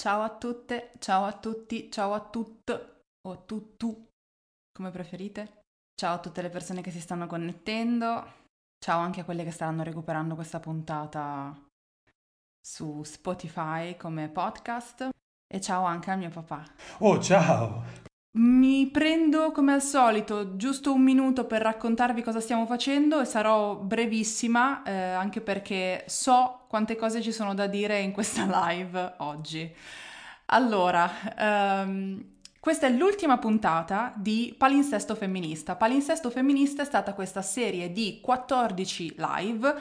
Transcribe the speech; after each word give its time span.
Ciao 0.00 0.22
a 0.22 0.30
tutte, 0.30 0.92
ciao 0.98 1.26
a 1.26 1.32
tutti, 1.34 1.90
ciao 1.90 2.14
a 2.14 2.20
tutte 2.20 3.02
o 3.28 3.44
tu 3.44 3.76
tu, 3.76 4.08
come 4.72 4.90
preferite. 4.90 5.64
Ciao 5.94 6.14
a 6.14 6.18
tutte 6.18 6.40
le 6.40 6.48
persone 6.48 6.80
che 6.80 6.90
si 6.90 7.02
stanno 7.02 7.26
connettendo. 7.26 8.32
Ciao 8.82 8.98
anche 8.98 9.20
a 9.20 9.24
quelle 9.24 9.44
che 9.44 9.50
stanno 9.50 9.82
recuperando 9.82 10.34
questa 10.34 10.58
puntata 10.58 11.54
su 12.66 13.02
Spotify 13.02 13.94
come 13.98 14.30
podcast. 14.30 15.10
E 15.46 15.60
ciao 15.60 15.84
anche 15.84 16.10
al 16.10 16.16
mio 16.16 16.30
papà. 16.30 16.64
Oh, 17.00 17.20
ciao! 17.20 17.84
Mi 18.38 18.86
prendo 18.90 19.52
come 19.52 19.74
al 19.74 19.82
solito 19.82 20.56
giusto 20.56 20.94
un 20.94 21.02
minuto 21.02 21.44
per 21.44 21.60
raccontarvi 21.60 22.22
cosa 22.22 22.40
stiamo 22.40 22.64
facendo 22.64 23.20
e 23.20 23.26
sarò 23.26 23.76
brevissima 23.76 24.82
eh, 24.82 24.92
anche 24.92 25.42
perché 25.42 26.04
so 26.06 26.59
quante 26.70 26.94
cose 26.94 27.20
ci 27.20 27.32
sono 27.32 27.52
da 27.52 27.66
dire 27.66 27.98
in 27.98 28.12
questa 28.12 28.44
live 28.68 29.14
oggi. 29.16 29.74
Allora, 30.46 31.10
um, 31.36 32.24
questa 32.60 32.86
è 32.86 32.90
l'ultima 32.90 33.38
puntata 33.38 34.12
di 34.14 34.54
Palinsesto 34.56 35.16
Femminista. 35.16 35.74
Palinsesto 35.74 36.30
Femminista 36.30 36.82
è 36.82 36.84
stata 36.84 37.12
questa 37.12 37.42
serie 37.42 37.90
di 37.90 38.20
14 38.22 39.16
live 39.16 39.74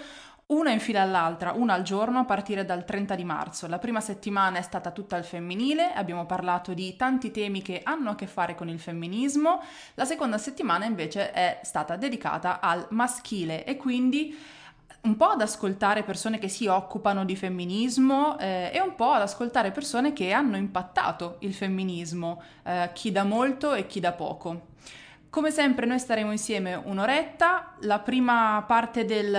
una 0.47 0.71
in 0.71 0.79
fila 0.79 1.03
all'altra, 1.03 1.51
una 1.51 1.75
al 1.75 1.83
giorno 1.83 2.17
a 2.17 2.25
partire 2.25 2.65
dal 2.65 2.83
30 2.83 3.13
di 3.13 3.23
marzo. 3.23 3.67
La 3.67 3.77
prima 3.77 4.01
settimana 4.01 4.57
è 4.57 4.63
stata 4.63 4.89
tutta 4.89 5.15
al 5.15 5.23
femminile, 5.23 5.93
abbiamo 5.93 6.25
parlato 6.25 6.73
di 6.73 6.95
tanti 6.95 7.29
temi 7.29 7.61
che 7.61 7.81
hanno 7.83 8.09
a 8.09 8.15
che 8.15 8.25
fare 8.25 8.55
con 8.55 8.67
il 8.67 8.79
femminismo. 8.79 9.61
La 9.93 10.05
seconda 10.05 10.39
settimana 10.39 10.85
invece 10.85 11.31
è 11.33 11.59
stata 11.61 11.97
dedicata 11.97 12.61
al 12.61 12.87
maschile 12.89 13.63
e 13.63 13.77
quindi 13.77 14.57
un 15.01 15.15
po' 15.15 15.27
ad 15.27 15.41
ascoltare 15.41 16.03
persone 16.03 16.39
che 16.39 16.49
si 16.49 16.67
occupano 16.67 17.23
di 17.23 17.35
femminismo 17.35 18.37
eh, 18.37 18.71
e 18.73 18.81
un 18.81 18.95
po' 18.95 19.11
ad 19.11 19.21
ascoltare 19.21 19.71
persone 19.71 20.13
che 20.13 20.31
hanno 20.31 20.57
impattato 20.57 21.37
il 21.39 21.53
femminismo, 21.53 22.41
eh, 22.63 22.89
chi 22.93 23.11
da 23.11 23.23
molto 23.23 23.73
e 23.73 23.87
chi 23.87 23.99
da 23.99 24.11
poco. 24.11 24.67
Come 25.29 25.51
sempre 25.51 25.85
noi 25.85 25.99
staremo 25.99 26.31
insieme 26.31 26.73
un'oretta, 26.73 27.75
la 27.81 27.99
prima 27.99 28.63
parte 28.67 29.05
del, 29.05 29.29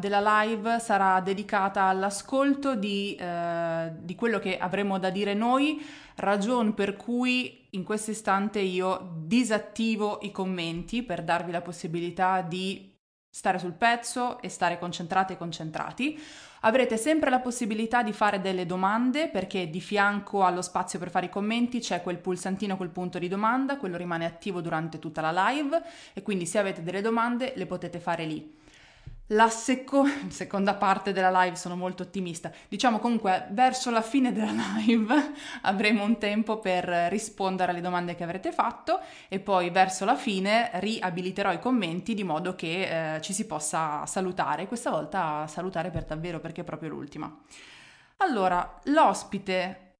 della 0.00 0.42
live 0.42 0.80
sarà 0.80 1.20
dedicata 1.20 1.84
all'ascolto 1.84 2.74
di, 2.74 3.14
eh, 3.14 3.92
di, 3.96 4.16
quello 4.16 4.40
che 4.40 4.58
avremo 4.58 4.98
da 4.98 5.08
dire 5.10 5.32
noi, 5.34 5.80
ragion 6.16 6.74
per 6.74 6.96
cui 6.96 7.68
in 7.70 7.84
questo 7.84 8.10
istante 8.10 8.58
io 8.58 9.12
disattivo 9.22 10.18
i 10.22 10.32
commenti 10.32 11.04
per 11.04 11.22
darvi 11.22 11.52
la 11.52 11.60
possibilità 11.60 12.40
di 12.40 12.89
stare 13.32 13.60
sul 13.60 13.72
pezzo 13.72 14.42
e 14.42 14.48
stare 14.48 14.78
concentrate 14.78 15.34
e 15.34 15.36
concentrati. 15.36 16.20
Avrete 16.62 16.96
sempre 16.96 17.30
la 17.30 17.38
possibilità 17.38 18.02
di 18.02 18.12
fare 18.12 18.40
delle 18.40 18.66
domande 18.66 19.28
perché 19.28 19.70
di 19.70 19.80
fianco 19.80 20.44
allo 20.44 20.60
spazio 20.60 20.98
per 20.98 21.10
fare 21.10 21.26
i 21.26 21.30
commenti 21.30 21.78
c'è 21.78 22.02
quel 22.02 22.18
pulsantino 22.18 22.76
col 22.76 22.90
punto 22.90 23.18
di 23.18 23.28
domanda, 23.28 23.78
quello 23.78 23.96
rimane 23.96 24.26
attivo 24.26 24.60
durante 24.60 24.98
tutta 24.98 25.20
la 25.20 25.48
live 25.48 25.80
e 26.12 26.22
quindi 26.22 26.44
se 26.44 26.58
avete 26.58 26.82
delle 26.82 27.00
domande 27.00 27.54
le 27.54 27.66
potete 27.66 28.00
fare 28.00 28.24
lì. 28.26 28.58
La 29.32 29.48
seco- 29.48 30.06
seconda 30.28 30.74
parte 30.74 31.12
della 31.12 31.42
live 31.42 31.56
sono 31.56 31.76
molto 31.76 32.02
ottimista. 32.02 32.50
Diciamo 32.68 32.98
comunque 32.98 33.46
verso 33.50 33.90
la 33.90 34.02
fine 34.02 34.32
della 34.32 34.52
live 34.76 35.32
avremo 35.62 36.04
un 36.04 36.18
tempo 36.18 36.58
per 36.58 36.84
rispondere 37.10 37.70
alle 37.70 37.80
domande 37.80 38.14
che 38.14 38.24
avrete 38.24 38.50
fatto 38.52 39.00
e 39.28 39.38
poi 39.38 39.70
verso 39.70 40.04
la 40.04 40.16
fine 40.16 40.70
riabiliterò 40.74 41.52
i 41.52 41.60
commenti 41.60 42.14
di 42.14 42.24
modo 42.24 42.54
che 42.54 43.14
eh, 43.16 43.20
ci 43.20 43.32
si 43.32 43.46
possa 43.46 44.04
salutare. 44.06 44.66
Questa 44.66 44.90
volta 44.90 45.46
salutare 45.46 45.90
per 45.90 46.04
davvero 46.04 46.40
perché 46.40 46.62
è 46.62 46.64
proprio 46.64 46.88
l'ultima. 46.90 47.32
Allora, 48.18 48.80
l'ospite 48.84 49.94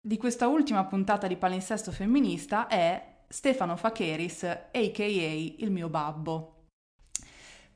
di 0.00 0.16
questa 0.16 0.48
ultima 0.48 0.84
puntata 0.84 1.26
di 1.26 1.36
Palinsesto 1.36 1.92
Femminista 1.92 2.66
è 2.66 3.20
Stefano 3.28 3.76
Facheris, 3.76 4.44
a.k.a. 4.44 5.04
il 5.04 5.70
mio 5.70 5.88
babbo. 5.88 6.61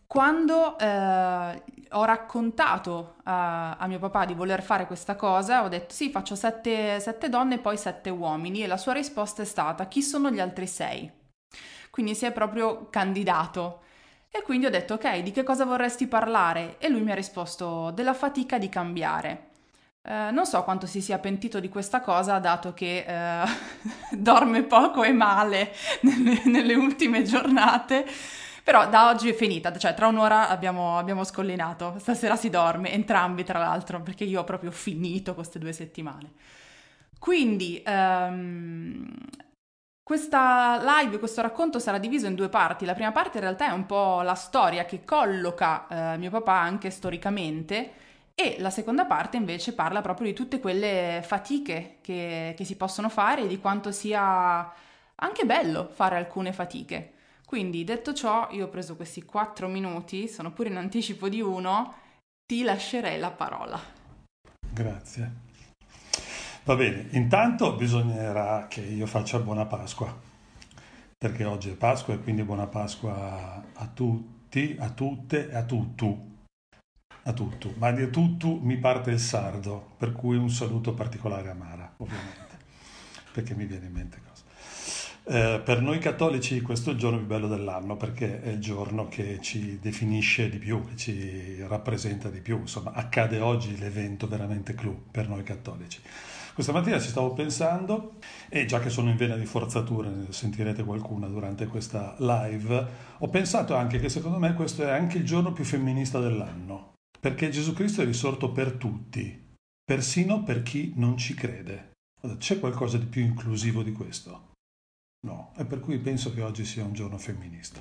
Quando 0.06 0.78
eh, 0.78 1.62
ho 1.90 2.04
raccontato 2.04 3.16
a, 3.24 3.76
a, 3.76 3.86
mio 3.88 3.98
papà 3.98 4.24
di 4.24 4.34
voler 4.34 4.62
fare 4.62 4.86
questa 4.86 5.16
cosa, 5.16 5.64
ho 5.64 5.68
detto 5.68 5.92
sì, 5.92 6.10
faccio 6.10 6.36
sette, 6.36 7.00
sette 7.00 7.28
donne 7.28 7.56
e 7.56 7.58
poi 7.58 7.76
sette 7.76 8.10
uomini 8.10 8.62
e 8.62 8.66
la 8.68 8.76
sua 8.76 8.92
risposta 8.92 9.42
è 9.42 9.44
stata 9.44 9.88
chi 9.88 10.02
sono 10.02 10.30
gli 10.30 10.40
altri 10.40 10.66
sei? 10.66 11.10
Quindi 11.90 12.14
si 12.14 12.24
è 12.24 12.32
proprio 12.32 12.88
candidato. 12.88 13.82
E 14.30 14.42
quindi 14.42 14.66
ho 14.66 14.70
detto 14.70 14.94
ok, 14.94 15.20
di 15.20 15.32
che 15.32 15.42
cosa 15.42 15.64
vorresti 15.64 16.06
parlare? 16.06 16.76
E 16.78 16.88
lui 16.88 17.00
mi 17.00 17.10
ha 17.10 17.14
risposto 17.14 17.90
della 17.90 18.14
fatica 18.14 18.58
di 18.58 18.68
cambiare. 18.68 19.48
Eh, 20.02 20.30
non 20.30 20.46
so 20.46 20.62
quanto 20.62 20.86
si 20.86 21.00
sia 21.00 21.18
pentito 21.18 21.58
di 21.58 21.68
questa 21.68 22.00
cosa, 22.00 22.38
dato 22.38 22.74
che 22.74 23.04
eh, 23.06 23.46
dorme 24.16 24.62
poco 24.62 25.02
e 25.02 25.12
male 25.12 25.72
nelle, 26.02 26.42
nelle 26.44 26.74
ultime 26.74 27.22
giornate 27.22 28.06
però 28.66 28.88
da 28.88 29.06
oggi 29.10 29.28
è 29.28 29.32
finita, 29.32 29.72
cioè 29.78 29.94
tra 29.94 30.08
un'ora 30.08 30.48
abbiamo, 30.48 30.98
abbiamo 30.98 31.22
scollinato. 31.22 31.94
Stasera 32.00 32.34
si 32.34 32.50
dorme, 32.50 32.90
entrambi 32.90 33.44
tra 33.44 33.60
l'altro, 33.60 34.02
perché 34.02 34.24
io 34.24 34.40
ho 34.40 34.44
proprio 34.44 34.72
finito 34.72 35.34
queste 35.34 35.60
due 35.60 35.72
settimane. 35.72 36.32
Quindi 37.16 37.80
um, 37.86 39.08
questa 40.02 40.80
live, 40.82 41.20
questo 41.20 41.42
racconto 41.42 41.78
sarà 41.78 41.98
diviso 41.98 42.26
in 42.26 42.34
due 42.34 42.48
parti. 42.48 42.84
La 42.84 42.94
prima 42.94 43.12
parte 43.12 43.36
in 43.36 43.44
realtà 43.44 43.68
è 43.68 43.72
un 43.72 43.86
po' 43.86 44.22
la 44.22 44.34
storia 44.34 44.84
che 44.84 45.04
colloca 45.04 46.14
eh, 46.14 46.18
mio 46.18 46.30
papà 46.30 46.58
anche 46.58 46.90
storicamente 46.90 47.92
e 48.34 48.56
la 48.58 48.70
seconda 48.70 49.04
parte 49.04 49.36
invece 49.36 49.74
parla 49.74 50.00
proprio 50.00 50.26
di 50.26 50.34
tutte 50.34 50.58
quelle 50.58 51.22
fatiche 51.24 51.98
che, 52.00 52.54
che 52.56 52.64
si 52.64 52.76
possono 52.76 53.08
fare 53.10 53.42
e 53.42 53.46
di 53.46 53.60
quanto 53.60 53.92
sia 53.92 54.72
anche 55.14 55.44
bello 55.44 55.88
fare 55.94 56.16
alcune 56.16 56.52
fatiche. 56.52 57.12
Quindi 57.46 57.84
detto 57.84 58.12
ciò, 58.12 58.48
io 58.50 58.66
ho 58.66 58.68
preso 58.68 58.96
questi 58.96 59.22
quattro 59.22 59.68
minuti, 59.68 60.26
sono 60.26 60.50
pure 60.50 60.68
in 60.68 60.76
anticipo 60.76 61.28
di 61.28 61.40
uno, 61.40 61.94
ti 62.44 62.64
lascerei 62.64 63.20
la 63.20 63.30
parola. 63.30 63.80
Grazie. 64.68 65.44
Va 66.64 66.74
bene, 66.74 67.06
intanto 67.12 67.76
bisognerà 67.76 68.66
che 68.66 68.80
io 68.80 69.06
faccia 69.06 69.38
buona 69.38 69.64
Pasqua, 69.64 70.12
perché 71.16 71.44
oggi 71.44 71.70
è 71.70 71.76
Pasqua 71.76 72.14
e 72.14 72.18
quindi 72.18 72.42
buona 72.42 72.66
Pasqua 72.66 73.64
a 73.72 73.86
tutti, 73.86 74.76
a 74.80 74.90
tutte 74.90 75.48
e 75.48 75.54
a 75.54 75.62
tutto. 75.62 76.34
A 77.22 77.32
tutto, 77.32 77.74
ma 77.78 77.92
di 77.92 78.10
tutto 78.10 78.58
mi 78.60 78.76
parte 78.76 79.12
il 79.12 79.20
sardo, 79.20 79.94
per 79.96 80.12
cui 80.12 80.36
un 80.36 80.50
saluto 80.50 80.94
particolare 80.94 81.50
a 81.50 81.54
Mara, 81.54 81.94
ovviamente, 81.98 82.58
perché 83.32 83.54
mi 83.54 83.66
viene 83.66 83.86
in 83.86 83.92
mente 83.92 84.20
eh, 85.28 85.60
per 85.64 85.82
noi 85.82 85.98
cattolici 85.98 86.60
questo 86.60 86.90
è 86.90 86.92
il 86.92 87.00
giorno 87.00 87.18
più 87.18 87.26
bello 87.26 87.48
dell'anno 87.48 87.96
perché 87.96 88.40
è 88.42 88.50
il 88.50 88.60
giorno 88.60 89.08
che 89.08 89.40
ci 89.40 89.80
definisce 89.80 90.48
di 90.48 90.58
più, 90.58 90.84
che 90.86 90.96
ci 90.96 91.60
rappresenta 91.66 92.28
di 92.28 92.40
più, 92.40 92.60
insomma 92.60 92.92
accade 92.92 93.40
oggi 93.40 93.76
l'evento 93.76 94.28
veramente 94.28 94.74
clou 94.74 94.96
per 95.10 95.28
noi 95.28 95.42
cattolici. 95.42 96.00
Questa 96.54 96.72
mattina 96.72 97.00
ci 97.00 97.08
stavo 97.08 97.32
pensando 97.32 98.14
e 98.48 98.66
già 98.66 98.78
che 98.78 98.88
sono 98.88 99.10
in 99.10 99.16
vena 99.16 99.36
di 99.36 99.44
forzature, 99.46 100.08
ne 100.08 100.26
sentirete 100.32 100.84
qualcuna 100.84 101.26
durante 101.26 101.66
questa 101.66 102.14
live, 102.18 102.86
ho 103.18 103.28
pensato 103.28 103.74
anche 103.74 103.98
che 103.98 104.08
secondo 104.08 104.38
me 104.38 104.54
questo 104.54 104.84
è 104.84 104.90
anche 104.90 105.18
il 105.18 105.24
giorno 105.24 105.52
più 105.52 105.64
femminista 105.64 106.20
dell'anno, 106.20 106.94
perché 107.20 107.50
Gesù 107.50 107.74
Cristo 107.74 108.00
è 108.00 108.04
risorto 108.04 108.52
per 108.52 108.72
tutti, 108.72 109.54
persino 109.84 110.44
per 110.44 110.62
chi 110.62 110.92
non 110.96 111.18
ci 111.18 111.34
crede. 111.34 111.90
C'è 112.38 112.58
qualcosa 112.58 112.96
di 112.96 113.06
più 113.06 113.22
inclusivo 113.22 113.82
di 113.82 113.92
questo? 113.92 114.54
No, 115.26 115.52
e 115.56 115.64
per 115.64 115.80
cui 115.80 115.98
penso 115.98 116.32
che 116.32 116.42
oggi 116.42 116.64
sia 116.64 116.84
un 116.84 116.92
giorno 116.92 117.18
femminista. 117.18 117.80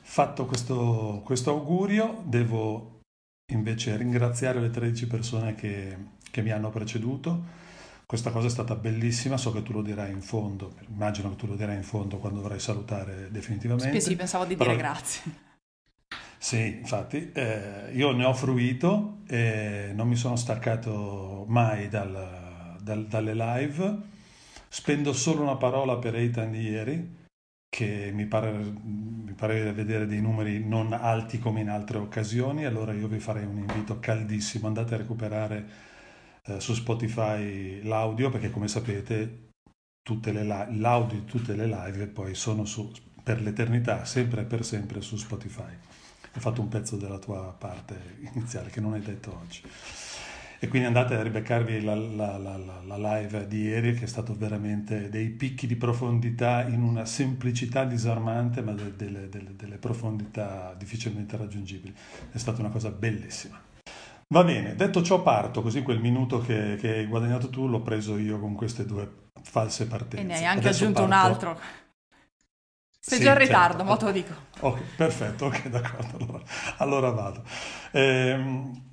Fatto 0.00 0.46
questo, 0.46 1.22
questo 1.24 1.50
augurio, 1.50 2.22
devo 2.26 3.00
invece 3.52 3.96
ringraziare 3.96 4.60
le 4.60 4.70
13 4.70 5.06
persone 5.06 5.54
che, 5.54 5.96
che 6.30 6.42
mi 6.42 6.50
hanno 6.50 6.70
preceduto. 6.70 7.58
Questa 8.06 8.30
cosa 8.30 8.48
è 8.48 8.50
stata 8.50 8.74
bellissima, 8.74 9.36
so 9.36 9.52
che 9.52 9.62
tu 9.62 9.72
lo 9.72 9.82
dirai 9.82 10.10
in 10.10 10.20
fondo, 10.20 10.74
immagino 10.88 11.30
che 11.30 11.36
tu 11.36 11.46
lo 11.46 11.54
dirai 11.54 11.76
in 11.76 11.84
fondo 11.84 12.18
quando 12.18 12.40
dovrai 12.40 12.58
salutare 12.58 13.30
definitivamente. 13.30 14.00
Sì, 14.00 14.08
sì, 14.08 14.16
pensavo 14.16 14.44
di 14.44 14.56
dire 14.56 14.70
Però... 14.70 14.76
grazie. 14.76 15.48
Sì, 16.36 16.78
infatti, 16.78 17.30
eh, 17.32 17.90
io 17.92 18.12
ne 18.12 18.24
ho 18.24 18.32
fruito 18.32 19.18
e 19.28 19.92
non 19.94 20.08
mi 20.08 20.16
sono 20.16 20.36
staccato 20.36 21.44
mai 21.46 21.88
dal, 21.88 22.78
dal, 22.80 23.06
dalle 23.06 23.34
live 23.34 23.98
Spendo 24.72 25.12
solo 25.12 25.42
una 25.42 25.56
parola 25.56 25.98
per 25.98 26.14
Eitan 26.14 26.52
di 26.52 26.60
ieri, 26.60 27.16
che 27.68 28.12
mi 28.14 28.26
pare, 28.26 28.52
mi 28.52 29.32
pare 29.32 29.72
vedere 29.72 30.06
dei 30.06 30.20
numeri 30.20 30.64
non 30.64 30.92
alti 30.92 31.40
come 31.40 31.60
in 31.60 31.68
altre 31.68 31.98
occasioni, 31.98 32.64
allora 32.64 32.92
io 32.92 33.08
vi 33.08 33.18
farei 33.18 33.44
un 33.44 33.58
invito 33.58 33.98
caldissimo, 33.98 34.68
andate 34.68 34.94
a 34.94 34.98
recuperare 34.98 35.68
eh, 36.44 36.60
su 36.60 36.74
Spotify 36.74 37.82
l'audio, 37.82 38.30
perché 38.30 38.50
come 38.50 38.68
sapete 38.68 39.48
tutte 40.02 40.30
le, 40.30 40.44
l'audio 40.44 41.18
di 41.18 41.24
tutte 41.24 41.56
le 41.56 41.66
live 41.66 42.06
poi 42.06 42.36
sono 42.36 42.64
su, 42.64 42.92
per 43.24 43.42
l'eternità, 43.42 44.04
sempre 44.04 44.42
e 44.42 44.44
per 44.44 44.64
sempre 44.64 45.00
su 45.00 45.16
Spotify. 45.16 45.72
Ho 46.36 46.38
fatto 46.38 46.60
un 46.60 46.68
pezzo 46.68 46.96
della 46.96 47.18
tua 47.18 47.56
parte 47.58 48.18
iniziale 48.32 48.70
che 48.70 48.80
non 48.80 48.92
hai 48.92 49.02
detto 49.02 49.36
oggi. 49.36 49.62
E 50.62 50.68
quindi 50.68 50.86
andate 50.86 51.14
a 51.14 51.22
ribeccarvi 51.22 51.82
la, 51.82 51.94
la, 51.94 52.36
la, 52.36 52.58
la, 52.84 53.16
live 53.16 53.46
di 53.46 53.62
ieri 53.62 53.94
che 53.94 54.04
è 54.04 54.06
stato 54.06 54.36
veramente 54.36 55.08
dei 55.08 55.30
picchi 55.30 55.66
di 55.66 55.74
profondità 55.74 56.66
in 56.68 56.82
una 56.82 57.06
semplicità 57.06 57.84
disarmante 57.84 58.60
ma 58.60 58.72
de, 58.72 58.94
delle, 58.94 59.30
delle, 59.30 59.56
delle 59.56 59.78
profondità 59.78 60.74
difficilmente 60.76 61.38
raggiungibili. 61.38 61.94
È 62.30 62.36
stata 62.36 62.60
una 62.60 62.68
cosa 62.68 62.90
bellissima. 62.90 63.58
Va 64.28 64.44
bene, 64.44 64.76
detto 64.76 65.02
ciò 65.02 65.22
parto, 65.22 65.62
così 65.62 65.80
quel 65.80 65.98
minuto 65.98 66.40
che, 66.40 66.76
che, 66.78 66.98
hai 66.98 67.06
guadagnato 67.06 67.48
tu 67.48 67.66
l'ho 67.66 67.80
preso 67.80 68.18
io 68.18 68.38
con 68.38 68.54
queste 68.54 68.84
due 68.84 69.30
false 69.42 69.86
partenze. 69.86 70.18
E 70.18 70.22
ne 70.24 70.36
hai 70.36 70.44
anche 70.44 70.68
Adesso 70.68 70.84
aggiunto 70.84 71.06
parto... 71.06 71.14
un 71.14 71.32
altro. 71.32 71.60
Sei 73.00 73.16
sì, 73.16 73.24
già 73.24 73.32
in 73.32 73.38
ritardo, 73.38 73.78
certo. 73.78 73.90
ma 73.90 73.96
te 73.96 74.04
lo 74.04 74.12
dico. 74.12 74.34
Ok, 74.60 74.80
perfetto, 74.94 75.46
ok, 75.46 75.68
d'accordo, 75.72 76.18
allora, 76.18 76.44
allora 76.76 77.10
vado. 77.10 77.42
Ehm, 77.92 78.89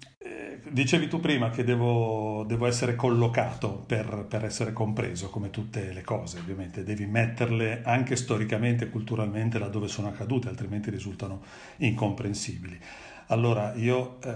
dicevi 0.70 1.08
tu 1.08 1.20
prima 1.20 1.50
che 1.50 1.64
devo, 1.64 2.44
devo 2.48 2.68
essere 2.68 2.96
collocato 2.96 3.84
per, 3.86 4.26
per, 4.28 4.46
essere 4.46 4.74
compreso, 4.74 5.30
come 5.30 5.50
tutte 5.50 5.92
le 5.94 6.02
cose, 6.02 6.40
ovviamente. 6.40 6.84
Devi 6.84 7.06
metterle 7.06 7.82
anche 7.84 8.16
storicamente 8.16 8.86
e 8.86 8.90
culturalmente 8.90 9.60
laddove 9.60 9.88
sono 9.88 10.10
accadute, 10.10 10.50
altrimenti 10.50 10.90
risultano 10.90 11.42
incomprensibili. 11.78 12.80
Allora, 13.28 13.74
io 13.76 14.20
eh, 14.24 14.32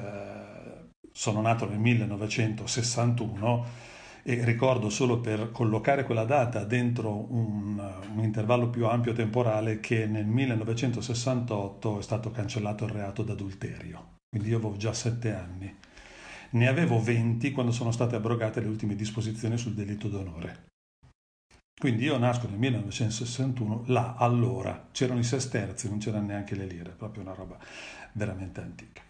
sono 1.12 1.42
nato 1.42 1.68
nel 1.68 1.80
1961 1.80 3.90
e 4.24 4.46
ricordo 4.46 4.90
solo 4.90 5.20
per 5.20 5.52
collocare 5.52 6.04
quella 6.04 6.26
data 6.26 6.64
dentro 6.64 7.34
un, 7.34 7.80
un, 8.14 8.24
intervallo 8.24 8.70
più 8.70 8.86
ampio 8.86 9.14
temporale 9.14 9.80
che 9.80 10.06
nel 10.06 10.28
1968 10.28 12.00
è 12.00 12.04
stato 12.04 12.30
cancellato 12.30 12.86
il 12.86 12.92
reato 12.92 13.24
d'adulterio. 13.24 14.20
Quindi 14.31 14.50
io 14.51 14.60
avevo 14.60 14.78
già 14.78 14.94
sette 14.94 15.33
anni. 15.33 15.75
Ne 16.51 16.68
avevo 16.68 17.01
20 17.01 17.51
quando 17.51 17.74
sono 17.74 17.92
state 17.92 18.16
abrogate 18.16 18.62
le 18.62 18.69
ultime 18.69 18.95
disposizioni 18.95 19.57
sul 19.57 19.74
delitto 19.74 20.07
d'onore. 20.07 20.69
Quindi 21.78 22.06
io 22.06 22.18
nasco 22.18 22.48
nel 22.48 22.57
1961, 22.57 23.83
là 23.88 24.16
allora 24.16 24.88
c'erano 24.94 25.19
i 25.19 25.24
sesterzi, 25.24 25.89
non 25.89 25.98
c'erano 25.98 26.28
neanche 26.28 26.56
le 26.56 26.66
lire, 26.66 26.92
proprio 26.92 27.24
una 27.24 27.33
roba 27.33 27.57
veramente 28.13 28.62
antica. 28.62 29.01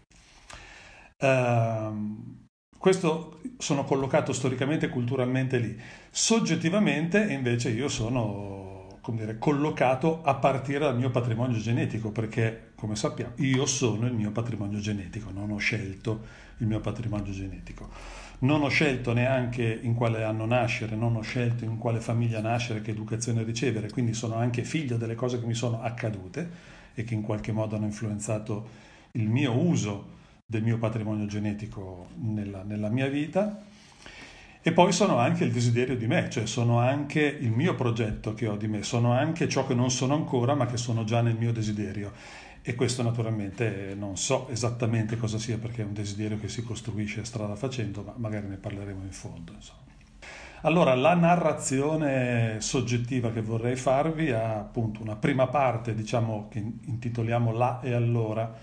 Uh, 1.20 2.48
questo 2.80 3.42
sono 3.60 3.84
collocato 3.84 4.34
storicamente 4.34 4.88
e 4.88 4.90
culturalmente 4.90 5.60
lì. 5.60 5.80
Soggettivamente 6.10 7.32
invece 7.32 7.70
io 7.70 7.90
sono 7.90 8.72
dire, 9.10 9.38
collocato 9.38 10.22
a 10.24 10.36
partire 10.36 10.80
dal 10.80 10.98
mio 10.98 11.10
patrimonio 11.12 11.60
genetico, 11.60 12.12
perché 12.12 12.71
come 12.82 12.96
sappiamo 12.96 13.34
io 13.36 13.68
sono 13.68 14.08
il 14.08 14.14
mio 14.14 14.32
patrimonio 14.32 14.80
genetico, 14.80 15.30
non 15.30 15.52
ho 15.52 15.58
scelto 15.58 16.26
il 16.58 16.66
mio 16.66 16.80
patrimonio 16.80 17.32
genetico. 17.32 17.88
Non 18.40 18.64
ho 18.64 18.70
scelto 18.70 19.14
neanche 19.14 19.80
in 19.84 19.94
quale 19.94 20.24
anno 20.24 20.48
nascere, 20.48 20.96
non 20.96 21.16
ho 21.16 21.22
scelto 21.22 21.64
in 21.64 21.78
quale 21.78 22.00
famiglia 22.00 22.42
nascere, 22.42 22.82
che 22.82 22.90
educazione 22.90 23.44
ricevere, 23.44 23.92
quindi 23.92 24.16
sono 24.16 24.34
anche 24.34 24.64
figlio 24.64 24.98
delle 24.98 25.14
cose 25.14 25.40
che 25.40 25.46
mi 25.46 25.54
sono 25.54 25.80
accadute 25.84 26.50
e 26.96 27.04
che 27.04 27.14
in 27.14 27.22
qualche 27.22 27.52
modo 27.52 27.76
hanno 27.76 27.86
influenzato 27.86 28.68
il 29.12 29.30
mio 29.30 29.56
uso 29.56 30.18
del 30.44 30.64
mio 30.64 30.80
patrimonio 30.80 31.28
genetico 31.28 32.08
nella, 32.16 32.64
nella 32.64 32.90
mia 32.90 33.08
vita. 33.10 33.62
E 34.64 34.72
poi 34.72 34.92
sono 34.92 35.18
anche 35.18 35.44
il 35.44 35.52
desiderio 35.52 35.96
di 35.96 36.08
me, 36.08 36.32
cioè 36.32 36.48
sono 36.48 36.80
anche 36.80 37.22
il 37.22 37.52
mio 37.52 37.76
progetto 37.76 38.34
che 38.34 38.48
ho 38.48 38.58
di 38.58 38.68
me, 38.68 38.82
sono 38.82 39.12
anche 39.12 39.48
ciò 39.48 39.68
che 39.68 39.76
non 39.76 39.92
sono 39.92 40.16
ancora 40.16 40.56
ma 40.56 40.66
che 40.66 40.78
sono 40.78 41.04
già 41.04 41.22
nel 41.22 41.36
mio 41.36 41.52
desiderio. 41.52 42.12
E 42.64 42.76
questo 42.76 43.02
naturalmente 43.02 43.96
non 43.98 44.18
so 44.18 44.48
esattamente 44.50 45.18
cosa 45.18 45.40
sia 45.40 45.58
perché 45.58 45.82
è 45.82 45.86
un 45.86 45.94
desiderio 45.94 46.40
che 46.40 46.48
si 46.48 46.64
costruisce 46.64 47.24
strada 47.26 47.56
facendo, 47.56 48.04
ma 48.04 48.14
magari 48.18 48.48
ne 48.48 48.58
parleremo 48.58 49.04
in 49.04 49.12
fondo. 49.12 49.54
Insomma. 49.54 49.80
Allora, 50.64 50.94
la 50.94 51.16
narrazione 51.16 52.58
soggettiva 52.62 53.32
che 53.32 53.42
vorrei 53.42 53.76
farvi 53.76 54.30
ha 54.30 54.60
appunto 54.60 55.02
una 55.02 55.16
prima 55.16 55.48
parte, 55.48 55.96
diciamo, 55.96 56.50
che 56.52 56.60
intitoliamo 56.60 57.52
La 57.52 57.80
e 57.82 57.94
allora, 57.94 58.54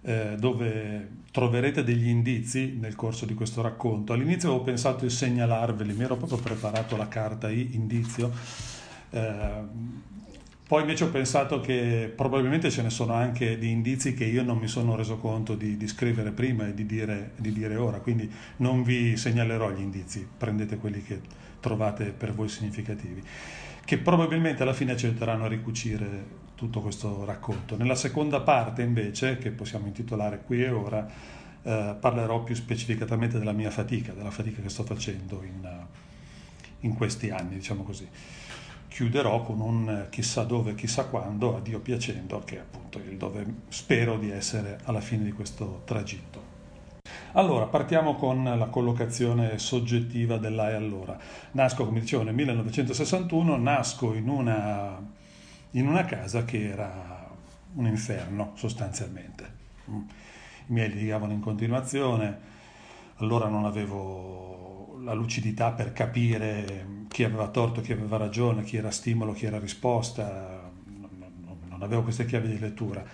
eh, 0.00 0.36
dove 0.38 1.08
troverete 1.30 1.84
degli 1.84 2.08
indizi 2.08 2.78
nel 2.80 2.94
corso 2.94 3.26
di 3.26 3.34
questo 3.34 3.60
racconto. 3.60 4.14
All'inizio 4.14 4.48
avevo 4.48 4.64
pensato 4.64 5.04
di 5.04 5.10
segnalarveli, 5.10 5.92
mi 5.92 6.04
ero 6.04 6.16
proprio 6.16 6.38
preparato 6.38 6.96
la 6.96 7.08
carta 7.08 7.50
indizio. 7.50 8.30
Eh, 9.10 10.12
poi 10.66 10.80
invece 10.80 11.04
ho 11.04 11.10
pensato 11.10 11.60
che 11.60 12.10
probabilmente 12.14 12.70
ce 12.70 12.80
ne 12.80 12.88
sono 12.88 13.12
anche 13.12 13.58
di 13.58 13.70
indizi 13.70 14.14
che 14.14 14.24
io 14.24 14.42
non 14.42 14.56
mi 14.56 14.66
sono 14.66 14.96
reso 14.96 15.18
conto 15.18 15.54
di, 15.54 15.76
di 15.76 15.86
scrivere 15.86 16.30
prima 16.30 16.66
e 16.66 16.72
di 16.72 16.86
dire, 16.86 17.32
di 17.36 17.52
dire, 17.52 17.76
ora, 17.76 17.98
quindi 17.98 18.30
non 18.56 18.82
vi 18.82 19.14
segnalerò 19.14 19.70
gli 19.72 19.80
indizi, 19.80 20.26
prendete 20.36 20.78
quelli 20.78 21.02
che 21.02 21.20
trovate 21.60 22.06
per 22.06 22.32
voi 22.32 22.48
significativi, 22.48 23.22
che 23.84 23.98
probabilmente 23.98 24.62
alla 24.62 24.72
fine 24.72 24.96
ci 24.96 25.04
aiuteranno 25.04 25.44
a 25.44 25.48
ricucire 25.48 26.42
tutto 26.54 26.80
questo 26.80 27.26
racconto. 27.26 27.76
Nella 27.76 27.94
seconda 27.94 28.40
parte 28.40 28.80
invece, 28.80 29.36
che 29.36 29.50
possiamo 29.50 29.86
intitolare 29.86 30.40
Qui 30.46 30.62
e 30.62 30.70
ora, 30.70 31.06
eh, 31.62 31.94
parlerò 32.00 32.42
più 32.42 32.54
specificatamente 32.54 33.38
della 33.38 33.52
mia 33.52 33.70
fatica, 33.70 34.14
della 34.14 34.30
fatica 34.30 34.62
che 34.62 34.70
sto 34.70 34.84
facendo 34.84 35.42
in, 35.42 35.86
in 36.80 36.94
questi 36.94 37.28
anni, 37.28 37.56
diciamo 37.56 37.82
così 37.82 38.08
chiuderò 38.94 39.42
con 39.42 39.58
un 39.58 40.06
chissà 40.08 40.44
dove, 40.44 40.76
chissà 40.76 41.06
quando, 41.06 41.56
a 41.56 41.60
Dio 41.60 41.80
piacendo, 41.80 42.40
che 42.44 42.58
è 42.58 42.60
appunto 42.60 42.98
il 42.98 43.16
dove 43.16 43.44
spero 43.66 44.16
di 44.16 44.30
essere 44.30 44.78
alla 44.84 45.00
fine 45.00 45.24
di 45.24 45.32
questo 45.32 45.82
tragitto. 45.84 46.52
Allora, 47.32 47.66
partiamo 47.66 48.14
con 48.14 48.44
la 48.44 48.66
collocazione 48.66 49.58
soggettiva 49.58 50.36
dell'A 50.36 50.70
e 50.70 50.74
allora. 50.74 51.18
Nasco, 51.50 51.84
come 51.84 51.98
dicevo, 51.98 52.22
nel 52.22 52.34
1961, 52.34 53.56
nasco 53.56 54.14
in 54.14 54.28
una, 54.28 54.96
in 55.72 55.88
una 55.88 56.04
casa 56.04 56.44
che 56.44 56.68
era 56.68 57.28
un 57.74 57.86
inferno, 57.88 58.52
sostanzialmente. 58.54 59.52
Mm. 59.90 59.96
I 59.96 60.72
miei 60.72 60.90
litigavano 60.90 61.32
in 61.32 61.40
continuazione, 61.40 62.38
allora 63.16 63.48
non 63.48 63.64
avevo 63.64 65.00
la 65.02 65.14
lucidità 65.14 65.72
per 65.72 65.92
capire 65.92 66.93
chi 67.14 67.22
aveva 67.22 67.46
torto, 67.46 67.80
chi 67.80 67.92
aveva 67.92 68.16
ragione, 68.16 68.64
chi 68.64 68.76
era 68.76 68.90
stimolo, 68.90 69.34
chi 69.34 69.46
era 69.46 69.60
risposta, 69.60 70.68
non, 71.68 71.78
avevo 71.80 72.02
queste 72.02 72.24
chiavi 72.24 72.48
di 72.48 72.58
lettura. 72.58 73.04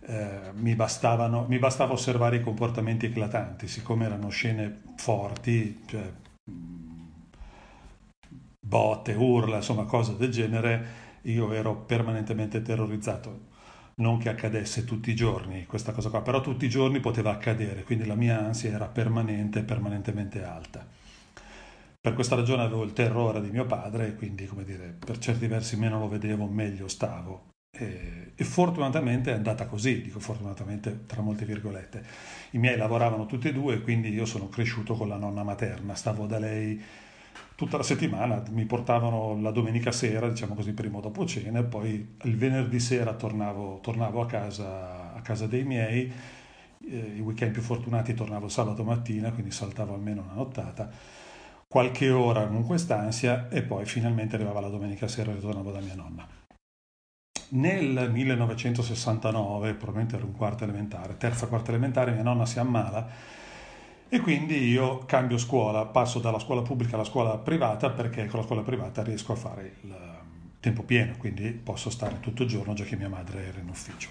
Eh, 0.00 0.52
mi, 0.52 0.76
mi, 0.76 1.58
bastava 1.58 1.92
osservare 1.92 2.36
i 2.36 2.42
comportamenti 2.42 3.06
eclatanti, 3.06 3.66
siccome 3.66 4.04
erano 4.04 4.28
scene 4.28 4.82
forti, 4.96 5.82
cioè, 5.86 6.12
botte, 8.60 9.14
urla, 9.14 9.56
insomma 9.56 9.84
cose 9.84 10.18
del 10.18 10.30
genere, 10.30 10.86
io 11.22 11.50
ero 11.54 11.74
permanentemente 11.74 12.60
terrorizzato. 12.60 13.46
Non 13.94 14.18
che 14.18 14.28
accadesse 14.28 14.84
tutti 14.84 15.10
i 15.10 15.14
giorni 15.14 15.64
questa 15.64 15.92
cosa 15.92 16.10
qua, 16.10 16.20
però 16.20 16.42
tutti 16.42 16.66
i 16.66 16.68
giorni 16.68 17.00
poteva 17.00 17.30
accadere, 17.30 17.82
quindi 17.84 18.04
la 18.04 18.14
mia 18.14 18.44
ansia 18.44 18.72
era 18.72 18.88
permanente 18.88 19.62
permanentemente 19.62 20.44
alta. 20.44 20.97
Per 22.00 22.14
questa 22.14 22.36
ragione 22.36 22.62
avevo 22.62 22.84
il 22.84 22.92
terrore 22.92 23.40
di 23.40 23.50
mio 23.50 23.66
padre 23.66 24.08
e 24.08 24.14
quindi, 24.14 24.46
come 24.46 24.64
dire, 24.64 24.96
per 24.98 25.18
certi 25.18 25.48
versi 25.48 25.76
meno 25.76 25.98
lo 25.98 26.08
vedevo, 26.08 26.46
meglio 26.46 26.86
stavo. 26.86 27.48
E, 27.76 28.32
e, 28.36 28.44
fortunatamente 28.44 29.30
è 29.32 29.34
andata 29.34 29.66
così, 29.66 30.00
dico 30.00 30.20
fortunatamente 30.20 31.06
tra 31.06 31.22
molte 31.22 31.44
virgolette. 31.44 32.04
I 32.52 32.58
miei 32.58 32.76
lavoravano 32.76 33.26
tutti 33.26 33.48
e 33.48 33.52
due, 33.52 33.80
quindi 33.80 34.10
io 34.10 34.26
sono 34.26 34.48
cresciuto 34.48 34.94
con 34.94 35.08
la 35.08 35.16
nonna 35.16 35.42
materna, 35.42 35.94
stavo 35.94 36.26
da 36.26 36.38
lei 36.38 36.80
tutta 37.56 37.76
la 37.76 37.82
settimana, 37.82 38.42
mi 38.50 38.64
portavano 38.64 39.40
la 39.40 39.50
domenica 39.50 39.90
sera, 39.90 40.28
diciamo 40.28 40.54
così, 40.54 40.72
prima 40.72 40.98
o 40.98 41.00
dopo 41.00 41.26
cena, 41.26 41.58
e 41.58 41.64
poi 41.64 42.16
il 42.22 42.36
venerdì 42.36 42.78
sera 42.78 43.14
tornavo, 43.14 43.80
tornavo 43.82 44.20
a, 44.20 44.26
casa, 44.26 45.14
a 45.14 45.20
casa 45.22 45.46
dei 45.48 45.64
miei, 45.64 46.10
eh, 46.88 47.14
i 47.16 47.20
weekend 47.20 47.52
più 47.52 47.62
fortunati 47.62 48.14
tornavo 48.14 48.48
sabato 48.48 48.84
mattina, 48.84 49.32
quindi 49.32 49.50
saltavo 49.50 49.94
almeno 49.94 50.22
una 50.22 50.34
nottata 50.34 50.90
qualche 51.68 52.10
ora 52.10 52.46
con 52.46 52.64
quest'ansia 52.64 53.48
e 53.50 53.62
poi 53.62 53.84
finalmente 53.84 54.36
arrivava 54.36 54.60
la 54.60 54.68
domenica 54.68 55.06
sera 55.06 55.30
e 55.30 55.34
ritornavo 55.34 55.70
da 55.70 55.80
mia 55.80 55.94
nonna. 55.94 56.26
Nel 57.50 58.10
1969, 58.10 59.74
probabilmente 59.74 60.16
ero 60.16 60.26
un 60.26 60.32
quarto 60.32 60.64
elementare, 60.64 61.16
terza 61.16 61.46
quarta 61.46 61.70
elementare, 61.70 62.12
mia 62.12 62.22
nonna 62.22 62.46
si 62.46 62.58
ammala 62.58 63.08
e 64.08 64.20
quindi 64.20 64.68
io 64.68 65.04
cambio 65.04 65.36
scuola, 65.36 65.84
passo 65.84 66.18
dalla 66.18 66.38
scuola 66.38 66.62
pubblica 66.62 66.94
alla 66.94 67.04
scuola 67.04 67.36
privata 67.36 67.90
perché 67.90 68.26
con 68.26 68.40
la 68.40 68.46
scuola 68.46 68.62
privata 68.62 69.02
riesco 69.02 69.32
a 69.32 69.36
fare 69.36 69.74
il 69.82 69.96
tempo 70.60 70.82
pieno, 70.82 71.14
quindi 71.18 71.50
posso 71.50 71.90
stare 71.90 72.18
tutto 72.20 72.42
il 72.42 72.48
giorno 72.48 72.72
già 72.72 72.84
che 72.84 72.96
mia 72.96 73.08
madre 73.08 73.46
era 73.46 73.58
in 73.60 73.68
ufficio. 73.68 74.08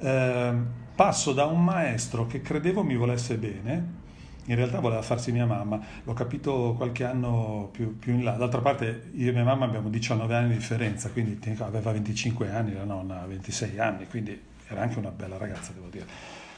Eh, 0.00 0.54
passo 0.94 1.32
da 1.32 1.46
un 1.46 1.62
maestro 1.62 2.26
che 2.26 2.40
credevo 2.40 2.82
mi 2.82 2.96
volesse 2.96 3.36
bene, 3.36 4.02
in 4.46 4.56
realtà 4.56 4.80
voleva 4.80 5.02
farsi 5.02 5.32
mia 5.32 5.46
mamma, 5.46 5.80
l'ho 6.02 6.12
capito 6.12 6.74
qualche 6.76 7.04
anno 7.04 7.70
più, 7.72 7.98
più, 7.98 8.14
in 8.14 8.24
là. 8.24 8.32
D'altra 8.32 8.60
parte 8.60 9.10
io 9.14 9.30
e 9.30 9.32
mia 9.32 9.44
mamma 9.44 9.64
abbiamo 9.64 9.88
19 9.88 10.34
anni 10.34 10.48
di 10.48 10.54
differenza, 10.54 11.10
quindi 11.10 11.38
aveva 11.58 11.92
25 11.92 12.50
anni, 12.50 12.74
la 12.74 12.84
nonna 12.84 13.24
26 13.26 13.78
anni, 13.78 14.06
quindi 14.06 14.38
era 14.68 14.82
anche 14.82 14.98
una 14.98 15.10
bella 15.10 15.36
ragazza, 15.36 15.72
devo 15.72 15.88
dire. 15.88 16.06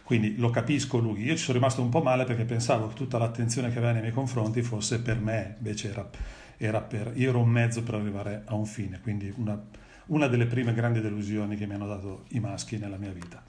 Quindi 0.03 0.37
lo 0.37 0.51
capisco 0.51 0.99
lui. 0.99 1.25
Io 1.25 1.33
ci 1.37 1.43
sono 1.43 1.59
rimasto 1.59 1.83
un 1.83 1.89
po' 1.89 2.01
male 2.01 2.25
perché 2.25 2.45
pensavo 2.45 2.89
che 2.89 2.95
tutta 2.95 3.19
l'attenzione 3.19 3.73
che 3.73 3.79
aveva 3.79 3.93
nei 3.93 4.03
miei 4.03 4.13
confronti 4.13 4.63
fosse 4.63 5.01
per 5.01 5.19
me, 5.19 5.57
invece 5.59 5.91
era, 5.91 6.09
era 6.57 6.81
per... 6.81 7.13
Io 7.17 7.31
ero 7.31 7.41
un 7.41 7.49
mezzo 7.49 7.83
per 7.83 7.95
arrivare 7.95 8.43
a 8.45 8.55
un 8.55 8.67
fine, 8.67 9.01
quindi 9.01 9.33
una, 9.37 9.61
una 10.07 10.29
delle 10.29 10.47
prime 10.47 10.73
grandi 10.75 11.01
delusioni 11.01 11.57
che 11.57 11.67
mi 11.67 11.75
hanno 11.75 11.89
dato 11.89 12.25
i 12.29 12.39
maschi 12.39 12.79
nella 12.79 12.99
mia 12.99 13.11
vita. 13.11 13.43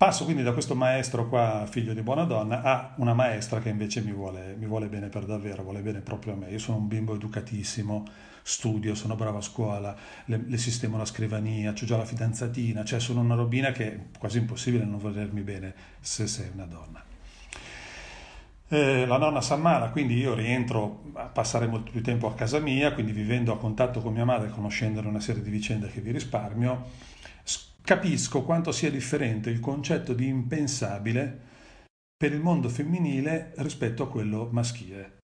Passo 0.00 0.24
quindi 0.24 0.42
da 0.42 0.54
questo 0.54 0.74
maestro 0.74 1.28
qua, 1.28 1.66
figlio 1.68 1.92
di 1.92 2.00
buona 2.00 2.24
donna, 2.24 2.62
a 2.62 2.94
una 2.96 3.12
maestra 3.12 3.60
che 3.60 3.68
invece 3.68 4.00
mi 4.00 4.12
vuole, 4.12 4.56
mi 4.58 4.64
vuole 4.64 4.86
bene 4.86 5.08
per 5.08 5.26
davvero, 5.26 5.62
vuole 5.62 5.82
bene 5.82 6.00
proprio 6.00 6.32
a 6.32 6.36
me. 6.36 6.48
Io 6.48 6.58
sono 6.58 6.78
un 6.78 6.88
bimbo 6.88 7.14
educatissimo, 7.14 8.06
studio, 8.40 8.94
sono 8.94 9.14
bravo 9.14 9.36
a 9.36 9.42
scuola, 9.42 9.94
le, 10.24 10.42
le 10.46 10.56
sistemo 10.56 10.96
la 10.96 11.04
scrivania, 11.04 11.72
ho 11.72 11.74
già 11.74 11.98
la 11.98 12.06
fidanzatina, 12.06 12.82
cioè 12.82 12.98
sono 12.98 13.20
una 13.20 13.34
robina 13.34 13.72
che 13.72 13.92
è 13.92 14.00
quasi 14.18 14.38
impossibile 14.38 14.86
non 14.86 14.98
volermi 14.98 15.42
bene 15.42 15.74
se 16.00 16.26
sei 16.26 16.48
una 16.50 16.64
donna. 16.64 17.04
Eh, 18.68 19.04
la 19.04 19.18
nonna 19.18 19.42
si 19.42 19.52
ammala, 19.52 19.90
quindi 19.90 20.16
io 20.16 20.32
rientro 20.32 21.10
a 21.12 21.24
passare 21.24 21.66
molto 21.66 21.90
più 21.90 22.02
tempo 22.02 22.26
a 22.26 22.34
casa 22.34 22.58
mia, 22.58 22.94
quindi 22.94 23.12
vivendo 23.12 23.52
a 23.52 23.58
contatto 23.58 24.00
con 24.00 24.14
mia 24.14 24.24
madre, 24.24 24.48
conoscendone 24.48 25.06
una 25.06 25.20
serie 25.20 25.42
di 25.42 25.50
vicende 25.50 25.88
che 25.88 26.00
vi 26.00 26.10
risparmio, 26.10 26.86
capisco 27.90 28.44
quanto 28.44 28.70
sia 28.70 28.88
differente 28.88 29.50
il 29.50 29.58
concetto 29.58 30.12
di 30.12 30.28
impensabile 30.28 31.40
per 32.16 32.32
il 32.32 32.38
mondo 32.38 32.68
femminile 32.68 33.52
rispetto 33.56 34.04
a 34.04 34.08
quello 34.08 34.48
maschile. 34.52 35.18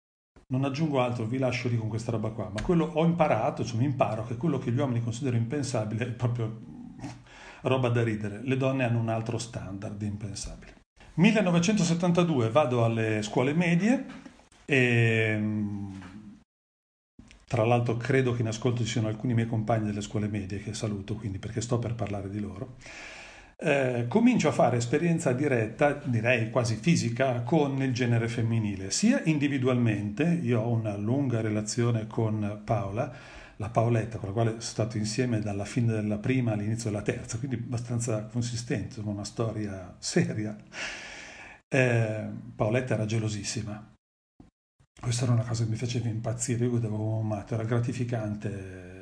Non 0.47 0.65
aggiungo 0.65 1.03
altro, 1.03 1.27
vi 1.27 1.37
lascio 1.37 1.69
lì 1.69 1.77
con 1.77 1.91
questa 1.91 2.11
roba 2.11 2.31
qua, 2.31 2.49
ma 2.49 2.63
quello 2.63 2.87
ho 2.87 3.05
imparato, 3.05 3.67
cioè 3.67 3.77
mi 3.77 3.85
imparo 3.85 4.25
che 4.25 4.39
quello 4.39 4.57
che 4.57 4.71
gli 4.71 4.79
uomini 4.79 5.03
considerano 5.03 5.43
impensabile 5.43 6.07
è 6.07 6.11
proprio 6.13 6.59
roba 7.65 7.91
da 7.91 8.03
ridere. 8.03 8.41
Le 8.43 8.57
donne 8.57 8.85
hanno 8.85 8.99
un 8.99 9.11
altro 9.11 9.37
standard 9.37 9.99
di 9.99 10.07
impensabile. 10.07 10.81
1972 11.17 12.49
vado 12.49 12.83
alle 12.83 13.21
scuole 13.21 13.53
medie 13.53 14.07
e 14.65 15.39
tra 17.47 17.65
l'altro 17.65 17.97
credo 17.97 18.33
che 18.33 18.43
in 18.43 18.49
ascolto 18.49 18.83
ci 18.85 18.91
siano 18.91 19.09
alcuni 19.09 19.35
miei 19.35 19.47
compagni 19.47 19.87
delle 19.87 20.01
scuole 20.01 20.29
medie 20.29 20.59
che 20.59 20.75
saluto, 20.75 21.15
quindi 21.15 21.39
perché 21.39 21.61
sto 21.61 21.79
per 21.79 21.95
parlare 21.95 22.31
di 22.31 22.41
loro. 22.41 22.77
Eh, 23.57 24.07
comincio 24.09 24.49
a 24.49 24.53
fare 24.53 24.79
esperienza 24.79 25.33
diretta, 25.33 25.93
direi 26.05 26.51
quasi 26.51 26.75
fisica, 26.77 27.43
con 27.43 27.81
il 27.83 27.93
genere 27.93 28.29
femminile, 28.29 28.91
sia 28.91 29.23
individualmente, 29.25 30.25
io 30.43 30.61
ho 30.61 30.71
una 30.71 30.97
lunga 30.97 31.41
relazione 31.41 32.07
con 32.07 32.63
Paola, 32.65 33.13
la 33.57 33.69
Paoletta, 33.69 34.19
con 34.19 34.29
la 34.29 34.35
quale 34.35 34.51
sono 34.51 34.61
stato 34.61 34.99
insieme 34.99 35.39
dalla 35.39 35.65
fine 35.65 35.93
della 35.93 36.19
prima 36.19 36.53
all'inizio 36.53 36.91
della 36.91 37.03
terza, 37.03 37.39
quindi 37.39 37.57
abbastanza 37.57 38.25
consistente, 38.25 39.01
una 39.01 39.25
storia 39.25 39.95
seria. 39.99 40.57
Eh, 41.69 42.29
Paoletta 42.57 42.95
era 42.95 43.07
gelosissima, 43.07 43.94
questa 45.01 45.25
era 45.25 45.33
una 45.33 45.45
cosa 45.45 45.65
che 45.65 45.71
mi 45.71 45.77
faceva 45.77 46.09
impazzire, 46.09 46.65
io 46.65 46.73
vedevo 46.73 47.17
un 47.17 47.27
matto, 47.27 47.55
era 47.55 47.65
gratificante 47.65 48.95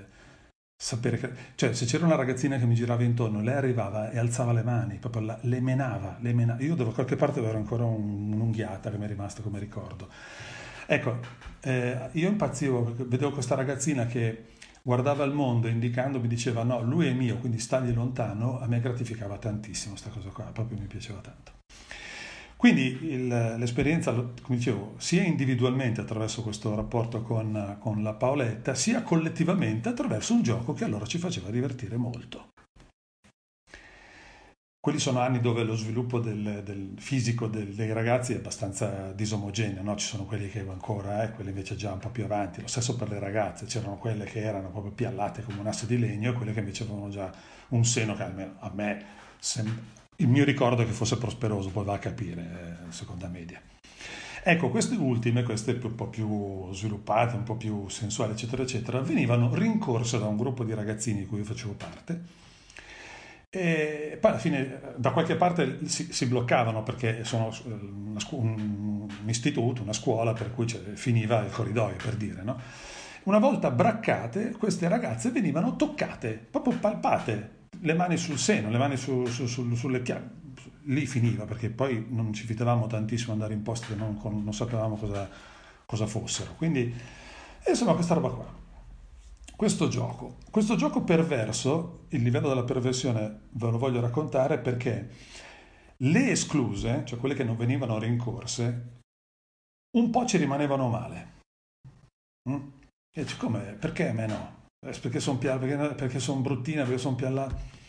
sapere 0.82 1.16
che... 1.16 1.30
Cioè, 1.54 1.74
se 1.74 1.84
c'era 1.84 2.04
una 2.04 2.16
ragazzina 2.16 2.58
che 2.58 2.66
mi 2.66 2.74
girava 2.74 3.04
intorno, 3.04 3.40
lei 3.40 3.54
arrivava 3.54 4.10
e 4.10 4.18
alzava 4.18 4.52
le 4.52 4.62
mani, 4.62 4.96
proprio 4.96 5.22
la, 5.22 5.38
le, 5.42 5.60
menava, 5.60 6.16
le 6.20 6.32
menava. 6.32 6.60
Io 6.60 6.74
da 6.74 6.84
qualche 6.84 7.14
parte 7.14 7.38
avevo 7.38 7.56
ancora 7.56 7.84
un, 7.84 8.32
un'unghiata 8.32 8.90
che 8.90 8.98
mi 8.98 9.04
è 9.04 9.08
rimasta 9.08 9.42
come 9.42 9.60
ricordo. 9.60 10.08
Ecco, 10.86 11.20
eh, 11.60 12.08
io 12.12 12.28
impazzivo 12.28 12.94
vedevo 13.06 13.30
questa 13.30 13.54
ragazzina 13.54 14.06
che 14.06 14.46
guardava 14.82 15.22
il 15.22 15.32
mondo 15.32 15.68
indicando, 15.68 16.18
mi 16.18 16.26
diceva 16.26 16.64
no, 16.64 16.82
lui 16.82 17.06
è 17.06 17.12
mio, 17.12 17.38
quindi 17.38 17.60
stagli 17.60 17.94
lontano, 17.94 18.58
a 18.58 18.66
me 18.66 18.80
gratificava 18.80 19.38
tantissimo 19.38 19.92
questa 19.92 20.10
cosa 20.10 20.30
qua, 20.30 20.44
proprio 20.46 20.78
mi 20.78 20.86
piaceva 20.86 21.20
tanto. 21.20 21.52
Quindi 22.62 22.96
il, 23.10 23.26
l'esperienza, 23.58 24.12
come 24.12 24.56
dicevo, 24.56 24.94
sia 24.98 25.24
individualmente 25.24 26.00
attraverso 26.00 26.44
questo 26.44 26.72
rapporto 26.76 27.20
con, 27.20 27.76
con, 27.80 28.04
la 28.04 28.12
Paoletta, 28.12 28.76
sia 28.76 29.02
collettivamente 29.02 29.88
attraverso 29.88 30.32
un 30.32 30.44
gioco 30.44 30.72
che 30.72 30.84
allora 30.84 31.04
ci 31.04 31.18
faceva 31.18 31.50
divertire 31.50 31.96
molto. 31.96 32.50
Quelli 34.78 35.00
sono 35.00 35.18
anni 35.18 35.40
dove 35.40 35.64
lo 35.64 35.74
sviluppo 35.74 36.20
del, 36.20 36.62
del 36.64 36.94
fisico 36.98 37.48
del, 37.48 37.74
dei 37.74 37.92
ragazzi 37.92 38.32
è 38.32 38.36
abbastanza 38.36 39.10
disomogeneo, 39.10 39.82
no? 39.82 39.96
ci 39.96 40.06
sono 40.06 40.24
quelli 40.24 40.48
che 40.48 40.60
ancora, 40.60 41.24
eh, 41.24 41.32
quelli 41.32 41.50
invece 41.50 41.74
già 41.74 41.90
un 41.90 41.98
po' 41.98 42.10
più 42.10 42.22
avanti, 42.22 42.60
lo 42.60 42.68
stesso 42.68 42.94
per 42.94 43.08
le 43.08 43.18
ragazze, 43.18 43.66
c'erano 43.66 43.96
quelle 43.96 44.24
che 44.24 44.40
erano 44.40 44.70
proprio 44.70 44.92
piallate 44.92 45.42
come 45.42 45.58
un 45.58 45.66
asse 45.66 45.86
di 45.86 45.98
legno 45.98 46.30
e 46.30 46.34
quelle 46.34 46.52
che 46.52 46.60
invece 46.60 46.84
avevano 46.84 47.08
già 47.08 47.28
un 47.70 47.84
seno 47.84 48.14
che 48.14 48.22
almeno 48.22 48.54
a 48.60 48.70
me 48.72 49.04
sembra 49.40 50.00
il 50.16 50.28
mio 50.28 50.44
ricordo 50.44 50.82
è 50.82 50.86
che 50.86 50.92
fosse 50.92 51.18
prosperoso, 51.18 51.70
poi 51.70 51.84
va 51.84 51.94
a 51.94 51.98
capire, 51.98 52.86
eh, 52.88 52.92
seconda 52.92 53.28
media. 53.28 53.60
Ecco, 54.44 54.70
queste 54.70 54.96
ultime, 54.96 55.44
queste 55.44 55.78
un 55.80 55.94
po' 55.94 56.08
più 56.08 56.72
sviluppate, 56.72 57.36
un 57.36 57.44
po' 57.44 57.54
più 57.54 57.88
sensuali, 57.88 58.32
eccetera, 58.32 58.62
eccetera, 58.62 59.00
venivano 59.00 59.54
rincorse 59.54 60.18
da 60.18 60.26
un 60.26 60.36
gruppo 60.36 60.64
di 60.64 60.74
ragazzini 60.74 61.20
di 61.20 61.26
cui 61.26 61.38
io 61.38 61.44
facevo 61.44 61.74
parte. 61.74 62.40
E 63.48 64.16
poi 64.20 64.30
alla 64.30 64.40
fine 64.40 64.94
da 64.96 65.10
qualche 65.10 65.36
parte 65.36 65.86
si, 65.86 66.12
si 66.12 66.26
bloccavano 66.26 66.82
perché 66.82 67.22
sono 67.22 67.54
una, 67.66 68.20
un, 68.30 69.06
un, 69.22 69.28
istituto, 69.28 69.82
una 69.82 69.92
scuola 69.92 70.32
per 70.32 70.52
cui 70.52 70.66
finiva 70.94 71.40
il 71.44 71.50
corridoio 71.52 71.96
per 72.02 72.16
dire. 72.16 72.42
No? 72.42 72.58
Una 73.24 73.38
volta 73.38 73.70
braccate, 73.70 74.52
queste 74.58 74.88
ragazze 74.88 75.30
venivano 75.30 75.76
toccate, 75.76 76.32
proprio 76.50 76.76
palpate, 76.78 77.50
le 77.82 77.94
mani 77.94 78.16
sul 78.16 78.38
seno, 78.38 78.70
le 78.70 78.78
mani 78.78 78.96
su, 78.96 79.24
su, 79.26 79.46
su, 79.46 79.74
sulle 79.74 80.02
chiavi. 80.02 80.40
Lì 80.86 81.06
finiva 81.06 81.44
perché 81.44 81.70
poi 81.70 82.06
non 82.08 82.32
ci 82.32 82.44
fidavamo 82.44 82.86
tantissimo 82.86 83.32
andare 83.32 83.54
in 83.54 83.62
posti 83.62 83.88
che 83.88 83.94
non, 83.94 84.18
non 84.22 84.52
sapevamo 84.52 84.96
cosa, 84.96 85.28
cosa, 85.86 86.06
fossero. 86.06 86.54
Quindi, 86.54 86.92
insomma, 87.66 87.94
questa 87.94 88.14
roba 88.14 88.30
qua. 88.30 88.60
Questo 89.54 89.86
gioco, 89.86 90.38
questo 90.50 90.74
gioco 90.74 91.02
perverso, 91.02 92.06
il 92.08 92.22
livello 92.22 92.48
della 92.48 92.64
perversione 92.64 93.42
ve 93.50 93.70
lo 93.70 93.78
voglio 93.78 94.00
raccontare 94.00 94.58
perché 94.58 95.10
le 95.96 96.30
escluse, 96.30 97.02
cioè 97.04 97.18
quelle 97.18 97.34
che 97.34 97.44
non 97.44 97.56
venivano 97.56 97.98
rincorse, 97.98 99.00
un 99.96 100.10
po' 100.10 100.26
ci 100.26 100.36
rimanevano 100.36 100.88
male. 100.88 101.40
Mm? 102.50 102.68
E 103.14 103.26
come? 103.38 103.60
Perché 103.74 104.08
a 104.08 104.12
me 104.12 104.26
no? 104.26 104.61
Eh, 104.84 104.98
perché 104.98 105.20
sono 105.20 105.38
perché, 105.38 105.94
perché 105.94 106.18
son 106.18 106.42
bruttine, 106.42 106.82
perché 106.82 106.98
sono 106.98 107.14
piallate. 107.14 107.80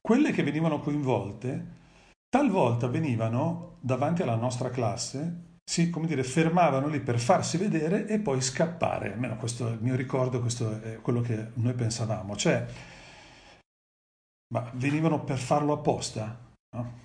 Quelle 0.00 0.30
che 0.30 0.42
venivano 0.42 0.80
coinvolte, 0.80 1.74
talvolta 2.28 2.86
venivano 2.86 3.78
davanti 3.80 4.22
alla 4.22 4.36
nostra 4.36 4.70
classe, 4.70 5.54
si, 5.68 5.90
come 5.90 6.06
dire, 6.06 6.22
fermavano 6.22 6.86
lì 6.86 7.00
per 7.00 7.18
farsi 7.18 7.56
vedere 7.56 8.06
e 8.06 8.20
poi 8.20 8.40
scappare. 8.40 9.12
Almeno 9.12 9.36
questo 9.36 9.68
è 9.68 9.72
il 9.72 9.80
mio 9.80 9.96
ricordo, 9.96 10.40
questo 10.40 10.80
è 10.80 11.00
quello 11.00 11.22
che 11.22 11.50
noi 11.54 11.72
pensavamo. 11.72 12.36
Cioè, 12.36 12.66
ma 14.54 14.70
venivano 14.74 15.24
per 15.24 15.38
farlo 15.38 15.72
apposta. 15.72 16.38
No? 16.76 17.04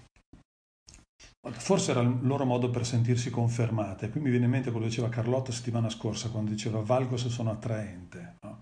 Forse 1.49 1.91
era 1.91 2.01
il 2.01 2.19
loro 2.21 2.45
modo 2.45 2.69
per 2.69 2.85
sentirsi 2.85 3.31
confermate. 3.31 4.09
Qui 4.09 4.19
mi 4.19 4.29
viene 4.29 4.45
in 4.45 4.51
mente 4.51 4.69
quello 4.69 4.85
che 4.85 4.91
diceva 4.91 5.09
Carlotta 5.09 5.51
settimana 5.51 5.89
scorsa, 5.89 6.29
quando 6.29 6.51
diceva 6.51 6.81
valgo 6.81 7.17
se 7.17 7.29
sono 7.29 7.49
attraente. 7.49 8.35
No? 8.41 8.59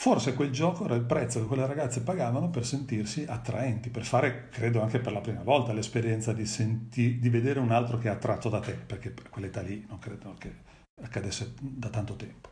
Forse 0.00 0.34
quel 0.34 0.52
gioco 0.52 0.84
era 0.84 0.94
il 0.94 1.02
prezzo 1.02 1.40
che 1.40 1.46
quelle 1.46 1.66
ragazze 1.66 2.02
pagavano 2.02 2.50
per 2.50 2.64
sentirsi 2.64 3.24
attraenti, 3.26 3.90
per 3.90 4.04
fare, 4.04 4.48
credo 4.48 4.80
anche 4.80 5.00
per 5.00 5.10
la 5.10 5.20
prima 5.20 5.42
volta, 5.42 5.72
l'esperienza 5.72 6.32
di, 6.32 6.46
senti- 6.46 7.18
di 7.18 7.28
vedere 7.28 7.58
un 7.58 7.72
altro 7.72 7.98
che 7.98 8.06
è 8.06 8.12
attratto 8.12 8.48
da 8.48 8.60
te, 8.60 8.74
perché 8.74 9.08
a 9.08 9.28
quell'età 9.28 9.60
lì 9.60 9.84
non 9.88 9.98
credo 9.98 10.36
che 10.38 10.54
accadesse 11.02 11.54
da 11.58 11.88
tanto 11.88 12.14
tempo. 12.14 12.50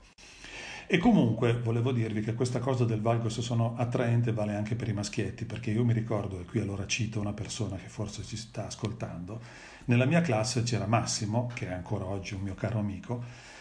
E 0.89 0.99
comunque 0.99 1.57
volevo 1.61 1.93
dirvi 1.93 2.21
che 2.21 2.35
questa 2.35 2.59
cosa 2.59 2.85
del 2.85 3.01
valgo 3.01 3.29
se 3.29 3.43
sono 3.43 3.77
attraente 3.77 4.33
vale 4.33 4.57
anche 4.57 4.75
per 4.75 4.89
i 4.89 4.93
maschietti, 4.93 5.45
perché 5.45 5.71
io 5.71 5.85
mi 5.85 5.93
ricordo, 5.93 6.41
e 6.41 6.47
qui 6.47 6.59
allora 6.59 6.85
cito 6.89 7.21
una 7.21 7.33
persona 7.33 7.77
che 7.77 7.87
forse 7.87 8.25
ci 8.25 8.37
sta 8.37 8.67
ascoltando, 8.67 9.41
nella 9.85 10.05
mia 10.05 10.21
classe 10.21 10.65
c'era 10.65 10.87
Massimo, 10.87 11.49
che 11.55 11.69
è 11.69 11.73
ancora 11.73 12.07
oggi 12.07 12.35
un 12.35 12.41
mio 12.41 12.55
caro 12.55 12.81
amico, 12.81 13.55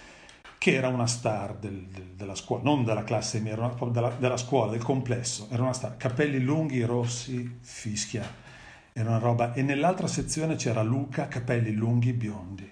che 0.58 0.74
era 0.74 0.88
una 0.88 1.08
star 1.08 1.56
del, 1.56 1.86
del, 1.88 2.14
della 2.16 2.36
scuola, 2.36 2.64
non 2.64 2.84
della 2.84 3.04
classe 3.04 3.40
mia, 3.40 3.54
era 3.54 3.66
una, 3.66 3.92
della, 3.92 4.10
della, 4.10 4.38
scuola, 4.38 4.72
del 4.72 4.84
complesso, 4.84 5.48
era 5.52 5.64
una 5.64 5.74
star, 5.74 5.98
capelli 5.98 6.40
lunghi, 6.40 6.82
rossi, 6.84 7.58
fischia, 7.62 8.24
era 8.94 9.10
una 9.10 9.20
roba, 9.20 9.54
e 9.54 9.62
nell'altra 9.62 10.08
sezione 10.08 10.56
c'era 10.56 10.82
Luca, 10.82 11.28
capelli 11.28 11.74
lunghi, 11.74 12.14
biondi. 12.14 12.72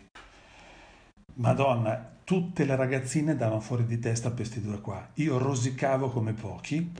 Madonna, 1.35 2.11
tutte 2.23 2.65
le 2.65 2.75
ragazzine 2.75 3.35
davano 3.35 3.59
fuori 3.59 3.85
di 3.85 3.99
testa 3.99 4.29
per 4.29 4.37
questi 4.37 4.61
due 4.61 4.79
qua. 4.79 5.09
Io 5.15 5.37
rosicavo 5.37 6.09
come 6.09 6.33
pochi, 6.33 6.91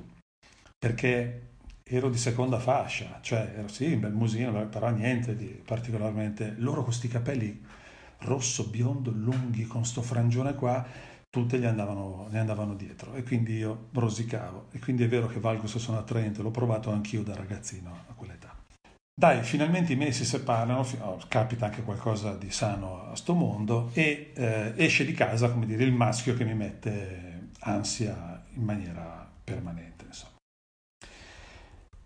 perché 0.78 1.52
ero 1.84 2.10
di 2.10 2.18
seconda 2.18 2.60
fascia, 2.60 3.20
cioè 3.22 3.54
ero 3.56 3.68
sì, 3.68 3.94
un 3.94 4.00
bel 4.00 4.14
musino, 4.14 4.68
però 4.68 4.90
niente 4.90 5.36
di 5.36 5.62
particolarmente... 5.64 6.56
Loro 6.58 6.78
con 6.78 6.86
questi 6.86 7.08
capelli 7.08 7.62
rosso, 8.24 8.68
biondo, 8.68 9.12
lunghi, 9.12 9.66
con 9.66 9.86
sto 9.86 10.02
frangione 10.02 10.56
qua, 10.56 10.86
tutte 11.30 11.58
gli 11.58 11.66
andavano, 11.66 12.28
gli 12.30 12.38
andavano 12.38 12.76
dietro 12.76 13.14
e 13.16 13.24
quindi 13.24 13.58
io 13.58 13.88
rosicavo. 13.94 14.68
E 14.72 14.80
quindi 14.80 15.04
è 15.04 15.08
vero 15.08 15.28
che 15.28 15.40
valgo 15.40 15.68
se 15.68 15.80
sono 15.80 15.98
attraente, 15.98 16.42
l'ho 16.42 16.52
provato 16.52 16.92
anch'io 16.92 17.24
da 17.24 17.36
ragazzino 17.36 17.92
a 18.08 18.14
quell'età. 18.14 18.56
dai, 19.16 19.44
finalmente 19.44 19.94
i 19.94 19.96
miei 19.96 20.12
si 20.12 20.26
separano, 20.26 20.86
oh, 21.00 21.20
capita 21.28 21.66
anche 21.66 21.84
qualcosa 21.84 22.36
di 22.36 22.52
sano 22.52 23.12
a 23.12 23.16
sto 23.16 23.34
mondo 23.34 23.90
e 23.94 24.32
eh, 24.36 24.74
esce 24.76 25.06
di 25.06 25.14
casa, 25.14 25.50
come 25.50 25.66
dire, 25.66 25.84
il 25.84 25.94
maschio 25.94 26.36
che 26.36 26.44
mi 26.44 26.54
mette 26.54 27.50
ansia 27.62 28.44
in 28.54 28.64
maniera 28.64 29.28
permanente. 29.44 30.06
Insomma. 30.06 30.32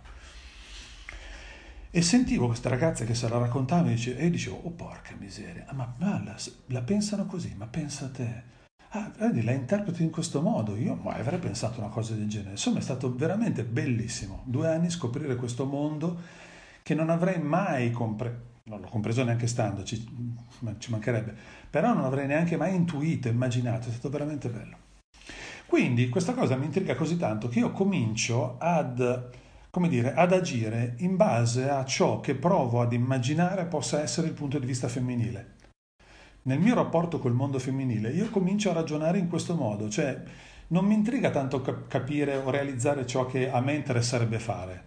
E 1.90 2.00
sentivo 2.02 2.46
queste 2.46 2.68
ragazze 2.68 3.04
che 3.04 3.14
se 3.14 3.28
la 3.28 3.38
raccontavano 3.38 3.90
e 3.90 3.94
io 3.94 4.30
dicevo, 4.30 4.56
oh 4.62 4.70
porca 4.70 5.14
miseria, 5.18 5.66
ma, 5.72 5.94
ma 5.98 6.22
la, 6.22 6.36
la 6.66 6.82
pensano 6.82 7.26
così, 7.26 7.54
ma 7.56 7.66
pensa 7.66 8.06
a 8.06 8.10
te 8.10 8.56
ah, 8.90 9.12
vedi, 9.18 9.42
la 9.42 9.52
interpreto 9.52 10.02
in 10.02 10.10
questo 10.10 10.40
modo, 10.40 10.76
io 10.76 10.94
mai 10.94 11.20
avrei 11.20 11.38
pensato 11.38 11.80
una 11.80 11.88
cosa 11.88 12.14
del 12.14 12.28
genere. 12.28 12.52
Insomma, 12.52 12.78
è 12.78 12.82
stato 12.82 13.14
veramente 13.14 13.64
bellissimo, 13.64 14.42
due 14.44 14.68
anni 14.68 14.90
scoprire 14.90 15.36
questo 15.36 15.66
mondo 15.66 16.18
che 16.82 16.94
non 16.94 17.10
avrei 17.10 17.38
mai 17.40 17.90
compreso, 17.90 18.46
non 18.64 18.80
l'ho 18.80 18.88
compreso 18.88 19.24
neanche 19.24 19.46
standoci, 19.46 20.06
ci 20.78 20.90
mancherebbe, 20.90 21.34
però 21.68 21.92
non 21.92 22.04
avrei 22.04 22.26
neanche 22.26 22.56
mai 22.56 22.74
intuito, 22.74 23.28
immaginato, 23.28 23.88
è 23.88 23.92
stato 23.92 24.10
veramente 24.10 24.48
bello. 24.48 24.76
Quindi 25.66 26.08
questa 26.08 26.32
cosa 26.32 26.56
mi 26.56 26.64
intriga 26.64 26.94
così 26.94 27.18
tanto 27.18 27.48
che 27.48 27.58
io 27.58 27.72
comincio 27.72 28.56
ad, 28.58 29.30
come 29.70 29.88
dire, 29.88 30.14
ad 30.14 30.32
agire 30.32 30.94
in 30.98 31.16
base 31.16 31.68
a 31.68 31.84
ciò 31.84 32.20
che 32.20 32.34
provo 32.34 32.80
ad 32.80 32.92
immaginare 32.94 33.66
possa 33.66 34.00
essere 34.00 34.28
il 34.28 34.32
punto 34.32 34.58
di 34.58 34.64
vista 34.64 34.88
femminile 34.88 35.56
nel 36.48 36.60
mio 36.60 36.74
rapporto 36.74 37.18
col 37.18 37.34
mondo 37.34 37.58
femminile, 37.58 38.10
io 38.10 38.30
comincio 38.30 38.70
a 38.70 38.72
ragionare 38.72 39.18
in 39.18 39.28
questo 39.28 39.54
modo, 39.54 39.90
cioè 39.90 40.18
non 40.68 40.86
mi 40.86 40.94
intriga 40.94 41.28
tanto 41.28 41.60
capire 41.86 42.36
o 42.36 42.48
realizzare 42.48 43.06
ciò 43.06 43.26
che 43.26 43.50
a 43.50 43.60
me 43.60 43.74
interesserebbe 43.74 44.38
fare. 44.38 44.86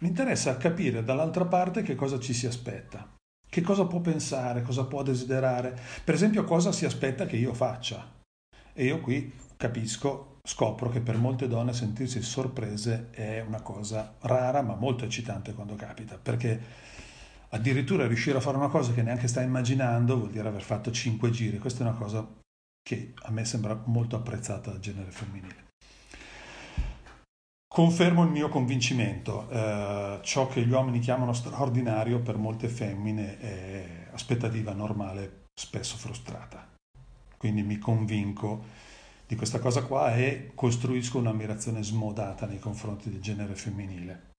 Mi 0.00 0.08
interessa 0.08 0.58
capire 0.58 1.02
dall'altra 1.02 1.46
parte 1.46 1.80
che 1.80 1.94
cosa 1.94 2.18
ci 2.18 2.34
si 2.34 2.46
aspetta, 2.46 3.08
che 3.48 3.62
cosa 3.62 3.86
può 3.86 4.00
pensare, 4.00 4.60
cosa 4.60 4.84
può 4.84 5.02
desiderare, 5.02 5.74
per 6.04 6.12
esempio 6.12 6.44
cosa 6.44 6.72
si 6.72 6.84
aspetta 6.84 7.24
che 7.24 7.36
io 7.36 7.54
faccia. 7.54 8.12
E 8.74 8.84
io 8.84 9.00
qui 9.00 9.32
capisco, 9.56 10.40
scopro 10.44 10.90
che 10.90 11.00
per 11.00 11.16
molte 11.16 11.48
donne 11.48 11.72
sentirsi 11.72 12.20
sorprese 12.20 13.08
è 13.12 13.40
una 13.40 13.62
cosa 13.62 14.16
rara 14.20 14.60
ma 14.60 14.74
molto 14.74 15.06
eccitante 15.06 15.54
quando 15.54 15.74
capita, 15.74 16.18
perché 16.22 16.60
addirittura 17.50 18.06
riuscire 18.06 18.38
a 18.38 18.40
fare 18.40 18.56
una 18.56 18.68
cosa 18.68 18.92
che 18.92 19.02
neanche 19.02 19.28
sta 19.28 19.42
immaginando 19.42 20.16
vuol 20.16 20.30
dire 20.30 20.48
aver 20.48 20.62
fatto 20.62 20.90
cinque 20.90 21.30
giri. 21.30 21.58
Questa 21.58 21.84
è 21.84 21.88
una 21.88 21.96
cosa 21.96 22.26
che 22.82 23.14
a 23.14 23.30
me 23.30 23.44
sembra 23.44 23.80
molto 23.86 24.16
apprezzata 24.16 24.70
dal 24.70 24.80
genere 24.80 25.10
femminile. 25.10 25.64
Confermo 27.68 28.24
il 28.24 28.30
mio 28.30 28.48
convincimento, 28.48 29.50
eh, 29.50 30.20
ciò 30.22 30.46
che 30.48 30.64
gli 30.64 30.70
uomini 30.70 30.98
chiamano 30.98 31.32
straordinario 31.32 32.20
per 32.20 32.38
molte 32.38 32.68
femmine 32.68 33.38
è 33.38 34.08
aspettativa 34.12 34.72
normale, 34.72 35.44
spesso 35.52 35.96
frustrata. 35.96 36.74
Quindi 37.36 37.62
mi 37.62 37.76
convinco 37.78 38.64
di 39.26 39.36
questa 39.36 39.58
cosa 39.58 39.82
qua 39.82 40.14
e 40.14 40.52
costruisco 40.54 41.18
un'ammirazione 41.18 41.82
smodata 41.82 42.46
nei 42.46 42.60
confronti 42.60 43.10
del 43.10 43.20
genere 43.20 43.54
femminile. 43.54 44.34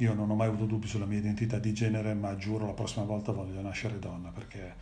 Io 0.00 0.14
non 0.14 0.30
ho 0.30 0.34
mai 0.34 0.48
avuto 0.48 0.64
dubbi 0.64 0.86
sulla 0.86 1.06
mia 1.06 1.18
identità 1.18 1.58
di 1.58 1.72
genere, 1.72 2.14
ma 2.14 2.36
giuro 2.36 2.66
la 2.66 2.72
prossima 2.72 3.04
volta 3.04 3.32
voglio 3.32 3.60
nascere 3.60 3.98
donna 3.98 4.30
perché 4.30 4.74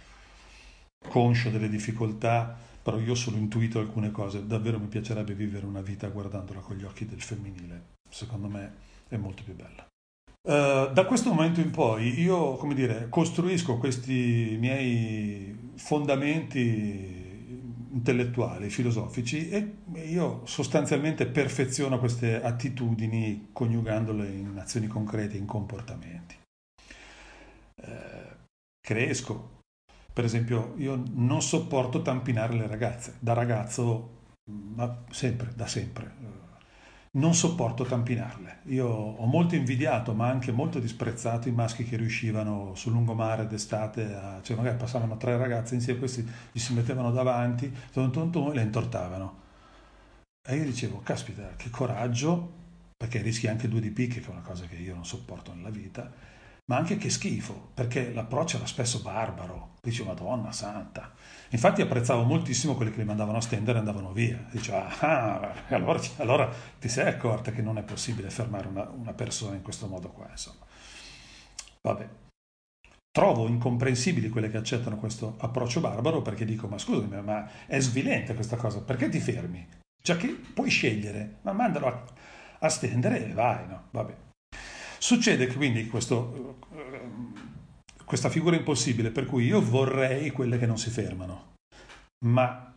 conscio 1.09 1.51
delle 1.51 1.69
difficoltà, 1.69 2.55
però 2.83 2.99
io 2.99 3.13
ho 3.13 3.17
solo 3.17 3.39
intuito 3.39 3.79
alcune 3.79 4.11
cose. 4.11 4.47
Davvero 4.47 4.79
mi 4.79 4.89
piacerebbe 4.89 5.35
vivere 5.35 5.65
una 5.65 5.81
vita 5.81 6.09
guardandola 6.09 6.61
con 6.61 6.77
gli 6.77 6.85
occhi 6.85 7.07
del 7.07 7.23
femminile. 7.23 7.95
Secondo 8.11 8.49
me 8.49 8.73
è 9.09 9.17
molto 9.17 9.43
più 9.43 9.55
bella. 9.55 9.87
Uh, 10.47 10.93
da 10.93 11.05
questo 11.07 11.31
momento 11.31 11.61
in 11.61 11.71
poi 11.71 12.21
io, 12.21 12.55
come 12.55 12.75
dire, 12.75 13.09
costruisco 13.09 13.79
questi 13.79 14.57
miei 14.61 15.73
fondamenti 15.75 17.26
intellettuali, 17.97 18.69
filosofici 18.69 19.49
e 19.49 19.77
io 20.05 20.43
sostanzialmente 20.45 21.27
perfeziono 21.27 21.99
queste 21.99 22.43
attitudini 22.43 23.49
coniugandole 23.53 24.29
in 24.29 24.59
azioni 24.59 24.87
concrete, 24.87 25.37
in 25.37 25.47
comportamenti. 25.47 26.37
Eh, 27.77 28.37
cresco, 28.81 29.63
per 30.13 30.25
esempio, 30.25 30.75
io 30.77 31.03
non 31.13 31.41
sopporto 31.41 32.03
tampinare 32.03 32.55
le 32.55 32.67
ragazze, 32.67 33.17
da 33.19 33.33
ragazzo, 33.33 34.15
ma 34.51 35.05
sempre, 35.11 35.53
da 35.55 35.67
sempre 35.67 36.15
non 37.17 37.35
sopporto 37.35 37.85
tampinarle. 37.85 38.61
Io 38.65 38.87
ho 38.87 39.27
molto 39.27 39.55
invidiato, 39.55 40.13
ma 40.13 40.29
anche 40.29 40.53
molto 40.53 40.79
disprezzato 40.79 41.49
i 41.49 41.53
maschi 41.53 41.85
che 41.85 41.97
riuscivano 41.97 42.75
sul 42.75 42.93
lungomare 42.93 43.47
d'estate, 43.47 44.15
a, 44.15 44.41
cioè 44.43 44.57
magari 44.57 44.77
passavano 44.77 45.17
tre 45.17 45.37
ragazze 45.37 45.75
insieme, 45.75 45.99
questi 45.99 46.27
gli 46.53 46.59
si 46.59 46.75
mettevano 46.75 47.11
davanti, 47.11 47.73
ton, 47.93 48.11
ton, 48.13 48.31
ton, 48.31 48.51
e 48.53 48.55
le 48.55 48.63
intortavano. 48.63 49.45
E 50.47 50.57
io 50.57 50.65
dicevo, 50.65 51.01
caspita, 51.03 51.55
che 51.57 51.71
coraggio, 51.71 52.53
perché 52.97 53.21
rischi 53.21 53.49
anche 53.49 53.69
due 53.69 53.81
di 53.81 53.91
picche, 53.91 54.21
che 54.21 54.29
è 54.29 54.31
una 54.31 54.43
cosa 54.43 54.67
che 54.67 54.77
io 54.77 54.95
non 54.95 55.05
sopporto 55.05 55.53
nella 55.55 55.71
vita, 55.71 56.11
ma 56.69 56.77
anche 56.77 56.97
che 56.97 57.11
schifo, 57.11 57.71
perché 57.75 58.13
l'approccio 58.13 58.57
era 58.57 58.67
spesso 58.67 59.01
barbaro. 59.01 59.75
Dicevo, 59.81 60.09
Madonna 60.09 60.51
santa. 60.51 61.13
Infatti 61.51 61.81
apprezzavo 61.81 62.25
moltissimo 62.25 62.75
quelli 62.75 62.91
che 62.91 62.99
li 62.99 63.05
mandavano 63.05 63.39
a 63.39 63.41
stendere 63.41 63.77
e 63.77 63.81
andavano 63.81 64.13
via. 64.13 64.45
Dicevo, 64.51 64.79
ah, 64.79 65.53
allora, 65.69 66.01
allora, 66.17 66.53
ti 66.81 66.89
sei 66.89 67.07
accorta 67.07 67.53
che 67.53 67.63
non 67.63 67.79
è 67.79 67.83
possibile 67.83 68.31
fermare 68.31 68.67
una, 68.67 68.89
una 68.89 69.13
persona 69.13 69.55
in 69.55 69.63
questo 69.63 69.87
modo 69.87 70.11
qua, 70.11 70.27
insomma. 70.29 70.65
Vabbè. 71.83 72.09
Trovo 73.13 73.47
incomprensibili 73.47 74.29
quelle 74.29 74.51
che 74.51 74.59
accettano 74.59 74.99
questo 74.99 75.37
approccio 75.39 75.81
barbaro 75.81 76.21
perché 76.21 76.45
dico, 76.45 76.67
ma 76.67 76.79
scusami, 76.79 77.23
ma 77.23 77.49
è 77.67 77.79
svilente 77.81 78.35
questa 78.35 78.57
cosa, 78.57 78.83
perché 78.83 79.09
ti 79.09 79.21
fermi? 79.21 79.67
Cioè 80.03 80.17
che 80.17 80.29
puoi 80.29 80.69
scegliere, 80.69 81.39
ma 81.43 81.53
mandalo 81.53 81.87
a, 81.87 82.05
a 82.59 82.69
stendere 82.69 83.25
e 83.25 83.33
vai, 83.33 83.67
no? 83.69 83.85
Vabbè. 83.93 84.26
Succede 85.07 85.47
quindi 85.47 85.87
questo, 85.87 86.59
questa 88.05 88.29
figura 88.29 88.57
impossibile 88.57 89.13
per 89.13 89.25
cui 89.25 89.45
io 89.45 89.63
vorrei 89.63 90.33
quelle 90.33 90.59
che 90.59 90.67
non 90.67 90.79
si 90.79 90.91
fermano, 90.91 91.53
ma 92.25 92.75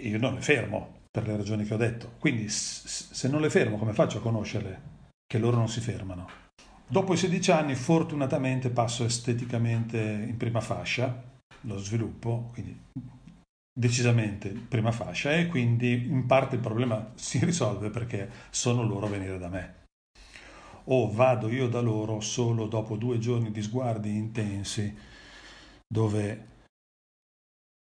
io 0.00 0.18
non 0.18 0.34
le 0.34 0.40
fermo 0.40 1.02
per 1.08 1.24
le 1.24 1.36
ragioni 1.36 1.62
che 1.64 1.74
ho 1.74 1.76
detto. 1.76 2.14
Quindi 2.18 2.48
se 2.48 3.28
non 3.28 3.40
le 3.40 3.48
fermo, 3.48 3.78
come 3.78 3.92
faccio 3.92 4.18
a 4.18 4.22
conoscerle 4.22 4.80
che 5.24 5.38
loro 5.38 5.56
non 5.56 5.68
si 5.68 5.80
fermano? 5.80 6.28
Dopo 6.84 7.12
i 7.12 7.16
16 7.16 7.52
anni, 7.52 7.76
fortunatamente, 7.76 8.68
passo 8.70 9.04
esteticamente 9.04 10.00
in 10.00 10.36
prima 10.36 10.60
fascia, 10.60 11.16
lo 11.60 11.78
sviluppo, 11.78 12.50
quindi 12.52 12.76
decisamente 13.72 14.48
prima 14.48 14.90
fascia, 14.90 15.32
e 15.32 15.46
quindi 15.46 16.08
in 16.08 16.26
parte 16.26 16.56
il 16.56 16.60
problema 16.60 17.12
si 17.14 17.38
risolve 17.44 17.90
perché 17.90 18.28
sono 18.50 18.82
loro 18.82 19.06
a 19.06 19.10
venire 19.10 19.38
da 19.38 19.48
me 19.48 19.80
o 20.84 21.10
vado 21.10 21.48
io 21.48 21.68
da 21.68 21.80
loro 21.80 22.20
solo 22.20 22.66
dopo 22.66 22.96
due 22.96 23.18
giorni 23.18 23.50
di 23.50 23.62
sguardi 23.62 24.14
intensi 24.14 24.94
dove 25.86 26.50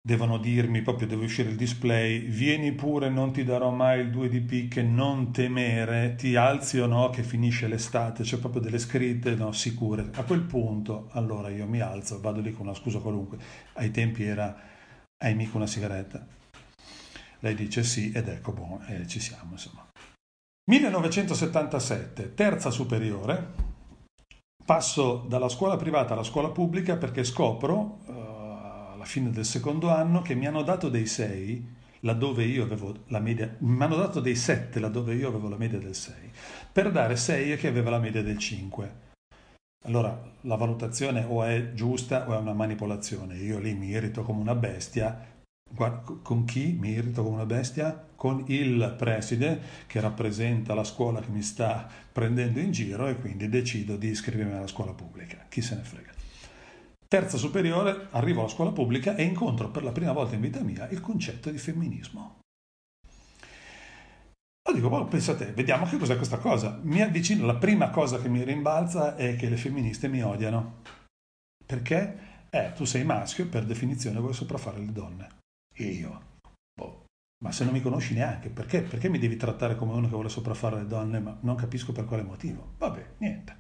devono 0.01 0.39
dirmi, 0.39 0.81
proprio 0.81 1.07
deve 1.07 1.25
uscire 1.25 1.51
il 1.51 1.57
display, 1.57 2.21
vieni 2.21 2.73
pure, 2.73 3.11
non 3.11 3.31
ti 3.31 3.45
darò 3.45 3.71
mai 3.71 4.01
il 4.01 4.11
2 4.11 4.31
di 4.31 4.41
picche, 4.41 4.83
non 4.83 5.33
temere, 5.33 6.15
ti 6.15 6.35
alzi 6.35 6.79
o 6.79 6.87
no 6.87 7.11
che 7.11 7.23
finisce 7.23 7.69
l'estate, 7.69 8.23
c'è 8.23 8.39
proprio 8.39 8.63
delle 8.63 8.79
scritte, 8.79 9.35
no, 9.35 9.53
sicure. 9.53 10.09
A 10.15 10.23
quel 10.23 10.41
punto, 10.41 11.09
allora 11.13 11.51
io 11.51 11.67
mi 11.67 11.81
alzo, 11.81 12.21
vado 12.21 12.41
lì 12.41 12.53
con 12.53 12.67
una 12.67 12.75
scusa 12.75 13.01
qualunque, 13.01 13.37
ai 13.75 13.91
tempi 13.91 14.25
era 14.25 14.57
hai 15.19 15.35
mica 15.35 15.57
una 15.57 15.67
sigaretta. 15.67 16.27
Lei 17.41 17.55
dice 17.55 17.83
sì 17.83 18.11
ed 18.13 18.29
ecco, 18.29 18.53
boh, 18.53 18.81
eh, 18.87 19.07
ci 19.07 19.21
siamo 19.21 19.53
insomma. 19.53 19.87
1977, 20.69 22.35
terza 22.35 22.71
superiore, 22.71 23.55
passo 24.67 25.25
dalla 25.27 25.49
scuola 25.49 25.79
privata 25.79 26.13
alla 26.13 26.23
scuola 26.23 26.51
pubblica 26.51 26.99
perché 26.99 27.25
scopro 27.25 28.01
uh, 28.05 28.13
alla 28.93 29.07
fine 29.07 29.31
del 29.31 29.47
secondo 29.47 29.89
anno 29.89 30.21
che 30.21 30.35
mi 30.35 30.47
hanno 30.47 30.61
dato 30.61 30.91
dei 30.91 31.07
6 31.07 31.77
laddove 32.01 32.45
io 32.45 32.65
avevo 32.65 32.95
la 33.07 33.19
media, 33.19 33.57
mi 33.61 33.83
hanno 33.83 33.97
dato 33.97 34.21
dei 34.21 34.37
7 34.37 34.79
laddove 34.79 35.15
io 35.15 35.29
avevo 35.29 35.49
la 35.49 35.57
media 35.57 35.79
del 35.79 35.95
6, 35.95 36.15
per 36.71 36.93
dare 36.93 37.17
6 37.17 37.53
a 37.53 37.57
chi 37.57 37.67
aveva 37.67 37.89
la 37.89 37.99
media 37.99 38.23
del 38.23 38.37
5. 38.37 39.07
Allora 39.87 40.21
la 40.43 40.57
valutazione 40.57 41.25
o 41.27 41.45
è 41.45 41.73
giusta 41.73 42.29
o 42.29 42.35
è 42.35 42.37
una 42.37 42.53
manipolazione. 42.53 43.37
Io 43.37 43.59
lì 43.59 43.73
mi 43.73 43.87
irrito 43.87 44.23
come 44.23 44.43
una 44.43 44.55
bestia. 44.55 45.37
Con 45.75 46.45
chi 46.45 46.77
mi 46.79 46.91
irrito 46.91 47.23
come 47.23 47.37
una 47.37 47.47
bestia? 47.47 48.07
Con 48.17 48.45
il 48.49 48.95
preside 48.97 49.61
che 49.87 50.01
rappresenta 50.01 50.75
la 50.75 50.85
scuola 50.85 51.21
che 51.21 51.31
mi 51.31 51.43
sta 51.43 51.89
prendendo 52.11 52.59
in 52.59 52.73
giro 52.73 53.07
e 53.07 53.17
quindi 53.17 53.49
decido 53.49 53.97
di 53.97 54.09
iscrivermi 54.09 54.55
alla 54.55 54.67
scuola 54.67 54.93
pubblica. 54.93 55.47
Chi 55.49 55.63
se 55.63 55.77
ne 55.77 55.83
frega. 55.83 56.13
Terza 57.07 57.39
superiore, 57.39 58.09
arrivo 58.11 58.41
alla 58.41 58.51
scuola 58.51 58.73
pubblica 58.73 59.15
e 59.15 59.23
incontro 59.23 59.71
per 59.71 59.83
la 59.83 59.93
prima 59.93 60.13
volta 60.13 60.35
in 60.35 60.43
vita 60.43 60.61
mia 60.61 60.89
il 60.89 61.01
concetto 61.01 61.51
di 61.51 61.59
femminismo. 61.59 62.41
Lo 64.69 64.75
dico, 64.75 64.89
oh, 64.89 65.05
pensate, 65.07 65.53
vediamo 65.53 65.87
che 65.87 65.97
cos'è 65.97 66.17
questa 66.17 66.37
cosa. 66.37 66.79
Mi 66.83 67.01
avvicino, 67.01 67.47
la 67.47 67.57
prima 67.57 67.89
cosa 67.89 68.21
che 68.21 68.29
mi 68.29 68.45
rimbalza 68.45 69.17
è 69.17 69.37
che 69.37 69.49
le 69.49 69.57
femministe 69.57 70.09
mi 70.09 70.23
odiano. 70.23 70.83
Perché? 71.65 72.27
Eh, 72.51 72.73
tu 72.75 72.85
sei 72.85 73.05
maschio 73.05 73.45
e 73.45 73.47
per 73.47 73.65
definizione 73.65 74.21
vuoi 74.21 74.35
sopraffare 74.35 74.79
le 74.79 74.93
donne. 74.93 75.38
E 75.81 75.85
io, 75.85 76.21
boh, 76.75 77.05
ma 77.45 77.53
se 77.53 77.63
non 77.63 77.73
mi 77.73 77.81
conosci 77.81 78.13
neanche, 78.13 78.49
perché? 78.49 78.83
Perché 78.83 79.09
mi 79.09 79.21
devi 79.21 79.37
trattare 79.37 79.77
come 79.77 79.93
uno 79.93 80.09
che 80.09 80.13
vuole 80.13 80.29
sopraffare 80.29 80.79
le 80.79 80.87
donne, 80.89 81.21
ma 81.21 81.39
non 81.43 81.55
capisco 81.55 81.93
per 81.93 82.05
quale 82.05 82.25
motivo. 82.25 82.73
Vabbè, 82.79 83.07
niente. 83.19 83.57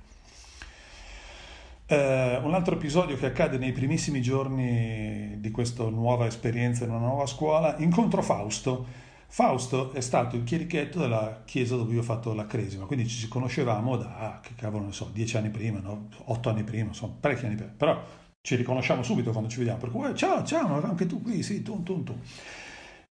Eh, 1.87 2.41
un 2.43 2.55
altro 2.55 2.75
episodio 2.75 3.17
che 3.17 3.27
accade 3.27 3.57
nei 3.57 3.71
primissimi 3.71 4.21
giorni 4.21 5.37
di 5.39 5.51
questa 5.53 5.85
nuova 5.85 6.27
esperienza 6.27 6.83
in 6.83 6.91
una 6.91 7.07
nuova 7.07 7.27
scuola, 7.27 7.77
incontro 7.79 8.21
Fausto. 8.21 9.07
Fausto 9.29 9.93
è 9.93 10.01
stato 10.01 10.35
il 10.35 10.43
chierichetto 10.43 10.99
della 10.99 11.43
chiesa 11.45 11.77
dove 11.77 11.95
io 11.95 12.01
ho 12.01 12.03
fatto 12.03 12.35
la 12.35 12.47
cresima, 12.47 12.85
quindi 12.85 13.07
ci 13.07 13.29
conoscevamo 13.29 13.97
da, 13.97 14.41
che 14.43 14.55
cavolo 14.57 14.87
ne 14.87 14.93
so, 14.93 15.09
dieci 15.13 15.37
anni 15.37 15.51
prima, 15.51 15.79
no? 15.79 16.09
otto 16.25 16.49
anni 16.49 16.65
prima, 16.65 16.89
insomma, 16.89 17.15
parecchi 17.21 17.47
anni 17.47 17.55
prima, 17.55 17.73
però 17.77 18.03
ci 18.49 18.57
riconosciamo 18.57 19.03
subito 19.03 19.31
quando 19.31 19.51
ci 19.51 19.59
vediamo, 19.59 19.79
per 19.79 19.91
cui 19.91 20.15
ciao, 20.15 20.43
ciao, 20.43 20.83
anche 20.83 21.05
tu 21.05 21.21
qui, 21.21 21.43
sì, 21.43 21.61
tu, 21.63 21.83
tu, 21.83 22.03
tu. 22.03 22.19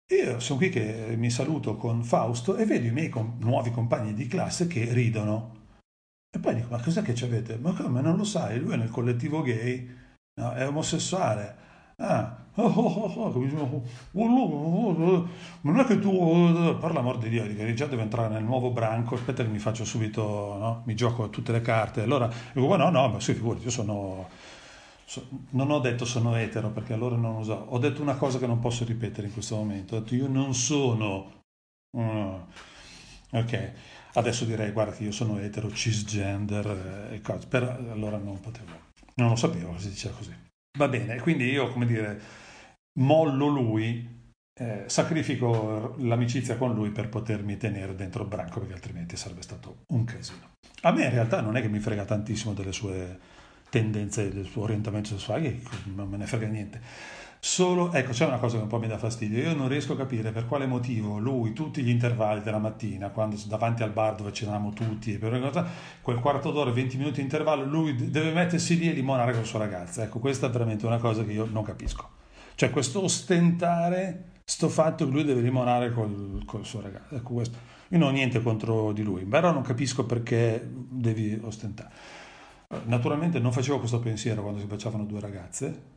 Io 0.09 0.39
sono 0.39 0.59
qui 0.59 0.69
che 0.69 1.15
mi 1.17 1.31
saluto 1.31 1.75
con 1.75 2.03
Fausto 2.03 2.55
e 2.55 2.65
vedo 2.65 2.85
i 2.85 2.91
miei 2.91 3.09
com- 3.09 3.37
nuovi 3.39 3.71
compagni 3.71 4.13
di 4.13 4.27
classe 4.27 4.67
che 4.67 4.93
ridono 4.93 5.61
e 6.29 6.37
poi 6.37 6.53
dico, 6.53 6.67
ma 6.69 6.79
cos'è 6.79 7.01
che 7.01 7.15
ci 7.15 7.23
avete? 7.23 7.57
Ma 7.57 7.73
come, 7.73 8.01
non 8.01 8.15
lo 8.15 8.23
sai? 8.23 8.59
Lui 8.59 8.73
è 8.73 8.77
nel 8.77 8.91
collettivo 8.91 9.41
gay, 9.41 9.89
no, 10.39 10.51
è 10.53 10.67
omosessuale. 10.67 11.55
Ah, 11.97 12.45
oh, 12.53 12.63
oh, 12.63 13.33
oh, 13.33 15.29
non 15.61 15.79
è 15.79 15.85
che 15.85 15.99
tu, 15.99 16.77
per 16.79 16.93
l'amor 16.93 17.17
di 17.17 17.29
Dio, 17.29 17.43
che 17.47 17.73
già 17.73 17.87
deve 17.87 18.03
entrare 18.03 18.33
nel 18.33 18.43
nuovo 18.43 18.69
branco, 18.69 19.15
aspetta 19.15 19.43
che 19.43 19.49
mi 19.49 19.59
faccio 19.59 19.83
subito, 19.83 20.21
no? 20.59 20.83
mi 20.85 20.95
gioco 20.95 21.29
tutte 21.29 21.51
le 21.51 21.61
carte. 21.61 22.01
Allora 22.01 22.29
dico, 22.53 22.67
ma 22.67 22.77
no, 22.77 22.89
no, 22.91 23.07
ma 23.09 23.19
sì, 23.19 23.33
figurati, 23.33 23.63
io 23.63 23.69
sono, 23.71 24.27
so, 25.13 25.27
non 25.51 25.71
ho 25.71 25.79
detto 25.79 26.05
sono 26.05 26.35
etero 26.35 26.69
perché 26.71 26.93
allora 26.93 27.15
non 27.15 27.37
lo 27.37 27.43
so, 27.43 27.53
ho 27.53 27.77
detto 27.77 28.01
una 28.01 28.15
cosa 28.15 28.39
che 28.39 28.47
non 28.47 28.59
posso 28.59 28.85
ripetere 28.85 29.27
in 29.27 29.33
questo 29.33 29.55
momento, 29.55 29.95
ho 29.95 29.99
detto 29.99 30.15
io 30.15 30.27
non 30.27 30.53
sono... 30.53 31.41
Uh, 31.95 32.39
ok, 33.31 33.73
Adesso 34.15 34.45
direi, 34.45 34.71
guarda 34.71 34.93
che 34.93 35.05
io 35.05 35.11
sono 35.11 35.39
etero, 35.39 35.71
cisgender 35.71 37.09
e 37.11 37.21
cose, 37.21 37.47
però 37.47 37.75
allora 37.89 38.17
non 38.17 38.39
potevo, 38.39 38.71
non 39.15 39.29
lo 39.29 39.35
sapevo 39.35 39.77
si 39.79 39.89
diceva 39.89 40.15
così. 40.15 40.35
Va 40.77 40.87
bene, 40.87 41.19
quindi 41.19 41.45
io, 41.45 41.69
come 41.69 41.87
dire, 41.87 42.21
mollo 42.99 43.47
lui, 43.47 44.07
eh, 44.59 44.83
sacrifico 44.85 45.95
l'amicizia 45.97 46.57
con 46.57 46.75
lui 46.75 46.91
per 46.91 47.09
potermi 47.09 47.57
tenere 47.57 47.95
dentro 47.95 48.21
il 48.21 48.29
branco, 48.29 48.59
perché 48.59 48.75
altrimenti 48.75 49.17
sarebbe 49.17 49.41
stato 49.41 49.83
un 49.93 50.03
casino. 50.03 50.51
A 50.81 50.91
me 50.91 51.05
in 51.05 51.11
realtà 51.11 51.41
non 51.41 51.57
è 51.57 51.61
che 51.61 51.69
mi 51.69 51.79
frega 51.79 52.05
tantissimo 52.05 52.53
delle 52.53 52.71
sue 52.71 53.19
tendenze, 53.73 54.31
del 54.31 54.45
suo 54.45 54.63
orientamento 54.63 55.09
sessuale, 55.09 55.59
non 55.95 56.07
me 56.07 56.17
ne 56.17 56.27
frega 56.27 56.45
niente 56.45 56.79
Solo, 57.45 57.91
ecco, 57.91 58.13
c'è 58.13 58.25
una 58.25 58.37
cosa 58.37 58.55
che 58.55 58.63
un 58.63 58.69
po' 58.69 58.79
mi 58.79 58.87
dà 58.87 58.97
fastidio. 58.97 59.41
Io 59.41 59.53
non 59.53 59.67
riesco 59.67 59.93
a 59.93 59.97
capire 59.97 60.31
per 60.31 60.47
quale 60.47 60.65
motivo 60.65 61.17
lui, 61.17 61.51
tutti 61.51 61.83
gli 61.83 61.89
intervalli 61.89 62.41
della 62.41 62.57
mattina, 62.57 63.09
quando 63.09 63.35
davanti 63.47 63.83
al 63.83 63.91
bar 63.91 64.15
dove 64.15 64.31
c'eravamo 64.31 64.71
tutti, 64.71 65.19
cosa, 65.19 65.67
quel 66.01 66.19
quarto 66.19 66.51
d'ora, 66.51 66.71
20 66.71 66.95
minuti 66.95 67.15
di 67.15 67.23
intervallo, 67.23 67.65
lui 67.65 68.09
deve 68.09 68.31
mettersi 68.31 68.77
lì 68.77 68.89
e 68.89 68.93
limonare 68.93 69.31
con 69.31 69.41
la 69.41 69.45
sua 69.45 69.59
ragazza. 69.59 70.03
Ecco, 70.03 70.19
questa 70.19 70.47
è 70.47 70.49
veramente 70.51 70.85
una 70.85 70.99
cosa 70.99 71.25
che 71.25 71.33
io 71.33 71.45
non 71.51 71.63
capisco. 71.63 72.07
Cioè, 72.55 72.69
questo 72.69 73.03
ostentare, 73.03 74.29
sto 74.45 74.69
fatto 74.69 75.03
che 75.05 75.11
lui 75.11 75.25
deve 75.25 75.41
limonare 75.41 75.91
col, 75.91 76.43
col 76.45 76.63
suo 76.63 76.79
ragazzo. 76.79 77.13
Ecco, 77.15 77.33
questo. 77.33 77.57
Io 77.89 77.97
non 77.97 78.07
ho 78.07 78.11
niente 78.11 78.41
contro 78.41 78.93
di 78.93 79.03
lui, 79.03 79.25
però 79.25 79.51
non 79.51 79.63
capisco 79.63 80.05
perché 80.05 80.65
devi 80.65 81.37
ostentare. 81.43 81.91
Naturalmente 82.85 83.39
non 83.39 83.51
facevo 83.51 83.79
questo 83.79 83.99
pensiero 83.99 84.41
quando 84.41 84.59
si 84.59 84.65
baciavano 84.65 85.05
due 85.05 85.19
ragazze, 85.19 85.91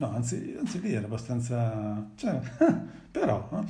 No, 0.00 0.14
anzi, 0.14 0.56
anzi 0.58 0.80
lì 0.80 0.94
era 0.94 1.04
abbastanza... 1.04 2.10
Cioè, 2.16 2.40
però... 3.12 3.48
No? 3.50 3.66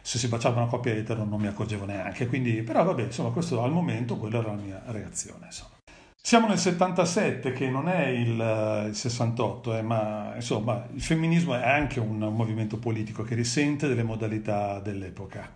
Se 0.00 0.18
si 0.18 0.28
baciava 0.28 0.60
una 0.60 0.70
coppia 0.70 0.92
etero 0.92 1.24
non 1.24 1.40
mi 1.40 1.48
accorgevo 1.48 1.84
neanche, 1.84 2.28
quindi... 2.28 2.62
Però 2.62 2.84
vabbè, 2.84 3.02
insomma, 3.02 3.30
questo 3.30 3.60
al 3.60 3.72
momento, 3.72 4.16
quella 4.16 4.38
era 4.38 4.52
la 4.52 4.62
mia 4.62 4.80
reazione, 4.86 5.46
insomma. 5.46 5.74
Siamo 6.14 6.46
nel 6.46 6.58
77, 6.58 7.52
che 7.52 7.68
non 7.68 7.88
è 7.88 8.06
il, 8.06 8.86
il 8.88 8.94
68, 8.94 9.76
eh, 9.76 9.82
ma 9.82 10.32
insomma 10.36 10.86
il 10.92 11.02
femminismo 11.02 11.54
è 11.54 11.68
anche 11.68 11.98
un, 11.98 12.22
un 12.22 12.34
movimento 12.34 12.78
politico 12.78 13.24
che 13.24 13.34
risente 13.34 13.88
delle 13.88 14.04
modalità 14.04 14.78
dell'epoca. 14.78 15.52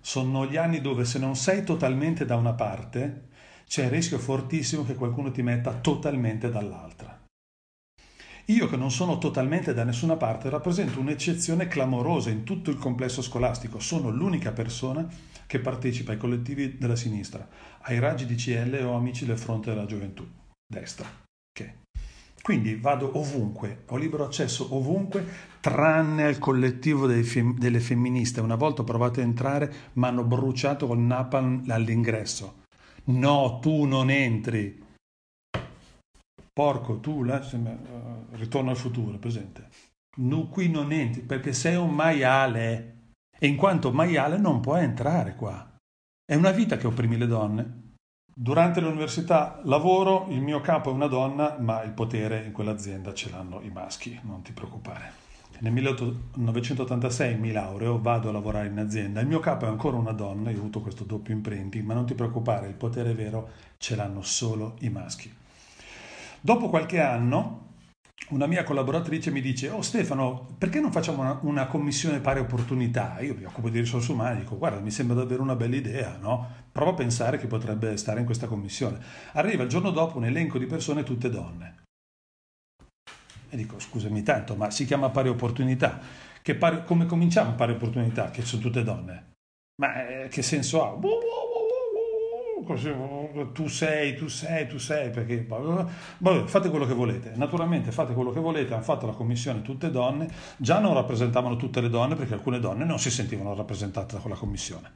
Sono 0.00 0.46
gli 0.46 0.56
anni 0.56 0.80
dove 0.80 1.04
se 1.04 1.20
non 1.20 1.36
sei 1.36 1.62
totalmente 1.62 2.24
da 2.24 2.34
una 2.34 2.52
parte, 2.52 3.28
c'è 3.70 3.84
il 3.84 3.90
rischio 3.90 4.18
fortissimo 4.18 4.84
che 4.84 4.96
qualcuno 4.96 5.30
ti 5.30 5.42
metta 5.42 5.72
totalmente 5.74 6.50
dall'altra. 6.50 7.16
Io 8.46 8.66
che 8.66 8.76
non 8.76 8.90
sono 8.90 9.18
totalmente 9.18 9.72
da 9.72 9.84
nessuna 9.84 10.16
parte 10.16 10.50
rappresento 10.50 10.98
un'eccezione 10.98 11.68
clamorosa 11.68 12.30
in 12.30 12.42
tutto 12.42 12.70
il 12.70 12.78
complesso 12.78 13.22
scolastico, 13.22 13.78
sono 13.78 14.10
l'unica 14.10 14.50
persona 14.50 15.08
che 15.46 15.60
partecipa 15.60 16.10
ai 16.10 16.18
collettivi 16.18 16.78
della 16.78 16.96
sinistra, 16.96 17.48
ai 17.82 18.00
raggi 18.00 18.26
di 18.26 18.34
CL 18.34 18.76
o 18.82 18.96
amici 18.96 19.24
del 19.24 19.38
fronte 19.38 19.70
della 19.70 19.86
gioventù, 19.86 20.26
destra. 20.66 21.06
Okay. 21.56 21.74
Quindi 22.42 22.74
vado 22.74 23.16
ovunque, 23.18 23.84
ho 23.86 23.96
libero 23.96 24.24
accesso 24.24 24.74
ovunque, 24.74 25.24
tranne 25.60 26.24
al 26.24 26.38
collettivo 26.38 27.08
fem- 27.22 27.56
delle 27.56 27.78
femministe. 27.78 28.40
Una 28.40 28.56
volta 28.56 28.82
ho 28.82 28.84
provato 28.84 29.20
a 29.20 29.22
entrare, 29.22 29.72
mi 29.92 30.06
hanno 30.06 30.24
bruciato 30.24 30.88
col 30.88 30.98
napalm 30.98 31.66
all'ingresso. 31.68 32.59
No, 33.10 33.58
tu 33.60 33.84
non 33.84 34.10
entri 34.10 34.88
porco 36.60 36.98
tu, 37.00 37.22
là, 37.22 37.42
sembra, 37.42 37.72
uh, 37.72 38.36
ritorno 38.36 38.68
al 38.68 38.76
futuro, 38.76 39.16
presente. 39.16 39.68
No, 40.18 40.48
qui 40.48 40.68
non 40.68 40.92
entri 40.92 41.22
perché 41.22 41.54
sei 41.54 41.76
un 41.76 41.94
maiale 41.94 43.12
e 43.38 43.46
in 43.46 43.56
quanto 43.56 43.92
maiale 43.92 44.36
non 44.36 44.60
puoi 44.60 44.82
entrare 44.82 45.36
qua. 45.36 45.66
È 46.22 46.34
una 46.34 46.50
vita 46.50 46.76
che 46.76 46.86
opprimi 46.86 47.16
le 47.16 47.26
donne. 47.26 47.94
Durante 48.34 48.80
l'università 48.80 49.60
lavoro, 49.64 50.26
il 50.28 50.42
mio 50.42 50.60
capo 50.60 50.90
è 50.90 50.92
una 50.92 51.06
donna, 51.06 51.56
ma 51.58 51.82
il 51.82 51.92
potere 51.92 52.44
in 52.44 52.52
quell'azienda 52.52 53.14
ce 53.14 53.30
l'hanno 53.30 53.62
i 53.62 53.70
maschi, 53.70 54.18
non 54.22 54.42
ti 54.42 54.52
preoccupare. 54.52 55.29
Nel 55.62 55.72
1986 55.72 57.36
mi 57.36 57.52
laureo, 57.52 58.00
vado 58.00 58.30
a 58.30 58.32
lavorare 58.32 58.68
in 58.68 58.78
azienda, 58.78 59.20
il 59.20 59.26
mio 59.26 59.40
capo 59.40 59.66
è 59.66 59.68
ancora 59.68 59.98
una 59.98 60.12
donna, 60.12 60.48
io 60.48 60.56
ho 60.56 60.60
avuto 60.60 60.80
questo 60.80 61.04
doppio 61.04 61.34
imprinting, 61.34 61.84
ma 61.84 61.92
non 61.92 62.06
ti 62.06 62.14
preoccupare, 62.14 62.66
il 62.66 62.74
potere 62.74 63.12
vero 63.12 63.50
ce 63.76 63.94
l'hanno 63.94 64.22
solo 64.22 64.76
i 64.80 64.88
maschi. 64.88 65.30
Dopo 66.40 66.70
qualche 66.70 67.00
anno 67.00 67.68
una 68.30 68.46
mia 68.46 68.64
collaboratrice 68.64 69.30
mi 69.30 69.42
dice, 69.42 69.68
oh 69.68 69.82
Stefano, 69.82 70.54
perché 70.56 70.80
non 70.80 70.92
facciamo 70.92 71.20
una, 71.20 71.38
una, 71.42 71.66
commissione 71.66 72.20
pari 72.20 72.40
opportunità? 72.40 73.20
Io 73.20 73.34
mi 73.34 73.44
occupo 73.44 73.68
di 73.68 73.80
risorse 73.80 74.12
umane, 74.12 74.38
dico, 74.40 74.56
guarda, 74.56 74.80
mi 74.80 74.90
sembra 74.90 75.16
davvero 75.16 75.42
una 75.42 75.56
bella 75.56 75.76
idea, 75.76 76.16
no? 76.18 76.48
Prova 76.72 76.92
a 76.92 76.94
pensare 76.94 77.36
che 77.36 77.48
potrebbe 77.48 77.98
stare 77.98 78.20
in 78.20 78.24
questa 78.24 78.46
commissione. 78.46 78.98
Arriva 79.32 79.64
il 79.64 79.68
giorno 79.68 79.90
dopo 79.90 80.16
un 80.16 80.24
elenco 80.24 80.58
di 80.58 80.66
persone 80.66 81.02
tutte 81.02 81.28
donne. 81.28 81.79
E 83.50 83.56
dico, 83.56 83.78
scusami 83.78 84.22
tanto, 84.22 84.54
ma 84.54 84.70
si 84.70 84.84
chiama 84.86 85.10
pari 85.10 85.28
opportunità. 85.28 86.00
Pari, 86.58 86.84
come 86.84 87.06
cominciamo 87.06 87.52
pari 87.52 87.72
opportunità, 87.72 88.30
che 88.30 88.42
sono 88.42 88.62
tutte 88.62 88.82
donne? 88.82 89.34
Ma 89.80 90.06
eh, 90.06 90.28
che 90.28 90.42
senso 90.42 90.82
ha? 90.84 90.98
tu 93.52 93.66
sei, 93.66 94.14
tu 94.16 94.28
sei, 94.28 94.68
tu 94.68 94.78
sei, 94.78 95.10
perché 95.10 95.44
vabbè, 95.46 96.44
fate 96.46 96.68
quello 96.68 96.86
che 96.86 96.94
volete. 96.94 97.32
Naturalmente 97.34 97.90
fate 97.90 98.12
quello 98.12 98.30
che 98.30 98.40
volete, 98.40 98.74
hanno 98.74 98.82
fatto 98.82 99.06
la 99.06 99.12
commissione 99.12 99.62
tutte 99.62 99.90
donne, 99.90 100.28
già 100.56 100.78
non 100.78 100.94
rappresentavano 100.94 101.56
tutte 101.56 101.80
le 101.80 101.88
donne 101.88 102.14
perché 102.14 102.34
alcune 102.34 102.60
donne 102.60 102.84
non 102.84 102.98
si 102.98 103.10
sentivano 103.10 103.54
rappresentate 103.54 104.14
da 104.14 104.20
quella 104.20 104.36
commissione. 104.36 104.90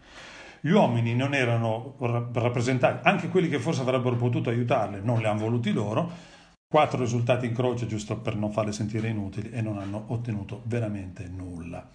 Gli 0.60 0.70
uomini 0.70 1.14
non 1.14 1.34
erano 1.34 1.94
rappresentati, 2.32 3.06
anche 3.06 3.28
quelli 3.28 3.48
che 3.48 3.58
forse 3.58 3.82
avrebbero 3.82 4.16
potuto 4.16 4.50
aiutarle 4.50 5.00
non 5.02 5.20
le 5.20 5.28
hanno 5.28 5.40
voluti 5.40 5.72
loro. 5.72 6.32
Quattro 6.66 6.98
risultati 6.98 7.46
in 7.46 7.54
croce 7.54 7.86
giusto 7.86 8.16
per 8.18 8.36
non 8.36 8.52
farle 8.52 8.72
sentire 8.72 9.08
inutili 9.08 9.50
e 9.50 9.60
non 9.60 9.78
hanno 9.78 10.04
ottenuto 10.08 10.62
veramente 10.64 11.28
nulla. 11.28 11.88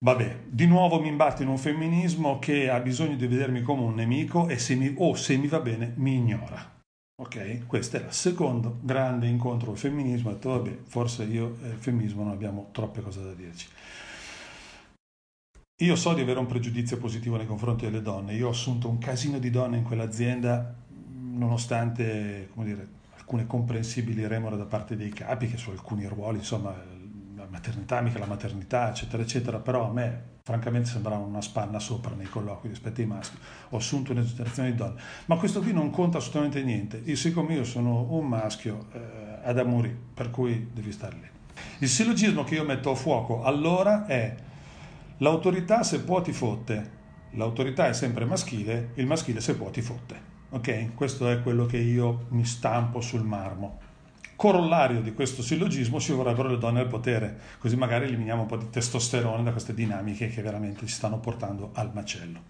Vabbè, 0.00 0.42
di 0.48 0.66
nuovo 0.66 1.00
mi 1.00 1.08
imbatto 1.08 1.42
in 1.42 1.48
un 1.48 1.58
femminismo 1.58 2.38
che 2.38 2.70
ha 2.70 2.78
bisogno 2.78 3.16
di 3.16 3.26
vedermi 3.26 3.62
come 3.62 3.82
un 3.82 3.94
nemico 3.94 4.48
e 4.48 4.58
se 4.58 4.76
mi, 4.76 4.94
o 4.96 5.14
se 5.14 5.36
mi 5.36 5.48
va 5.48 5.58
bene 5.58 5.92
mi 5.96 6.14
ignora. 6.14 6.76
Ok? 7.20 7.66
Questo 7.66 7.96
è 7.96 8.04
il 8.04 8.12
secondo 8.12 8.78
grande 8.80 9.26
incontro 9.26 9.70
del 9.70 9.78
femminismo. 9.78 10.30
Ho 10.30 10.32
detto, 10.34 10.50
vabbè, 10.50 10.78
forse 10.84 11.24
io 11.24 11.58
e 11.64 11.68
il 11.70 11.78
femminismo 11.78 12.22
non 12.22 12.32
abbiamo 12.32 12.68
troppe 12.70 13.00
cose 13.00 13.22
da 13.22 13.32
dirci. 13.32 13.66
Io 15.80 15.96
so 15.96 16.14
di 16.14 16.20
avere 16.20 16.38
un 16.38 16.46
pregiudizio 16.46 16.96
positivo 16.98 17.36
nei 17.36 17.46
confronti 17.46 17.84
delle 17.84 18.02
donne. 18.02 18.34
Io 18.34 18.46
ho 18.48 18.50
assunto 18.50 18.88
un 18.88 18.98
casino 18.98 19.40
di 19.40 19.50
donne 19.50 19.78
in 19.78 19.84
quell'azienda, 19.84 20.74
nonostante, 21.34 22.50
come 22.54 22.66
dire, 22.66 22.88
alcune 23.28 23.46
comprensibili 23.46 24.26
remore 24.26 24.56
da 24.56 24.64
parte 24.64 24.96
dei 24.96 25.10
capi, 25.10 25.48
che 25.48 25.58
su 25.58 25.68
alcuni 25.68 26.06
ruoli, 26.06 26.38
insomma, 26.38 26.74
maternità, 27.50 28.00
mica 28.00 28.18
la 28.18 28.24
maternità, 28.24 28.88
eccetera, 28.88 29.22
eccetera, 29.22 29.58
però 29.58 29.90
a 29.90 29.92
me 29.92 30.36
francamente 30.42 30.88
sembrava 30.88 31.22
una 31.22 31.42
spanna 31.42 31.78
sopra 31.78 32.14
nei 32.14 32.26
colloqui 32.26 32.70
rispetto 32.70 33.02
ai 33.02 33.06
maschi. 33.06 33.36
Ho 33.70 33.76
assunto 33.76 34.12
una 34.12 34.24
generazione 34.24 34.70
di 34.70 34.76
donne, 34.76 35.00
ma 35.26 35.36
questo 35.36 35.60
qui 35.60 35.74
non 35.74 35.90
conta 35.90 36.16
assolutamente 36.16 36.62
niente. 36.62 37.02
Io, 37.04 37.16
siccome 37.16 37.52
io 37.52 37.64
sono 37.64 38.06
un 38.10 38.26
maschio 38.26 38.86
eh, 38.92 39.40
ad 39.44 39.58
amori, 39.58 39.94
per 40.14 40.30
cui 40.30 40.70
devi 40.72 40.90
stare 40.90 41.16
lì. 41.16 41.28
Il 41.80 41.88
sillogismo 41.88 42.44
che 42.44 42.54
io 42.54 42.64
metto 42.64 42.90
a 42.90 42.94
fuoco 42.94 43.42
allora 43.42 44.06
è 44.06 44.34
l'autorità 45.18 45.82
se 45.82 46.00
può 46.00 46.22
ti 46.22 46.32
fotte, 46.32 46.96
l'autorità 47.32 47.88
è 47.88 47.92
sempre 47.92 48.24
maschile, 48.24 48.92
il 48.94 49.06
maschile 49.06 49.40
se 49.40 49.54
può 49.54 49.68
ti 49.68 49.82
fotte. 49.82 50.27
Ok? 50.50 50.94
Questo 50.94 51.28
è 51.28 51.42
quello 51.42 51.66
che 51.66 51.76
io 51.76 52.26
mi 52.30 52.44
stampo 52.44 53.00
sul 53.00 53.22
marmo. 53.22 53.80
Corollario 54.36 55.00
di 55.00 55.12
questo 55.14 55.42
sillogismo 55.42 55.98
ci 55.98 56.12
vorrebbero 56.12 56.48
le 56.48 56.58
donne 56.58 56.80
al 56.80 56.86
potere, 56.86 57.38
così 57.58 57.76
magari 57.76 58.04
eliminiamo 58.04 58.42
un 58.42 58.46
po' 58.46 58.56
di 58.56 58.70
testosterone 58.70 59.42
da 59.42 59.50
queste 59.50 59.74
dinamiche 59.74 60.28
che 60.28 60.42
veramente 60.42 60.86
ci 60.86 60.94
stanno 60.94 61.18
portando 61.18 61.72
al 61.74 61.90
macello. 61.92 62.40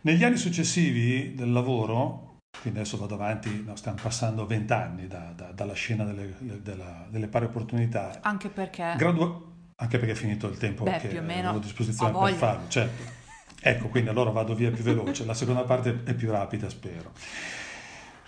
Negli 0.00 0.24
anni 0.24 0.36
successivi 0.36 1.34
del 1.36 1.52
lavoro, 1.52 2.38
quindi 2.60 2.80
adesso 2.80 2.96
vado 2.96 3.14
avanti, 3.14 3.62
no, 3.64 3.76
stiamo 3.76 3.98
passando 4.02 4.44
vent'anni 4.44 5.06
da, 5.06 5.32
da, 5.36 5.52
dalla 5.52 5.74
scena 5.74 6.02
delle, 6.02 6.34
della, 6.60 7.06
delle, 7.08 7.28
pari 7.28 7.44
opportunità. 7.44 8.18
Anche 8.22 8.48
perché... 8.48 8.94
Gradua- 8.96 9.48
anche 9.76 9.98
perché 9.98 10.12
è 10.12 10.16
finito 10.16 10.48
il 10.48 10.58
tempo 10.58 10.84
Beh, 10.84 10.98
che 10.98 11.16
avevo 11.16 11.56
a 11.56 11.60
disposizione 11.60 12.12
per 12.18 12.34
farlo, 12.34 12.68
certo. 12.68 13.19
Ecco, 13.62 13.88
quindi 13.88 14.08
allora 14.08 14.30
vado 14.30 14.54
via 14.54 14.70
più 14.70 14.82
veloce, 14.82 15.24
la 15.24 15.34
seconda 15.34 15.62
parte 15.64 16.02
è 16.04 16.14
più 16.14 16.30
rapida, 16.30 16.68
spero. 16.70 17.12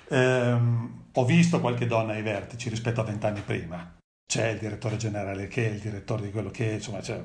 Ehm, 0.08 1.04
ho 1.12 1.24
visto 1.24 1.60
qualche 1.60 1.86
donna 1.86 2.12
ai 2.12 2.22
vertici 2.22 2.68
rispetto 2.68 3.00
a 3.00 3.04
vent'anni 3.04 3.40
prima. 3.40 3.96
C'è 4.26 4.50
il 4.50 4.58
direttore 4.58 4.96
generale 4.96 5.48
che 5.48 5.66
è 5.68 5.72
il 5.72 5.80
direttore 5.80 6.22
di 6.22 6.30
quello 6.30 6.50
che 6.50 6.70
è, 6.70 6.74
insomma, 6.74 7.00
c'è. 7.00 7.22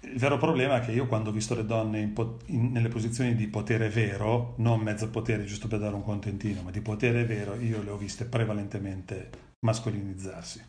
Il 0.00 0.18
vero 0.18 0.38
problema 0.38 0.80
è 0.80 0.84
che 0.84 0.92
io 0.92 1.06
quando 1.06 1.30
ho 1.30 1.32
visto 1.32 1.54
le 1.54 1.64
donne 1.64 2.00
in 2.00 2.12
po- 2.12 2.38
in, 2.46 2.70
nelle 2.72 2.88
posizioni 2.88 3.34
di 3.34 3.48
potere 3.48 3.88
vero, 3.88 4.54
non 4.58 4.80
mezzo 4.80 5.10
potere 5.10 5.44
giusto 5.44 5.68
per 5.68 5.78
dare 5.80 5.94
un 5.94 6.02
contentino, 6.02 6.62
ma 6.62 6.70
di 6.70 6.80
potere 6.80 7.24
vero, 7.24 7.54
io 7.54 7.82
le 7.82 7.90
ho 7.90 7.96
viste 7.96 8.24
prevalentemente 8.24 9.30
mascolinizzarsi. 9.60 10.64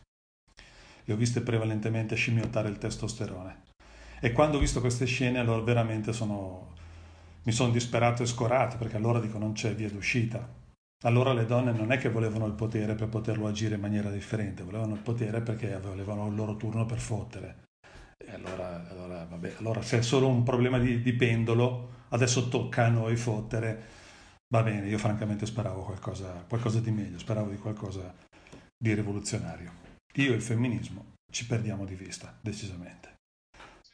Le 1.05 1.13
ho 1.13 1.17
viste 1.17 1.41
prevalentemente 1.41 2.15
scimmiottare 2.15 2.69
il 2.69 2.77
testosterone. 2.77 3.68
E 4.19 4.31
quando 4.31 4.57
ho 4.57 4.59
visto 4.59 4.81
queste 4.81 5.05
scene, 5.05 5.39
allora 5.39 5.61
veramente 5.61 6.11
sono, 6.13 6.73
mi 7.43 7.51
sono 7.51 7.71
disperato 7.71 8.23
e 8.23 8.25
scorato, 8.25 8.77
perché 8.77 8.97
allora 8.97 9.19
dico 9.19 9.37
non 9.37 9.53
c'è 9.53 9.73
via 9.73 9.89
d'uscita. 9.89 10.57
Allora 11.03 11.31
le 11.31 11.45
donne 11.45 11.71
non 11.71 11.93
è 11.93 11.97
che 11.97 12.09
volevano 12.09 12.45
il 12.45 12.53
potere 12.53 12.93
per 12.93 13.07
poterlo 13.07 13.47
agire 13.47 13.75
in 13.75 13.81
maniera 13.81 14.09
differente, 14.09 14.63
volevano 14.63 14.95
il 14.95 14.99
potere 14.99 15.39
perché 15.39 15.73
avevano 15.73 16.27
il 16.27 16.35
loro 16.35 16.57
turno 16.57 16.85
per 16.85 16.99
fottere. 16.99 17.67
E 18.17 18.33
allora, 18.33 18.89
allora, 18.89 19.23
vabbè, 19.23 19.55
allora 19.59 19.81
se 19.81 19.99
è 19.99 20.01
solo 20.01 20.27
un 20.27 20.43
problema 20.43 20.77
di, 20.77 21.01
di, 21.01 21.13
pendolo, 21.13 22.07
adesso 22.09 22.49
tocca 22.49 22.85
a 22.85 22.89
noi 22.89 23.15
fottere. 23.15 23.97
Va 24.49 24.61
bene, 24.61 24.89
io 24.89 24.97
francamente 24.97 25.45
speravo 25.45 25.83
qualcosa, 25.83 26.43
qualcosa 26.47 26.81
di 26.81 26.91
meglio, 26.91 27.17
speravo 27.17 27.49
di 27.49 27.57
qualcosa 27.57 28.13
di 28.77 28.93
rivoluzionario. 28.93 29.71
Io 30.15 30.33
e 30.33 30.35
il 30.35 30.41
femminismo 30.41 31.13
ci 31.31 31.45
perdiamo 31.45 31.85
di 31.85 31.95
vista, 31.95 32.37
decisamente. 32.41 33.18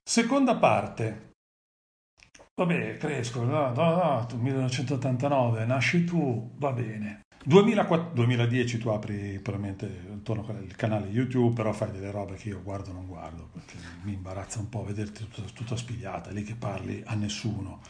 Seconda 0.07 0.55
parte, 0.55 1.33
Vabbè, 2.57 2.95
cresco, 2.95 3.43
no, 3.43 3.73
no, 3.73 3.95
no, 3.95 4.27
1989, 4.37 5.65
nasci 5.65 6.05
tu, 6.05 6.53
va 6.57 6.71
bene. 6.71 7.23
2004, 7.43 8.11
2010 8.13 8.77
tu 8.77 8.89
apri 8.89 9.39
probabilmente 9.39 10.03
intorno 10.09 10.45
al 10.47 10.73
canale 10.77 11.07
YouTube, 11.07 11.53
però 11.53 11.73
fai 11.73 11.91
delle 11.91 12.11
robe 12.11 12.35
che 12.35 12.49
io 12.49 12.61
guardo 12.63 12.91
o 12.91 12.93
non 12.93 13.07
guardo, 13.07 13.49
perché 13.51 13.75
mi 14.03 14.13
imbarazza 14.13 14.59
un 14.59 14.69
po' 14.69 14.85
vederti 14.85 15.27
tutta, 15.27 15.41
tutta 15.53 15.75
spigliata, 15.75 16.29
lì 16.31 16.43
che 16.43 16.55
parli 16.55 17.03
a 17.05 17.13
nessuno. 17.15 17.81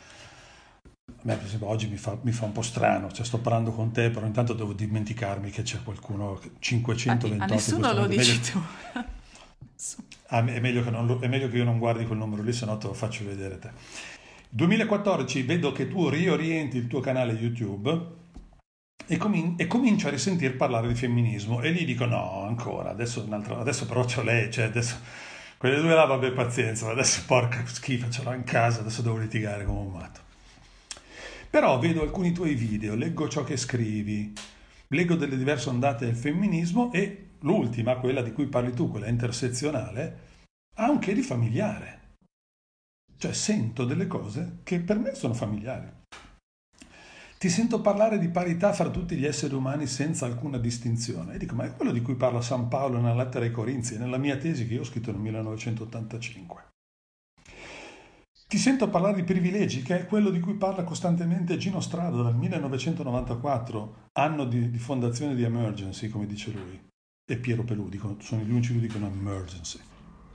A 1.07 1.21
me, 1.21 1.35
per 1.35 1.45
esempio, 1.45 1.67
oggi 1.67 1.87
mi 1.87 1.97
fa, 1.97 2.17
mi 2.21 2.31
fa, 2.31 2.45
un 2.45 2.53
po' 2.53 2.63
strano, 2.63 3.11
cioè 3.11 3.23
sto 3.23 3.37
parlando 3.37 3.71
con 3.71 3.91
te, 3.91 4.09
però 4.09 4.25
intanto 4.25 4.53
devo 4.53 4.73
dimenticarmi 4.73 5.51
che 5.51 5.61
c'è 5.61 5.83
qualcuno, 5.83 6.41
528 6.57 7.41
A, 7.41 7.45
a 7.45 7.47
nessuno 7.47 7.93
lo 7.93 8.07
dici 8.07 8.39
tu. 8.39 8.59
ah, 10.27 10.45
è, 10.45 10.59
meglio 10.59 10.89
lo, 10.89 11.19
è, 11.19 11.27
meglio 11.27 11.49
che 11.49 11.57
io 11.57 11.63
non 11.63 11.79
guardi 11.79 12.05
quel 12.05 12.17
numero 12.17 12.43
lì, 12.43 12.53
se 12.53 12.65
no 12.65 12.77
te 12.77 12.87
lo 12.87 12.93
faccio 12.93 13.25
vedere 13.25 13.59
te. 13.59 13.71
2014 14.49 15.41
vedo 15.43 15.71
che 15.71 15.87
tu 15.87 16.07
riorienti 16.09 16.77
il 16.77 16.87
tuo 16.87 17.01
canale 17.01 17.33
YouTube 17.33 18.23
e, 19.07 19.17
comin- 19.17 19.55
e 19.57 19.67
comincio 19.67 20.07
a 20.07 20.11
risentir 20.11 20.55
parlare 20.55 20.87
di 20.87 20.95
femminismo 20.95 21.61
e 21.61 21.71
gli 21.73 21.85
dico 21.85 22.05
no, 22.05 22.43
ancora, 22.43 22.89
adesso, 22.89 23.27
adesso 23.29 23.85
però 23.85 24.05
c'ho 24.05 24.23
lei, 24.23 24.51
cioè 24.51 24.65
adesso 24.65 24.97
quelle 25.57 25.79
due 25.81 25.93
là 25.93 26.05
vabbè 26.05 26.31
pazienza, 26.31 26.89
adesso 26.89 27.23
porca 27.25 27.65
schifo, 27.65 28.09
ce 28.09 28.23
l'ho 28.23 28.33
in 28.33 28.43
casa, 28.43 28.79
adesso 28.79 29.01
devo 29.01 29.17
litigare 29.17 29.65
come 29.65 29.79
un 29.79 29.91
matto. 29.91 30.21
Però 31.49 31.77
vedo 31.79 32.01
alcuni 32.01 32.31
tuoi 32.31 32.53
video, 32.53 32.95
leggo 32.95 33.29
ciò 33.29 33.43
che 33.43 33.55
scrivi, 33.55 34.33
leggo 34.89 35.15
delle 35.15 35.37
diverse 35.37 35.69
ondate 35.69 36.05
del 36.05 36.15
femminismo 36.15 36.91
e 36.91 37.24
l'ultima, 37.45 37.97
quella 37.97 38.21
di 38.21 38.33
cui 38.33 38.47
parli 38.47 38.73
tu, 38.73 38.89
quella 38.89 39.07
intersezionale, 39.07 40.33
ha 40.77 40.89
un 40.89 40.99
che 40.99 41.13
di 41.13 41.21
familiare. 41.21 42.01
Cioè 43.17 43.33
sento 43.33 43.85
delle 43.85 44.07
cose 44.07 44.59
che 44.63 44.79
per 44.81 44.99
me 44.99 45.15
sono 45.15 45.33
familiari. 45.33 46.03
Ti 47.37 47.49
sento 47.49 47.79
parlare 47.79 48.17
di 48.17 48.29
parità 48.29 48.73
fra 48.73 48.89
tutti 48.89 49.15
gli 49.15 49.25
esseri 49.25 49.53
umani 49.53 49.87
senza 49.87 50.25
alcuna 50.25 50.57
distinzione. 50.57 51.35
E 51.35 51.37
dico, 51.37 51.55
ma 51.55 51.65
è 51.65 51.75
quello 51.75 51.91
di 51.91 52.01
cui 52.01 52.15
parla 52.15 52.41
San 52.41 52.67
Paolo 52.67 52.99
nella 52.99 53.23
lettera 53.23 53.45
ai 53.45 53.51
Corinzi, 53.51 53.97
nella 53.97 54.17
mia 54.17 54.37
tesi 54.37 54.67
che 54.67 54.73
io 54.73 54.81
ho 54.81 54.85
scritto 54.85 55.11
nel 55.11 55.21
1985. 55.21 56.63
Ti 58.47 58.57
sento 58.57 58.89
parlare 58.89 59.15
di 59.15 59.23
privilegi, 59.23 59.81
che 59.81 59.99
è 59.99 60.05
quello 60.05 60.29
di 60.29 60.39
cui 60.39 60.53
parla 60.53 60.83
costantemente 60.83 61.57
Gino 61.57 61.81
Strada 61.81 62.21
dal 62.21 62.35
1994, 62.35 64.09
anno 64.13 64.45
di, 64.45 64.69
di 64.69 64.77
fondazione 64.77 65.35
di 65.35 65.43
Emergency, 65.43 66.09
come 66.09 66.25
dice 66.25 66.51
lui, 66.51 66.79
e 67.25 67.37
Piero 67.37 67.63
Pelù, 67.63 67.89
dicono, 67.89 68.17
sono 68.19 68.43
gli 68.43 68.51
unici 68.51 68.73
che 68.73 68.79
dicono 68.79 69.07
Emergency 69.07 69.79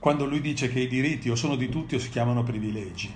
quando 0.01 0.25
lui 0.25 0.41
dice 0.41 0.67
che 0.67 0.79
i 0.79 0.87
diritti 0.87 1.29
o 1.29 1.35
sono 1.35 1.55
di 1.55 1.69
tutti 1.69 1.93
o 1.93 1.99
si 1.99 2.09
chiamano 2.09 2.41
privilegi. 2.41 3.15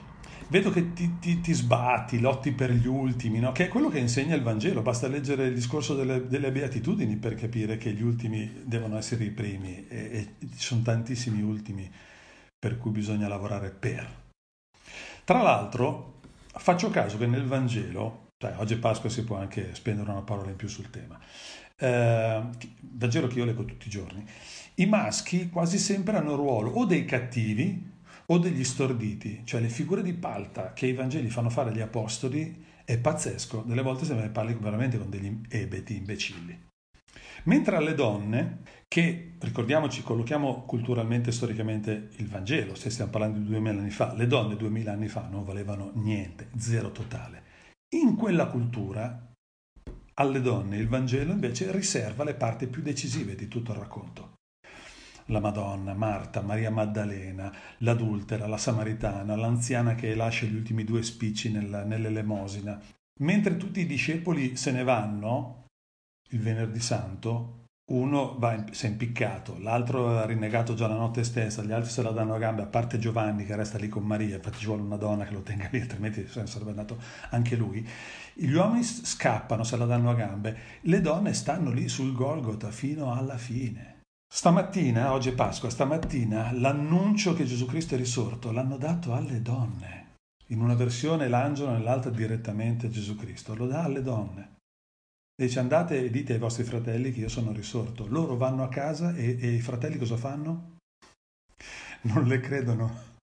Vedo 0.49 0.69
che 0.69 0.93
ti, 0.93 1.17
ti, 1.17 1.41
ti 1.41 1.51
sbatti, 1.51 2.19
lotti 2.19 2.51
per 2.51 2.71
gli 2.71 2.85
ultimi, 2.85 3.39
no? 3.39 3.51
che 3.51 3.65
è 3.65 3.67
quello 3.67 3.89
che 3.89 3.97
insegna 3.97 4.35
il 4.35 4.43
Vangelo. 4.43 4.83
Basta 4.83 5.07
leggere 5.07 5.47
il 5.47 5.55
discorso 5.55 5.95
delle, 5.95 6.27
delle 6.27 6.51
beatitudini 6.51 7.15
per 7.15 7.33
capire 7.33 7.77
che 7.77 7.91
gli 7.91 8.03
ultimi 8.03 8.61
devono 8.65 8.99
essere 8.99 9.23
i 9.23 9.31
primi 9.31 9.87
e, 9.87 9.97
e 9.97 10.47
ci 10.55 10.59
sono 10.59 10.83
tantissimi 10.83 11.41
ultimi 11.41 11.91
per 12.59 12.77
cui 12.77 12.91
bisogna 12.91 13.27
lavorare 13.27 13.71
per. 13.71 14.07
Tra 15.23 15.41
l'altro, 15.41 16.19
faccio 16.53 16.91
caso 16.91 17.17
che 17.17 17.25
nel 17.25 17.45
Vangelo, 17.45 18.27
cioè 18.37 18.53
oggi 18.57 18.75
Pasqua 18.75 19.09
si 19.09 19.23
può 19.23 19.37
anche 19.37 19.73
spendere 19.73 20.11
una 20.11 20.21
parola 20.21 20.51
in 20.51 20.55
più 20.55 20.67
sul 20.67 20.91
tema, 20.91 21.19
eh, 21.77 22.43
Vangelo 22.81 23.27
che 23.27 23.39
io 23.39 23.45
leggo 23.45 23.65
tutti 23.65 23.87
i 23.87 23.91
giorni, 23.91 24.25
i 24.75 24.85
maschi 24.85 25.49
quasi 25.49 25.77
sempre 25.77 26.17
hanno 26.17 26.35
ruolo 26.35 26.71
o 26.71 26.85
dei 26.85 27.05
cattivi 27.05 27.93
o 28.27 28.37
degli 28.37 28.63
storditi, 28.63 29.41
cioè 29.43 29.61
le 29.61 29.69
figure 29.69 30.01
di 30.01 30.13
palta 30.13 30.73
che 30.73 30.87
i 30.87 30.93
Vangeli 30.93 31.29
fanno 31.29 31.49
fare 31.49 31.69
agli 31.69 31.81
apostoli 31.81 32.63
è 32.83 32.97
pazzesco, 32.97 33.63
delle 33.65 33.81
volte 33.81 34.05
sembra 34.05 34.25
che 34.25 34.31
parli 34.31 34.55
veramente 34.59 34.97
con 34.97 35.09
degli 35.09 35.41
ebeti 35.49 35.95
imbecilli. 35.97 36.73
Mentre 37.45 37.75
alle 37.75 37.93
donne, 37.93 38.59
che 38.87 39.33
ricordiamoci, 39.39 40.01
collochiamo 40.01 40.63
culturalmente 40.63 41.29
e 41.29 41.33
storicamente 41.33 42.09
il 42.17 42.27
Vangelo, 42.27 42.75
se 42.75 42.89
stiamo 42.89 43.11
parlando 43.11 43.39
di 43.39 43.45
duemila 43.45 43.79
anni 43.79 43.91
fa, 43.91 44.13
le 44.15 44.27
donne 44.27 44.55
duemila 44.55 44.91
anni 44.91 45.07
fa 45.07 45.27
non 45.29 45.43
valevano 45.43 45.91
niente, 45.95 46.49
zero 46.57 46.91
totale. 46.91 47.43
In 47.95 48.15
quella 48.15 48.47
cultura, 48.47 49.24
alle 50.15 50.41
donne 50.41 50.77
il 50.77 50.87
Vangelo 50.87 51.31
invece 51.31 51.71
riserva 51.71 52.23
le 52.23 52.35
parti 52.35 52.67
più 52.67 52.81
decisive 52.81 53.35
di 53.35 53.47
tutto 53.47 53.71
il 53.71 53.79
racconto. 53.79 54.33
La 55.29 55.39
Madonna, 55.39 55.93
Marta, 55.93 56.41
Maria 56.41 56.69
Maddalena, 56.69 57.51
l'adultera, 57.79 58.47
la 58.47 58.57
Samaritana, 58.57 59.35
l'anziana 59.35 59.95
che 59.95 60.13
lascia 60.13 60.45
gli 60.45 60.55
ultimi 60.55 60.83
due 60.83 61.01
spicci 61.01 61.51
nella, 61.51 61.83
nell'elemosina. 61.83 62.79
Mentre 63.21 63.57
tutti 63.57 63.79
i 63.79 63.87
discepoli 63.87 64.55
se 64.55 64.71
ne 64.71 64.83
vanno, 64.83 65.65
il 66.29 66.39
venerdì 66.39 66.79
santo, 66.79 67.64
uno 67.87 68.35
va, 68.39 68.65
si 68.71 68.87
è 68.87 68.89
impiccato, 68.89 69.57
l'altro 69.59 70.17
ha 70.17 70.25
rinnegato 70.25 70.73
già 70.73 70.87
la 70.87 70.95
notte 70.95 71.23
stessa, 71.23 71.61
gli 71.61 71.71
altri 71.71 71.91
se 71.91 72.01
la 72.01 72.09
danno 72.09 72.33
a 72.33 72.39
gambe, 72.39 72.63
a 72.63 72.67
parte 72.67 72.97
Giovanni 72.97 73.45
che 73.45 73.55
resta 73.55 73.77
lì 73.77 73.89
con 73.89 74.03
Maria, 74.03 74.37
infatti 74.37 74.57
ci 74.57 74.65
vuole 74.65 74.81
una 74.81 74.97
donna 74.97 75.23
che 75.25 75.33
lo 75.33 75.41
tenga 75.41 75.67
lì, 75.71 75.81
altrimenti 75.81 76.27
sarebbe 76.27 76.71
andato 76.71 76.97
anche 77.29 77.55
lui. 77.55 77.87
Gli 78.33 78.53
uomini 78.53 78.83
scappano, 78.83 79.63
se 79.63 79.77
la 79.77 79.85
danno 79.85 80.09
a 80.09 80.15
gambe, 80.15 80.57
le 80.81 80.99
donne 80.99 81.33
stanno 81.33 81.71
lì 81.71 81.87
sul 81.87 82.13
Golgota 82.13 82.71
fino 82.71 83.13
alla 83.13 83.37
fine. 83.37 84.01
Stamattina, 84.27 85.13
oggi 85.13 85.29
è 85.29 85.33
Pasqua, 85.33 85.69
stamattina 85.69 86.51
l'annuncio 86.53 87.33
che 87.33 87.45
Gesù 87.45 87.67
Cristo 87.67 87.93
è 87.93 87.97
risorto 87.97 88.51
l'hanno 88.51 88.77
dato 88.77 89.13
alle 89.13 89.41
donne. 89.41 90.15
In 90.47 90.61
una 90.61 90.73
versione 90.73 91.27
l'angelo, 91.27 91.71
nell'altra 91.71 92.09
direttamente 92.09 92.89
Gesù 92.89 93.15
Cristo, 93.15 93.55
lo 93.55 93.67
dà 93.67 93.83
alle 93.83 94.01
donne. 94.01 94.54
E 95.37 95.47
dice 95.47 95.59
andate 95.59 96.01
e 96.01 96.09
dite 96.09 96.33
ai 96.33 96.39
vostri 96.39 96.63
fratelli 96.63 97.11
che 97.11 97.19
io 97.19 97.27
sono 97.27 97.51
risorto. 97.51 98.07
Loro 98.07 98.37
vanno 98.37 98.63
a 98.63 98.69
casa 98.69 99.13
e, 99.13 99.37
e 99.37 99.51
i 99.51 99.59
fratelli 99.59 99.97
cosa 99.97 100.15
fanno? 100.15 100.77
Non 102.03 102.23
le 102.23 102.39
credono. 102.39 103.13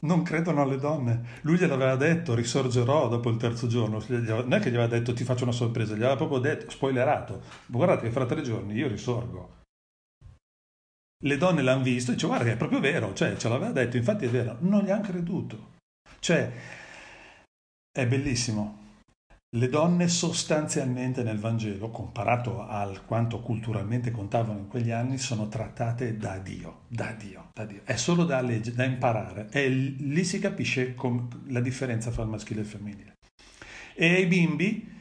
Non 0.00 0.22
credono 0.24 0.62
alle 0.62 0.78
donne. 0.78 1.40
Lui 1.42 1.58
gliel'aveva 1.58 1.94
detto, 1.94 2.34
risorgerò 2.34 3.08
dopo 3.08 3.30
il 3.30 3.36
terzo 3.36 3.68
giorno. 3.68 4.02
Non 4.08 4.52
è 4.52 4.58
che 4.58 4.70
gli 4.70 4.74
aveva 4.74 4.88
detto 4.88 5.12
ti 5.12 5.22
faccio 5.22 5.44
una 5.44 5.52
sorpresa, 5.52 5.94
gli 5.94 6.02
aveva 6.02 6.16
proprio 6.16 6.38
detto, 6.40 6.70
spoilerato. 6.70 7.40
Guardate 7.66 8.06
che 8.06 8.12
fra 8.12 8.26
tre 8.26 8.42
giorni 8.42 8.74
io 8.74 8.88
risorgo. 8.88 9.62
Le 11.24 11.36
donne 11.36 11.62
l'hanno 11.62 11.84
visto 11.84 12.10
e 12.10 12.14
dice 12.14 12.26
guarda 12.26 12.50
è 12.50 12.56
proprio 12.56 12.80
vero, 12.80 13.14
cioè 13.14 13.36
ce 13.36 13.48
l'aveva 13.48 13.70
detto, 13.70 13.96
infatti 13.96 14.24
è 14.24 14.28
vero. 14.28 14.56
Non 14.60 14.82
gli 14.82 14.90
hanno 14.90 15.02
creduto. 15.02 15.74
Cioè, 16.18 16.52
è 17.92 18.06
bellissimo 18.06 18.85
le 19.50 19.68
donne 19.68 20.08
sostanzialmente 20.08 21.22
nel 21.22 21.38
Vangelo, 21.38 21.90
comparato 21.90 22.66
al 22.66 23.04
quanto 23.04 23.40
culturalmente 23.40 24.10
contavano 24.10 24.58
in 24.58 24.66
quegli 24.66 24.90
anni, 24.90 25.18
sono 25.18 25.48
trattate 25.48 26.16
da 26.16 26.38
Dio, 26.38 26.82
da 26.88 27.12
Dio, 27.12 27.50
da 27.54 27.64
Dio. 27.64 27.80
È 27.84 27.96
solo 27.96 28.24
da, 28.24 28.40
legge, 28.40 28.72
da 28.72 28.84
imparare 28.84 29.48
e 29.50 29.68
lì 29.68 30.24
si 30.24 30.38
capisce 30.40 30.94
la 31.46 31.60
differenza 31.60 32.10
fra 32.10 32.24
il 32.24 32.28
maschile 32.28 32.60
e 32.60 32.62
il 32.64 32.68
femminile. 32.68 33.12
E 33.94 34.14
ai 34.14 34.26
bimbi, 34.26 34.92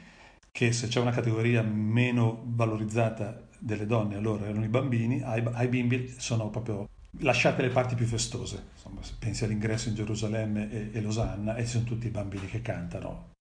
che 0.51 0.71
se 0.71 0.87
c'è 0.87 1.01
una 1.01 1.11
categoria 1.11 1.61
meno 1.61 2.43
valorizzata 2.45 3.47
delle 3.59 3.85
donne, 3.85 4.15
allora 4.15 4.45
erano 4.45 4.63
i 4.63 4.69
bambini, 4.69 5.21
ai, 5.21 5.43
ai 5.53 5.67
bimbi 5.67 6.13
sono 6.17 6.49
proprio 6.49 6.87
lasciate 7.19 7.61
le 7.61 7.69
parti 7.69 7.95
più 7.95 8.05
festose. 8.05 8.67
Insomma, 8.73 9.01
pensi 9.19 9.43
all'ingresso 9.43 9.89
in 9.89 9.95
Gerusalemme 9.95 10.71
e, 10.71 10.89
e 10.93 11.01
Losanna 11.01 11.55
e 11.55 11.65
ci 11.65 11.71
sono 11.71 11.83
tutti 11.83 12.07
i 12.07 12.11
bambini 12.11 12.45
che 12.45 12.61
cantano 12.61 13.33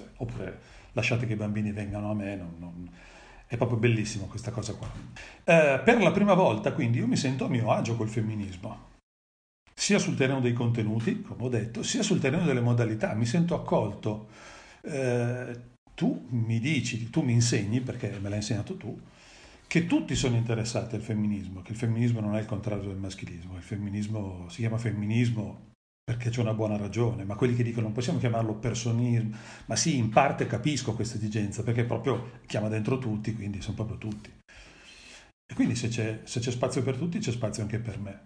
cioè, 0.00 0.08
oppure 0.16 0.60
lasciate 0.92 1.26
che 1.26 1.34
i 1.34 1.36
bambini 1.36 1.72
vengano 1.72 2.10
a 2.10 2.14
me, 2.14 2.36
non, 2.36 2.54
non... 2.58 2.90
è 3.46 3.56
proprio 3.56 3.78
bellissimo 3.78 4.26
questa 4.26 4.50
cosa 4.50 4.74
qua. 4.74 4.90
Eh, 5.44 5.80
per 5.84 6.00
la 6.00 6.10
prima 6.10 6.34
volta 6.34 6.72
quindi 6.72 6.98
io 6.98 7.06
mi 7.06 7.16
sento 7.16 7.44
a 7.44 7.48
mio 7.48 7.70
agio 7.70 7.96
col 7.96 8.08
femminismo, 8.08 8.88
sia 9.74 9.98
sul 9.98 10.16
terreno 10.16 10.40
dei 10.40 10.52
contenuti, 10.52 11.22
come 11.22 11.44
ho 11.44 11.48
detto, 11.48 11.82
sia 11.82 12.02
sul 12.02 12.20
terreno 12.20 12.44
delle 12.44 12.60
modalità, 12.60 13.14
mi 13.14 13.26
sento 13.26 13.54
accolto. 13.54 14.28
Eh, 14.82 15.68
tu 15.94 16.26
mi 16.30 16.60
dici, 16.60 17.10
tu 17.10 17.22
mi 17.22 17.32
insegni, 17.32 17.80
perché 17.80 18.18
me 18.20 18.28
l'hai 18.28 18.38
insegnato 18.38 18.76
tu, 18.76 18.98
che 19.66 19.86
tutti 19.86 20.14
sono 20.14 20.36
interessati 20.36 20.96
al 20.96 21.00
femminismo, 21.00 21.62
che 21.62 21.72
il 21.72 21.78
femminismo 21.78 22.20
non 22.20 22.36
è 22.36 22.40
il 22.40 22.46
contrario 22.46 22.88
del 22.88 22.96
maschilismo, 22.96 23.56
il 23.56 23.62
femminismo 23.62 24.48
si 24.48 24.60
chiama 24.60 24.78
femminismo 24.78 25.69
perché 26.10 26.30
c'è 26.30 26.40
una 26.40 26.54
buona 26.54 26.76
ragione, 26.76 27.22
ma 27.22 27.36
quelli 27.36 27.54
che 27.54 27.62
dicono 27.62 27.84
non 27.84 27.92
possiamo 27.92 28.18
chiamarlo 28.18 28.54
personismo, 28.54 29.36
ma 29.66 29.76
sì, 29.76 29.96
in 29.96 30.08
parte 30.08 30.48
capisco 30.48 30.92
questa 30.92 31.18
esigenza, 31.18 31.62
perché 31.62 31.84
proprio 31.84 32.40
chiama 32.46 32.66
dentro 32.66 32.98
tutti, 32.98 33.32
quindi 33.32 33.62
sono 33.62 33.76
proprio 33.76 33.96
tutti. 33.96 34.28
E 35.46 35.54
quindi 35.54 35.76
se 35.76 35.86
c'è, 35.86 36.22
se 36.24 36.40
c'è 36.40 36.50
spazio 36.50 36.82
per 36.82 36.96
tutti, 36.96 37.20
c'è 37.20 37.30
spazio 37.30 37.62
anche 37.62 37.78
per 37.78 38.00
me. 38.00 38.24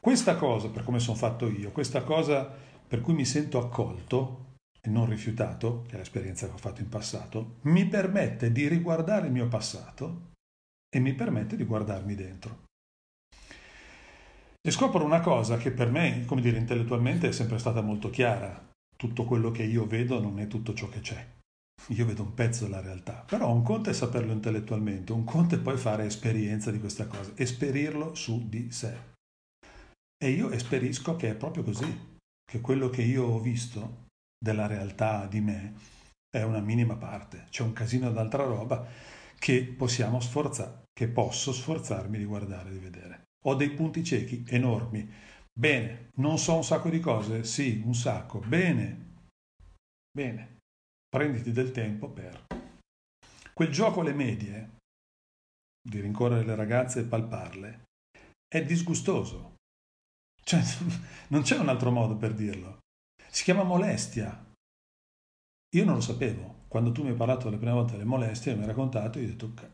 Questa 0.00 0.34
cosa, 0.34 0.68
per 0.68 0.82
come 0.82 0.98
sono 0.98 1.16
fatto 1.16 1.48
io, 1.48 1.70
questa 1.70 2.02
cosa 2.02 2.52
per 2.88 3.02
cui 3.02 3.14
mi 3.14 3.24
sento 3.24 3.60
accolto 3.60 4.54
e 4.80 4.90
non 4.90 5.08
rifiutato, 5.08 5.84
che 5.86 5.94
è 5.94 5.98
l'esperienza 5.98 6.48
che 6.48 6.54
ho 6.54 6.58
fatto 6.58 6.80
in 6.80 6.88
passato, 6.88 7.58
mi 7.62 7.86
permette 7.86 8.50
di 8.50 8.66
riguardare 8.66 9.26
il 9.26 9.32
mio 9.32 9.46
passato 9.46 10.32
e 10.88 10.98
mi 10.98 11.14
permette 11.14 11.54
di 11.54 11.62
guardarmi 11.62 12.16
dentro. 12.16 12.66
E 14.68 14.70
scopro 14.70 15.02
una 15.02 15.20
cosa 15.20 15.56
che 15.56 15.70
per 15.70 15.90
me, 15.90 16.26
come 16.26 16.42
dire, 16.42 16.58
intellettualmente 16.58 17.28
è 17.28 17.32
sempre 17.32 17.58
stata 17.58 17.80
molto 17.80 18.10
chiara. 18.10 18.68
Tutto 18.94 19.24
quello 19.24 19.50
che 19.50 19.62
io 19.62 19.86
vedo 19.86 20.20
non 20.20 20.38
è 20.40 20.46
tutto 20.46 20.74
ciò 20.74 20.90
che 20.90 21.00
c'è. 21.00 21.26
Io 21.86 22.04
vedo 22.04 22.22
un 22.22 22.34
pezzo 22.34 22.64
della 22.64 22.82
realtà. 22.82 23.24
Però 23.26 23.50
un 23.50 23.62
conto 23.62 23.88
è 23.88 23.94
saperlo 23.94 24.30
intellettualmente, 24.30 25.12
un 25.12 25.24
conto 25.24 25.54
è 25.54 25.58
poi 25.58 25.78
fare 25.78 26.04
esperienza 26.04 26.70
di 26.70 26.80
questa 26.80 27.06
cosa, 27.06 27.32
esperirlo 27.36 28.14
su 28.14 28.46
di 28.46 28.70
sé. 28.70 28.94
E 30.22 30.28
io 30.28 30.50
esperisco 30.50 31.16
che 31.16 31.30
è 31.30 31.34
proprio 31.34 31.62
così, 31.62 32.18
che 32.44 32.60
quello 32.60 32.90
che 32.90 33.00
io 33.00 33.24
ho 33.24 33.40
visto 33.40 34.08
della 34.38 34.66
realtà 34.66 35.26
di 35.28 35.40
me 35.40 35.76
è 36.28 36.42
una 36.42 36.60
minima 36.60 36.96
parte. 36.96 37.46
C'è 37.48 37.62
un 37.62 37.72
casino 37.72 38.10
d'altra 38.10 38.44
roba 38.44 38.86
che 39.38 39.64
possiamo 39.64 40.20
sforzare, 40.20 40.82
che 40.92 41.08
posso 41.08 41.54
sforzarmi 41.54 42.18
di 42.18 42.24
guardare, 42.26 42.70
di 42.70 42.78
vedere. 42.78 43.27
Ho 43.48 43.54
dei 43.54 43.70
punti 43.70 44.04
ciechi 44.04 44.44
enormi. 44.48 45.10
Bene, 45.58 46.10
non 46.16 46.36
so 46.36 46.56
un 46.56 46.64
sacco 46.64 46.90
di 46.90 47.00
cose? 47.00 47.44
Sì, 47.44 47.82
un 47.82 47.94
sacco. 47.94 48.40
Bene. 48.40 49.22
Bene. 50.10 50.58
Prenditi 51.08 51.50
del 51.50 51.70
tempo 51.70 52.10
per... 52.10 52.44
Quel 53.54 53.70
gioco 53.70 54.02
alle 54.02 54.12
medie, 54.12 54.76
di 55.80 56.00
rincorrere 56.00 56.44
le 56.44 56.54
ragazze 56.56 57.00
e 57.00 57.04
palparle, 57.04 57.84
è 58.46 58.62
disgustoso. 58.62 59.54
Cioè, 60.42 60.60
non 61.28 61.40
c'è 61.40 61.56
un 61.58 61.70
altro 61.70 61.90
modo 61.90 62.16
per 62.16 62.34
dirlo. 62.34 62.80
Si 63.30 63.44
chiama 63.44 63.62
molestia. 63.62 64.44
Io 65.74 65.84
non 65.86 65.94
lo 65.94 66.00
sapevo. 66.02 66.66
Quando 66.68 66.92
tu 66.92 67.02
mi 67.02 67.08
hai 67.08 67.16
parlato 67.16 67.48
le 67.48 67.56
prime 67.56 67.72
volte 67.72 67.92
delle 67.92 68.04
molestie, 68.04 68.54
mi 68.54 68.60
hai 68.60 68.66
raccontato, 68.66 69.18
io 69.18 69.24
ho 69.24 69.30
detto, 69.30 69.72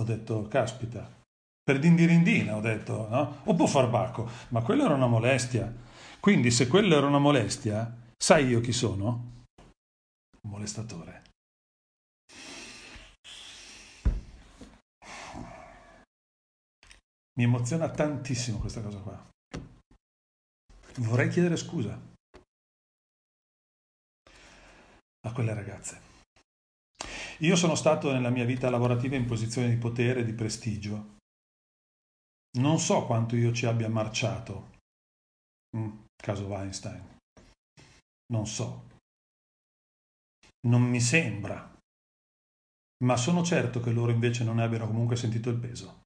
ho 0.00 0.02
detto 0.02 0.48
caspita, 0.48 1.21
per 1.62 1.78
dindirindina, 1.78 2.56
ho 2.56 2.60
detto, 2.60 3.08
no? 3.08 3.42
O 3.44 3.54
può 3.54 3.66
far 3.66 3.88
bacco, 3.88 4.28
ma 4.48 4.62
quella 4.62 4.84
era 4.84 4.94
una 4.94 5.06
molestia. 5.06 5.72
Quindi 6.18 6.50
se 6.50 6.66
quella 6.66 6.96
era 6.96 7.06
una 7.06 7.18
molestia, 7.18 8.12
sai 8.16 8.46
io 8.46 8.60
chi 8.60 8.72
sono? 8.72 9.44
Un 10.42 10.50
molestatore. 10.50 11.22
Mi 17.34 17.44
emoziona 17.44 17.88
tantissimo 17.88 18.58
questa 18.58 18.82
cosa 18.82 18.98
qua. 18.98 19.30
Vorrei 20.98 21.28
chiedere 21.30 21.56
scusa 21.56 21.98
a 25.24 25.32
quelle 25.32 25.54
ragazze. 25.54 26.10
Io 27.38 27.56
sono 27.56 27.74
stato 27.74 28.12
nella 28.12 28.30
mia 28.30 28.44
vita 28.44 28.68
lavorativa 28.68 29.16
in 29.16 29.24
posizione 29.24 29.68
di 29.68 29.76
potere 29.76 30.20
e 30.20 30.24
di 30.24 30.34
prestigio 30.34 31.20
non 32.58 32.78
so 32.78 33.06
quanto 33.06 33.36
io 33.36 33.52
ci 33.52 33.66
abbia 33.66 33.88
marciato. 33.88 34.70
Mm, 35.76 35.90
caso 36.16 36.46
Weinstein. 36.46 37.18
Non 38.32 38.46
so. 38.46 38.88
Non 40.66 40.82
mi 40.82 41.00
sembra. 41.00 41.70
Ma 43.04 43.16
sono 43.16 43.42
certo 43.42 43.80
che 43.80 43.90
loro 43.90 44.12
invece 44.12 44.44
non 44.44 44.56
ne 44.56 44.62
abbiano 44.62 44.86
comunque 44.86 45.16
sentito 45.16 45.50
il 45.50 45.58
peso. 45.58 46.02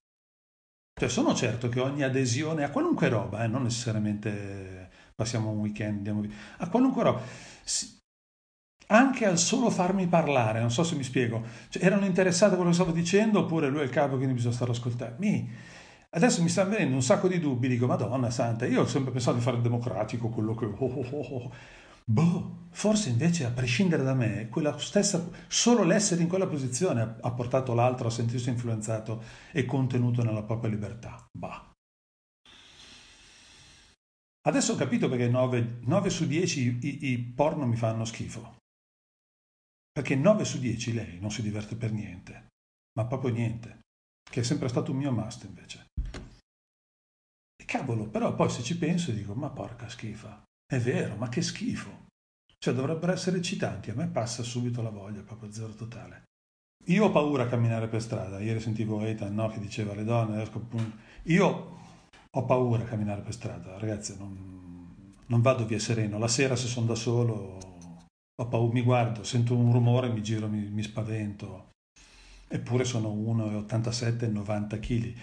Cioè, 0.99 1.11
sono 1.11 1.35
certo 1.35 1.69
che 1.69 1.81
ogni 1.81 2.03
adesione 2.03 2.65
a 2.65 2.71
qualunque 2.71 3.09
roba, 3.09 3.45
eh, 3.45 3.49
non 3.49 3.65
necessariamente 3.65 4.91
passiamo 5.15 5.51
un 5.51 5.59
weekend, 5.59 5.97
andiamo 5.99 6.21
via, 6.23 6.35
a 6.57 6.69
qualunque 6.71 7.03
roba, 7.03 7.23
anche 8.89 9.27
al 9.27 9.39
solo 9.39 9.69
farmi 9.69 10.07
parlare, 10.07 10.61
non 10.61 10.71
so 10.71 10.85
se 10.85 10.95
mi 10.95 11.03
spiego, 11.03 11.45
cioè, 11.69 11.85
erano 11.85 12.07
interessati 12.07 12.53
a 12.53 12.57
quello 12.57 12.71
che 12.71 12.77
stavo 12.77 12.93
dicendo 12.93 13.41
oppure 13.41 13.69
lui 13.69 13.81
è 13.81 13.85
il 13.85 13.91
capo 13.91 14.17
quindi 14.17 14.35
bisogna 14.35 14.55
stare 14.55 14.71
ad 14.71 14.77
ascoltare. 14.77 15.17
Mi, 15.19 15.51
Adesso 16.11 16.43
mi 16.43 16.49
stanno 16.49 16.71
venendo 16.71 16.95
un 16.95 17.03
sacco 17.03 17.29
di 17.29 17.39
dubbi, 17.39 17.69
dico, 17.69 17.87
Madonna 17.87 18.31
santa, 18.31 18.67
io 18.67 18.83
ho 18.83 18.87
sempre 18.87 19.13
pensato 19.13 19.37
di 19.37 19.43
fare 19.43 19.57
il 19.57 19.63
democratico, 19.63 20.29
quello 20.29 20.55
che... 20.55 20.65
Oh, 20.65 20.75
oh, 20.77 21.07
oh, 21.11 21.27
oh. 21.27 21.53
Boh, 22.09 22.69
forse 22.71 23.09
invece 23.09 23.45
a 23.45 23.51
prescindere 23.51 24.05
da 24.05 24.15
me, 24.15 24.49
quella 24.49 24.79
stessa, 24.79 25.29
solo 25.49 25.83
l'essere 25.83 26.23
in 26.23 26.29
quella 26.29 26.47
posizione 26.47 27.17
ha 27.21 27.33
portato 27.33 27.75
l'altro 27.75 28.07
a 28.07 28.13
sentirsi 28.13 28.49
influenzato 28.49 29.25
e 29.51 29.65
contenuto 29.65 30.23
nella 30.23 30.45
propria 30.45 30.71
libertà. 30.71 31.27
Bah. 31.37 31.73
Adesso 34.47 34.75
ho 34.75 34.77
capito 34.77 35.09
perché 35.09 35.29
9, 35.29 35.81
9 35.83 36.11
su 36.11 36.29
10 36.29 36.79
i, 36.81 37.11
i, 37.11 37.19
porno 37.19 37.67
mi 37.67 37.75
fanno 37.75 38.05
schifo. 38.05 38.59
Perché 39.91 40.15
9 40.15 40.45
su 40.45 40.61
10 40.61 40.95
lei 40.95 41.19
non 41.19 41.33
si 41.33 41.43
diverte 41.43 41.75
per 41.75 41.91
niente, 41.91 42.47
ma 42.97 43.07
proprio 43.07 43.33
niente, 43.33 43.81
che 44.23 44.41
è 44.41 44.45
sempre 44.45 44.69
stato 44.69 44.93
un 44.93 44.99
mio 44.99 45.11
must 45.11 45.43
invece. 45.43 45.87
Cavolo, 47.87 48.09
però 48.09 48.35
poi 48.35 48.51
se 48.51 48.63
ci 48.63 48.77
penso 48.77 49.13
dico, 49.13 49.35
ma 49.35 49.49
porca 49.49 49.89
schifa, 49.89 50.43
è 50.67 50.79
vero, 50.79 51.15
ma 51.15 51.29
che 51.29 51.41
schifo. 51.41 52.07
Cioè 52.59 52.75
dovrebbero 52.75 53.13
essere 53.13 53.37
eccitanti, 53.37 53.91
a 53.91 53.95
me 53.95 54.09
passa 54.09 54.43
subito 54.43 54.83
la 54.83 54.91
voglia, 54.91 55.23
proprio 55.23 55.53
zero 55.53 55.73
totale. 55.73 56.25
Io 56.87 57.05
ho 57.05 57.11
paura 57.13 57.45
a 57.45 57.47
camminare 57.47 57.87
per 57.87 58.03
strada, 58.03 58.41
ieri 58.41 58.59
sentivo 58.59 59.05
Ethan 59.05 59.35
no, 59.35 59.49
che 59.49 59.61
diceva 59.61 59.93
alle 59.93 60.05
donne, 60.05 60.49
io 61.25 61.79
ho 62.29 62.45
paura 62.45 62.83
a 62.83 62.87
camminare 62.87 63.23
per 63.23 63.33
strada, 63.33 63.79
ragazzi, 63.79 64.17
non, 64.19 65.15
non 65.27 65.41
vado 65.41 65.65
via 65.65 65.79
sereno, 65.79 66.19
la 66.19 66.29
sera 66.29 66.57
se 66.57 66.67
sono 66.67 66.87
da 66.87 66.95
solo 66.97 67.59
paura, 68.49 68.73
mi 68.73 68.83
guardo, 68.83 69.23
sento 69.23 69.57
un 69.57 69.73
rumore, 69.73 70.09
mi 70.09 70.23
giro, 70.23 70.49
mi, 70.49 70.69
mi 70.69 70.83
spavento. 70.83 71.71
Eppure 72.49 72.85
sono 72.85 73.09
1,87 73.09 74.31
90 74.31 74.79
kg. 74.79 75.15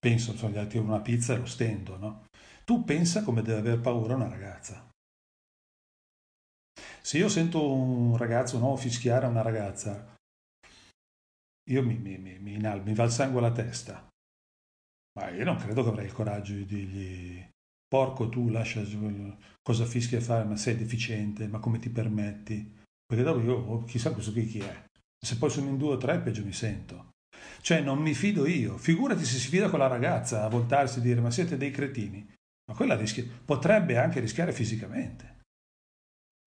Penso, 0.00 0.34
sono 0.36 0.52
gli 0.52 0.58
altri 0.58 0.78
una 0.78 1.00
pizza 1.00 1.34
e 1.34 1.38
lo 1.38 1.46
stendo, 1.46 1.96
no? 1.98 2.24
Tu 2.64 2.84
pensa 2.84 3.22
come 3.22 3.42
deve 3.42 3.58
aver 3.58 3.80
paura 3.80 4.14
una 4.14 4.28
ragazza. 4.28 4.88
Se 7.02 7.18
io 7.18 7.28
sento 7.28 7.70
un 7.70 8.16
ragazzo, 8.16 8.56
uomo 8.56 8.76
fischiare 8.76 9.26
a 9.26 9.28
una 9.28 9.42
ragazza, 9.42 10.16
io 11.70 11.82
mi, 11.82 11.98
mi, 11.98 12.18
mi, 12.18 12.38
mi, 12.38 12.54
inal- 12.54 12.82
mi 12.82 12.94
va 12.94 13.04
il 13.04 13.10
sangue 13.10 13.38
alla 13.38 13.52
testa. 13.52 14.08
Ma 15.18 15.28
io 15.30 15.44
non 15.44 15.56
credo 15.56 15.82
che 15.82 15.88
avrei 15.90 16.06
il 16.06 16.12
coraggio 16.12 16.54
di 16.54 16.64
dirgli 16.64 17.48
porco 17.90 18.28
tu 18.28 18.48
lascia 18.48 18.82
cosa 19.60 19.84
fischi 19.84 20.14
a 20.14 20.20
fare, 20.20 20.44
ma 20.44 20.56
sei 20.56 20.76
deficiente, 20.76 21.48
ma 21.48 21.58
come 21.58 21.80
ti 21.80 21.90
permetti? 21.90 22.78
Perché 23.04 23.24
dopo 23.24 23.40
io 23.40 23.54
oh, 23.54 23.84
chissà 23.84 24.12
questo 24.12 24.30
qui 24.30 24.46
chi 24.46 24.60
è. 24.60 24.84
Se 25.18 25.36
poi 25.36 25.50
sono 25.50 25.68
in 25.68 25.76
due 25.76 25.94
o 25.94 25.96
tre 25.96 26.20
peggio 26.20 26.44
mi 26.44 26.52
sento. 26.52 27.09
Cioè 27.60 27.80
non 27.80 27.98
mi 27.98 28.14
fido 28.14 28.46
io. 28.46 28.78
Figurati 28.78 29.24
se 29.24 29.38
si 29.38 29.48
fida 29.48 29.68
con 29.68 29.78
la 29.78 29.86
ragazza 29.86 30.44
a 30.44 30.48
voltarsi 30.48 30.98
e 30.98 31.02
dire 31.02 31.20
ma 31.20 31.30
siete 31.30 31.56
dei 31.56 31.70
cretini. 31.70 32.26
Ma 32.70 32.74
quella 32.74 32.96
rischia, 32.96 33.24
potrebbe 33.44 33.98
anche 33.98 34.20
rischiare 34.20 34.52
fisicamente. 34.52 35.38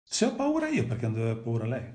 Se 0.09 0.25
ho 0.25 0.35
paura 0.35 0.69
io, 0.69 0.87
perché 0.87 1.07
non 1.07 1.21
avere 1.21 1.37
paura 1.37 1.67
lei? 1.67 1.95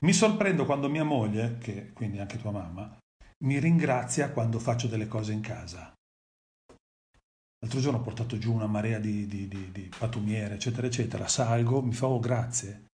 Mi 0.00 0.12
sorprendo 0.12 0.66
quando 0.66 0.88
mia 0.88 1.04
moglie, 1.04 1.58
che 1.58 1.92
quindi 1.92 2.18
anche 2.18 2.38
tua 2.38 2.50
mamma, 2.50 2.98
mi 3.44 3.58
ringrazia 3.58 4.30
quando 4.30 4.58
faccio 4.58 4.88
delle 4.88 5.08
cose 5.08 5.32
in 5.32 5.40
casa. 5.40 5.92
L'altro 7.60 7.80
giorno 7.80 7.98
ho 7.98 8.02
portato 8.02 8.36
giù 8.36 8.52
una 8.52 8.66
marea 8.66 8.98
di, 8.98 9.26
di, 9.26 9.48
di, 9.48 9.72
di 9.72 9.90
patumiere, 9.96 10.54
eccetera, 10.54 10.86
eccetera. 10.86 11.26
Salgo, 11.26 11.82
mi 11.82 11.94
fa, 11.94 12.06
oh, 12.06 12.20
grazie. 12.20 12.86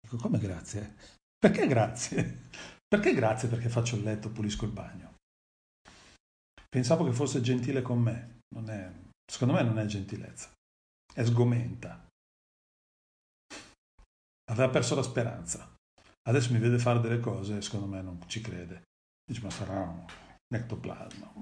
Dico, 0.00 0.16
come 0.16 0.38
grazie? 0.38 0.96
Perché 1.38 1.66
grazie? 1.68 2.48
Perché 2.88 3.12
grazie? 3.12 3.48
Perché 3.48 3.68
faccio 3.68 3.96
il 3.96 4.02
letto, 4.02 4.30
pulisco 4.30 4.64
il 4.64 4.72
bagno. 4.72 5.16
Pensavo 6.68 7.04
che 7.04 7.12
fosse 7.12 7.40
gentile 7.40 7.82
con 7.82 8.00
me. 8.00 8.40
È, 8.66 8.92
secondo 9.30 9.54
me 9.54 9.62
non 9.62 9.78
è 9.78 9.84
gentilezza. 9.84 10.50
È 11.12 11.24
sgomenta. 11.24 12.06
Aveva 14.50 14.70
perso 14.70 14.94
la 14.94 15.02
speranza. 15.02 15.76
Adesso 16.28 16.52
mi 16.52 16.58
vede 16.58 16.78
fare 16.78 17.00
delle 17.00 17.20
cose 17.20 17.58
e 17.58 17.62
secondo 17.62 17.86
me 17.86 18.00
non 18.00 18.20
ci 18.26 18.40
crede. 18.40 18.82
Dice, 19.24 19.42
ma 19.42 19.50
sarà 19.50 19.80
un 19.80 20.06
ectoplasma. 20.54 21.32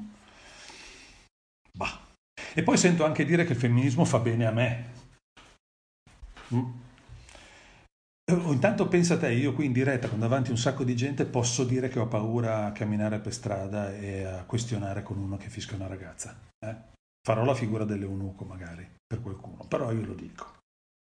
Bah. 1.73 2.05
E 2.55 2.63
poi 2.63 2.77
sento 2.77 3.05
anche 3.05 3.25
dire 3.25 3.45
che 3.45 3.53
il 3.53 3.59
femminismo 3.59 4.05
fa 4.05 4.19
bene 4.19 4.47
a 4.47 4.51
me. 4.51 4.93
Mm. 6.55 6.71
Intanto 8.29 8.89
pensa 8.89 9.17
te, 9.17 9.31
io 9.33 9.53
qui 9.53 9.67
in 9.67 9.73
diretta 9.73 10.09
con 10.09 10.19
davanti 10.19 10.51
un 10.51 10.59
sacco 10.59 10.83
di 10.83 10.97
gente 10.97 11.27
posso 11.27 11.63
dire 11.63 11.89
che 11.89 12.01
ho 12.01 12.09
paura 12.09 12.67
a 12.67 12.73
camminare 12.73 13.21
per 13.21 13.33
strada 13.33 13.95
e 13.95 14.25
a 14.25 14.43
questionare 14.45 15.05
con 15.05 15.19
uno 15.19 15.37
che 15.37 15.49
fischia 15.49 15.77
una 15.77 15.87
ragazza. 15.87 16.37
Eh? 16.59 16.75
Farò 17.23 17.45
la 17.45 17.55
figura 17.55 17.85
dell'eunuco 17.85 18.45
magari 18.45 18.85
per 19.07 19.23
qualcuno, 19.23 19.65
però 19.69 19.93
io 19.93 20.05
lo 20.05 20.15
dico. 20.15 20.57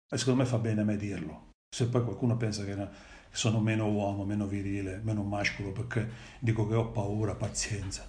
E 0.08 0.16
secondo 0.18 0.42
me 0.42 0.48
fa 0.48 0.58
bene 0.58 0.82
a 0.82 0.84
me 0.84 0.96
dirlo. 0.96 1.48
Se 1.68 1.88
poi 1.88 2.04
qualcuno 2.04 2.36
pensa 2.36 2.64
che 2.64 2.76
sono 3.32 3.58
meno 3.58 3.90
uomo, 3.90 4.24
meno 4.24 4.46
virile, 4.46 5.00
meno 5.02 5.24
mascolo 5.24 5.72
perché 5.72 6.08
dico 6.38 6.68
che 6.68 6.74
ho 6.74 6.90
paura, 6.90 7.34
pazienza. 7.34 8.08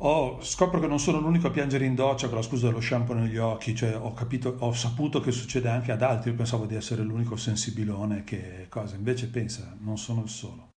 Oh, 0.00 0.40
scopro 0.42 0.78
che 0.78 0.86
non 0.86 1.00
sono 1.00 1.18
l'unico 1.18 1.48
a 1.48 1.50
piangere 1.50 1.84
in 1.84 1.96
doccia 1.96 2.28
con 2.28 2.36
la 2.36 2.42
scusa 2.42 2.68
dello 2.68 2.80
shampoo 2.80 3.14
negli 3.14 3.36
occhi, 3.36 3.74
cioè 3.74 3.96
ho, 3.96 4.12
capito, 4.12 4.54
ho 4.60 4.72
saputo 4.72 5.18
che 5.18 5.32
succede 5.32 5.68
anche 5.68 5.90
ad 5.90 6.02
altri, 6.02 6.30
io 6.30 6.36
pensavo 6.36 6.66
di 6.66 6.76
essere 6.76 7.02
l'unico 7.02 7.34
sensibilone 7.36 8.22
che 8.22 8.66
cosa, 8.68 8.94
invece 8.94 9.28
pensa, 9.28 9.76
non 9.80 9.98
sono 9.98 10.22
il 10.22 10.28
solo. 10.28 10.70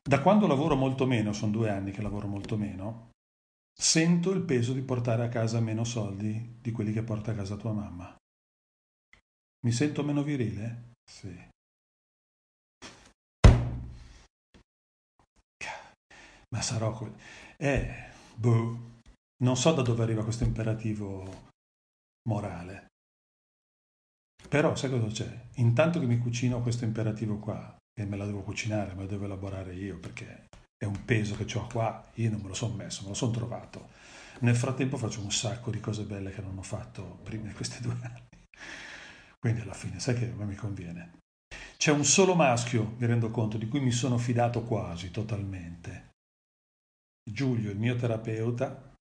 Da 0.00 0.20
quando 0.20 0.46
lavoro 0.46 0.76
molto 0.76 1.06
meno, 1.06 1.32
sono 1.32 1.50
due 1.50 1.70
anni 1.70 1.90
che 1.90 2.02
lavoro 2.02 2.28
molto 2.28 2.56
meno, 2.56 3.10
sento 3.76 4.30
il 4.30 4.42
peso 4.42 4.72
di 4.72 4.82
portare 4.82 5.24
a 5.24 5.28
casa 5.28 5.58
meno 5.58 5.82
soldi 5.82 6.58
di 6.60 6.70
quelli 6.70 6.92
che 6.92 7.02
porta 7.02 7.32
a 7.32 7.34
casa 7.34 7.56
tua 7.56 7.72
mamma. 7.72 8.14
Mi 9.66 9.72
sento 9.72 10.04
meno 10.04 10.22
virile? 10.22 10.92
Sì. 11.04 11.49
Ma 16.54 16.60
sarò... 16.62 16.92
Que- 16.92 17.12
eh, 17.56 18.10
boh, 18.34 19.00
non 19.42 19.56
so 19.56 19.72
da 19.72 19.82
dove 19.82 20.02
arriva 20.02 20.24
questo 20.24 20.44
imperativo 20.44 21.48
morale. 22.28 22.88
Però 24.48 24.74
sai 24.74 24.90
cosa 24.90 25.06
c'è? 25.06 25.48
Intanto 25.56 26.00
che 26.00 26.06
mi 26.06 26.18
cucino 26.18 26.60
questo 26.60 26.84
imperativo 26.84 27.38
qua, 27.38 27.76
e 27.94 28.04
me 28.04 28.16
la 28.16 28.26
devo 28.26 28.42
cucinare, 28.42 28.94
me 28.94 29.02
la 29.02 29.08
devo 29.08 29.26
elaborare 29.26 29.74
io, 29.74 29.98
perché 29.98 30.48
è 30.76 30.84
un 30.86 31.04
peso 31.04 31.36
che 31.36 31.46
ho 31.56 31.66
qua, 31.66 32.10
io 32.14 32.30
non 32.30 32.40
me 32.40 32.48
lo 32.48 32.54
sono 32.54 32.74
messo, 32.74 33.02
me 33.02 33.08
lo 33.08 33.14
sono 33.14 33.32
trovato. 33.32 33.90
Nel 34.40 34.56
frattempo 34.56 34.96
faccio 34.96 35.20
un 35.20 35.30
sacco 35.30 35.70
di 35.70 35.80
cose 35.80 36.04
belle 36.04 36.32
che 36.32 36.40
non 36.40 36.56
ho 36.56 36.62
fatto 36.62 37.20
prima 37.22 37.46
di 37.46 37.52
questi 37.52 37.80
due 37.82 37.96
anni. 38.00 38.28
Quindi 39.38 39.60
alla 39.60 39.74
fine, 39.74 40.00
sai 40.00 40.16
che 40.16 40.30
a 40.30 40.34
me 40.34 40.44
mi 40.44 40.54
conviene. 40.54 41.18
C'è 41.76 41.92
un 41.92 42.04
solo 42.04 42.34
maschio, 42.34 42.94
mi 42.98 43.06
rendo 43.06 43.30
conto, 43.30 43.56
di 43.56 43.68
cui 43.68 43.80
mi 43.80 43.90
sono 43.90 44.18
fidato 44.18 44.62
quasi 44.62 45.10
totalmente, 45.10 46.09
Giulio, 47.22 47.70
il 47.70 47.78
mio 47.78 47.96
terapeuta, 47.96 48.94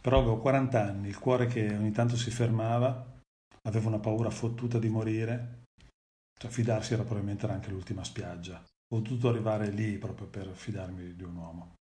però 0.00 0.18
avevo 0.18 0.38
40 0.38 0.82
anni, 0.82 1.08
il 1.08 1.18
cuore 1.18 1.46
che 1.46 1.74
ogni 1.74 1.90
tanto 1.90 2.16
si 2.16 2.30
fermava, 2.30 3.14
avevo 3.62 3.88
una 3.88 3.98
paura 3.98 4.30
fottuta 4.30 4.78
di 4.78 4.88
morire, 4.88 5.64
cioè 6.38 6.50
fidarsi 6.50 6.94
era 6.94 7.02
probabilmente 7.02 7.46
anche 7.46 7.70
l'ultima 7.70 8.04
spiaggia. 8.04 8.62
Ho 8.94 9.00
dovuto 9.00 9.28
arrivare 9.28 9.70
lì 9.70 9.98
proprio 9.98 10.28
per 10.28 10.52
fidarmi 10.54 11.14
di 11.14 11.24
un 11.24 11.36
uomo. 11.36 11.74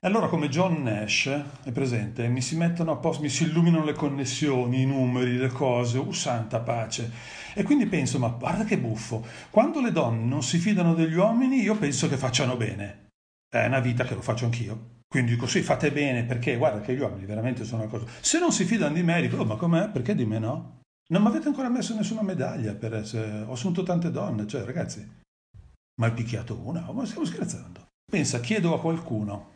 Allora 0.00 0.28
come 0.28 0.48
John 0.48 0.82
Nash 0.82 1.28
è 1.62 1.72
presente, 1.72 2.28
mi 2.28 2.42
si 2.42 2.56
mettono 2.56 2.92
a 2.92 2.96
posto, 2.96 3.22
mi 3.22 3.30
si 3.30 3.44
illuminano 3.44 3.84
le 3.84 3.94
connessioni, 3.94 4.82
i 4.82 4.86
numeri, 4.86 5.38
le 5.38 5.48
cose, 5.48 5.98
uh 5.98 6.12
santa 6.12 6.60
pace. 6.60 7.10
E 7.54 7.62
quindi 7.62 7.86
penso, 7.86 8.18
ma 8.18 8.28
guarda 8.28 8.64
che 8.64 8.78
buffo, 8.78 9.24
quando 9.50 9.80
le 9.80 9.92
donne 9.92 10.24
non 10.24 10.42
si 10.42 10.58
fidano 10.58 10.94
degli 10.94 11.14
uomini 11.14 11.60
io 11.60 11.76
penso 11.76 12.08
che 12.08 12.16
facciano 12.16 12.56
bene 12.56 13.02
è 13.48 13.66
una 13.66 13.80
vita 13.80 14.04
che 14.04 14.14
lo 14.14 14.20
faccio 14.20 14.46
anch'io. 14.46 15.02
Quindi 15.06 15.32
dico 15.32 15.46
sì, 15.46 15.62
fate 15.62 15.92
bene 15.92 16.24
perché 16.24 16.56
guarda 16.56 16.80
che 16.80 16.94
gli 16.94 17.00
uomini 17.00 17.24
veramente 17.24 17.64
sono 17.64 17.82
una 17.82 17.90
cosa. 17.90 18.06
Se 18.20 18.40
non 18.40 18.50
si 18.50 18.64
fidano 18.64 18.94
di 18.94 19.02
me, 19.02 19.20
dico, 19.20 19.36
oh, 19.36 19.44
ma 19.44 19.54
com'è? 19.54 19.88
Perché 19.90 20.16
di 20.16 20.24
me 20.24 20.40
no? 20.40 20.80
Non 21.10 21.22
mi 21.22 21.28
avete 21.28 21.46
ancora 21.46 21.68
messo 21.68 21.94
nessuna 21.94 22.22
medaglia 22.22 22.74
per 22.74 22.94
essere... 22.94 23.42
Ho 23.42 23.52
assunto 23.52 23.84
tante 23.84 24.10
donne, 24.10 24.46
cioè 24.48 24.64
ragazzi, 24.64 25.08
ma 26.00 26.06
hai 26.06 26.12
picchiato 26.12 26.60
una? 26.64 26.90
Ma 26.90 27.04
stiamo 27.04 27.24
scherzando. 27.24 27.86
Pensa, 28.10 28.40
chiedo 28.40 28.74
a 28.74 28.80
qualcuno 28.80 29.52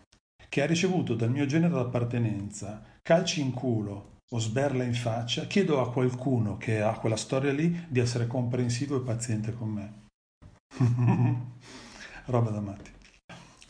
che 0.49 0.62
ha 0.62 0.66
ricevuto 0.66 1.14
dal 1.14 1.30
mio 1.30 1.46
genere 1.46 1.74
d'appartenenza 1.74 2.82
calci 3.03 3.40
in 3.40 3.53
culo 3.53 4.18
o 4.31 4.39
sberla 4.39 4.85
in 4.85 4.95
faccia, 4.95 5.47
chiedo 5.47 5.81
a 5.81 5.91
qualcuno 5.91 6.59
che 6.59 6.83
ha 6.83 6.99
quella 6.99 7.16
storia 7.16 7.53
lì 7.53 7.87
di 7.89 8.01
essere 8.01 8.26
comprensivo 8.26 8.97
e 8.97 9.01
paziente 9.01 9.55
con 9.55 9.68
me. 9.68 9.93
Roba 12.26 12.51
da 12.51 12.61
matti. 12.61 12.91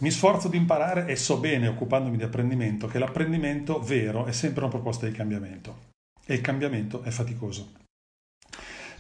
Mi 0.01 0.11
sforzo 0.11 0.49
di 0.49 0.57
imparare 0.57 1.07
e 1.07 1.17
so 1.17 1.39
bene, 1.39 1.69
occupandomi 1.69 2.17
di 2.17 2.23
apprendimento, 2.23 2.87
che 2.87 2.99
l'apprendimento 2.99 3.81
vero 3.81 4.27
è 4.27 4.33
sempre 4.33 4.63
una 4.63 4.71
proposta 4.71 5.07
di 5.07 5.13
cambiamento 5.13 5.87
e 6.25 6.35
il 6.35 6.41
cambiamento 6.41 7.03
è 7.03 7.11
faticoso. 7.11 7.73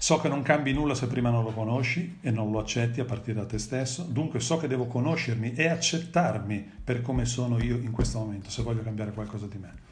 So 0.00 0.18
che 0.18 0.28
non 0.28 0.42
cambi 0.42 0.72
nulla 0.72 0.94
se 0.94 1.08
prima 1.08 1.30
non 1.30 1.42
lo 1.42 1.50
conosci 1.50 2.18
e 2.20 2.30
non 2.30 2.52
lo 2.52 2.60
accetti 2.60 3.00
a 3.00 3.04
partire 3.04 3.40
da 3.40 3.46
te 3.46 3.58
stesso, 3.58 4.04
dunque 4.04 4.38
so 4.38 4.56
che 4.58 4.68
devo 4.68 4.86
conoscermi 4.86 5.54
e 5.54 5.68
accettarmi 5.68 6.78
per 6.84 7.02
come 7.02 7.24
sono 7.24 7.60
io 7.62 7.76
in 7.76 7.90
questo 7.90 8.20
momento, 8.20 8.48
se 8.48 8.62
voglio 8.62 8.82
cambiare 8.82 9.12
qualcosa 9.12 9.46
di 9.46 9.58
me. 9.58 9.87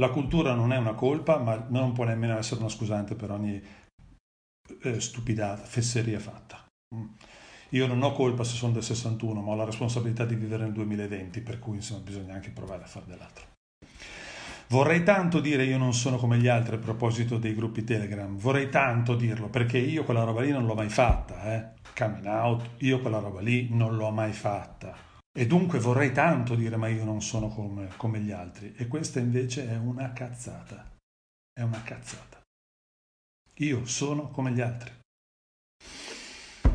La 0.00 0.08
cultura 0.08 0.54
non 0.54 0.72
è 0.72 0.78
una 0.78 0.94
colpa, 0.94 1.36
ma 1.36 1.66
non 1.68 1.92
può 1.92 2.04
nemmeno 2.04 2.38
essere 2.38 2.60
una 2.60 2.70
scusante 2.70 3.14
per 3.14 3.30
ogni 3.30 3.62
eh, 4.82 4.98
stupidata, 4.98 5.62
fesseria 5.62 6.18
fatta. 6.18 6.64
Mm. 6.94 7.06
Io 7.72 7.86
non 7.86 8.02
ho 8.02 8.12
colpa 8.12 8.42
se 8.42 8.56
sono 8.56 8.72
del 8.72 8.82
61, 8.82 9.42
ma 9.42 9.52
ho 9.52 9.56
la 9.56 9.66
responsabilità 9.66 10.24
di 10.24 10.36
vivere 10.36 10.62
nel 10.64 10.72
2020, 10.72 11.42
per 11.42 11.58
cui 11.58 11.76
insomma 11.76 12.00
bisogna 12.00 12.32
anche 12.32 12.48
provare 12.48 12.84
a 12.84 12.86
fare 12.86 13.04
dell'altro. 13.06 13.44
Vorrei 14.68 15.02
tanto 15.02 15.38
dire 15.38 15.64
io 15.64 15.76
non 15.76 15.92
sono 15.92 16.16
come 16.16 16.38
gli 16.38 16.48
altri 16.48 16.76
a 16.76 16.78
proposito 16.78 17.36
dei 17.36 17.54
gruppi 17.54 17.84
Telegram, 17.84 18.34
vorrei 18.38 18.70
tanto 18.70 19.14
dirlo 19.14 19.48
perché 19.48 19.76
io 19.76 20.04
quella 20.04 20.24
roba 20.24 20.40
lì 20.40 20.50
non 20.50 20.64
l'ho 20.64 20.74
mai 20.74 20.88
fatta, 20.88 21.52
eh. 21.52 21.72
Coming 21.94 22.24
out, 22.24 22.70
io 22.78 23.00
quella 23.00 23.18
roba 23.18 23.42
lì 23.42 23.68
non 23.70 23.96
l'ho 23.96 24.10
mai 24.10 24.32
fatta. 24.32 25.09
E 25.32 25.46
dunque 25.46 25.78
vorrei 25.78 26.12
tanto 26.12 26.54
dire 26.54 26.76
ma 26.76 26.88
io 26.88 27.04
non 27.04 27.22
sono 27.22 27.48
come, 27.48 27.88
come 27.96 28.20
gli 28.20 28.32
altri. 28.32 28.74
E 28.76 28.88
questa 28.88 29.20
invece 29.20 29.68
è 29.68 29.76
una 29.76 30.12
cazzata. 30.12 30.96
È 31.52 31.62
una 31.62 31.82
cazzata. 31.82 32.40
Io 33.58 33.84
sono 33.84 34.30
come 34.30 34.52
gli 34.52 34.60
altri. 34.60 34.90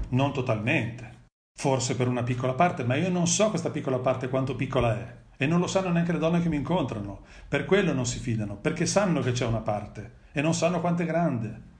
Non 0.09 0.31
totalmente, 0.31 1.27
forse 1.59 1.95
per 1.95 2.07
una 2.07 2.23
piccola 2.23 2.53
parte, 2.53 2.83
ma 2.83 2.95
io 2.95 3.09
non 3.09 3.27
so 3.27 3.49
questa 3.49 3.71
piccola 3.71 3.99
parte 3.99 4.29
quanto 4.29 4.55
piccola 4.55 4.95
è. 4.95 5.23
E 5.37 5.47
non 5.47 5.59
lo 5.59 5.67
sanno 5.67 5.89
neanche 5.89 6.13
le 6.13 6.19
donne 6.19 6.41
che 6.41 6.47
mi 6.47 6.55
incontrano. 6.55 7.25
Per 7.47 7.65
quello 7.65 7.91
non 7.91 8.05
si 8.05 8.19
fidano, 8.19 8.55
perché 8.55 8.85
sanno 8.85 9.21
che 9.21 9.31
c'è 9.31 9.45
una 9.45 9.59
parte 9.59 10.23
e 10.31 10.41
non 10.41 10.53
sanno 10.53 10.79
quanto 10.79 11.01
è 11.01 11.05
grande. 11.05 11.73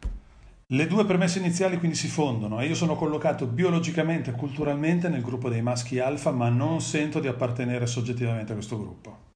Le 0.70 0.88
due 0.88 1.06
premesse 1.06 1.38
iniziali 1.38 1.78
quindi 1.78 1.96
si 1.96 2.08
fondono 2.08 2.60
e 2.60 2.66
io 2.66 2.74
sono 2.74 2.96
collocato 2.96 3.46
biologicamente 3.46 4.32
e 4.32 4.34
culturalmente 4.34 5.10
nel 5.10 5.22
gruppo 5.22 5.48
dei 5.48 5.62
maschi 5.62 6.00
alfa, 6.00 6.32
ma 6.32 6.50
non 6.50 6.82
sento 6.82 7.20
di 7.20 7.28
appartenere 7.28 7.86
soggettivamente 7.86 8.52
a 8.52 8.56
questo 8.56 8.80
gruppo. 8.80 9.34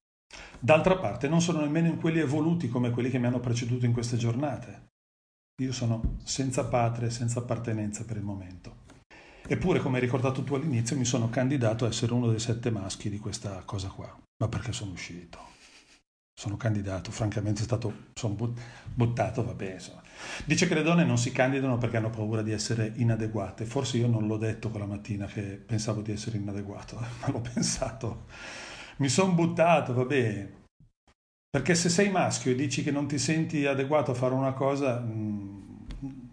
D'altra 0.58 0.98
parte 0.98 1.28
non 1.28 1.40
sono 1.40 1.62
nemmeno 1.62 1.88
in 1.88 1.98
quelli 1.98 2.20
evoluti 2.20 2.68
come 2.68 2.90
quelli 2.90 3.12
che 3.12 3.20
mi 3.20 3.28
hanno 3.28 3.40
preceduto 3.40 3.86
in 3.86 3.94
queste 3.94 4.18
giornate. 4.18 4.88
Io 5.62 5.72
sono 5.72 6.18
senza 6.24 6.66
patria 6.66 7.08
e 7.08 7.12
senza 7.12 7.40
appartenenza 7.40 8.06
per 8.06 8.18
il 8.18 8.24
momento. 8.24 8.88
Eppure, 9.48 9.80
come 9.80 9.98
hai 9.98 10.04
ricordato 10.04 10.44
tu 10.44 10.56
all'inizio, 10.56 10.98
mi 10.98 11.06
sono 11.06 11.30
candidato 11.30 11.86
a 11.86 11.90
essere 11.90 12.14
uno 12.14 12.30
dei 12.30 12.40
sette 12.40 12.72
maschi 12.72 13.08
di 13.08 13.20
questa 13.20 13.62
cosa 13.66 13.90
qua. 13.90 14.18
Ma 14.38 14.48
perché 14.48 14.72
sono 14.72 14.92
uscito? 14.92 15.38
Sono 16.34 16.58
candidato, 16.58 17.12
francamente 17.12 17.62
è 17.62 17.66
stato, 17.66 18.08
sono 18.16 18.36
buttato, 18.96 19.44
vabbè. 19.44 19.74
Insomma. 19.74 19.99
Dice 20.46 20.68
che 20.68 20.74
le 20.74 20.84
donne 20.84 21.04
non 21.04 21.18
si 21.18 21.32
candidano 21.32 21.78
perché 21.78 21.98
hanno 21.98 22.10
paura 22.10 22.42
di 22.42 22.52
essere 22.52 22.94
inadeguate. 22.96 23.66
Forse 23.66 23.98
io 23.98 24.08
non 24.08 24.28
l'ho 24.28 24.38
detto 24.38 24.70
quella 24.70 24.86
mattina 24.86 25.26
che 25.26 25.42
pensavo 25.42 26.02
di 26.02 26.12
essere 26.12 26.38
inadeguato, 26.38 26.98
ma 27.22 27.32
l'ho 27.32 27.42
pensato. 27.54 28.26
Mi 28.98 29.10
sono 29.10 29.34
buttato, 29.34 29.94
vabbè. 29.94 30.58
Perché 31.50 31.74
se 31.74 31.90
sei 31.90 32.10
maschio 32.12 32.52
e 32.52 32.56
dici 32.56 32.84
che 32.84 32.92
non 32.92 33.08
ti 33.08 33.18
senti 33.18 33.66
adeguato 33.66 34.12
a 34.12 34.14
fare 34.14 34.34
una 34.34 34.54
cosa, 34.54 35.00
mm, 35.00 35.60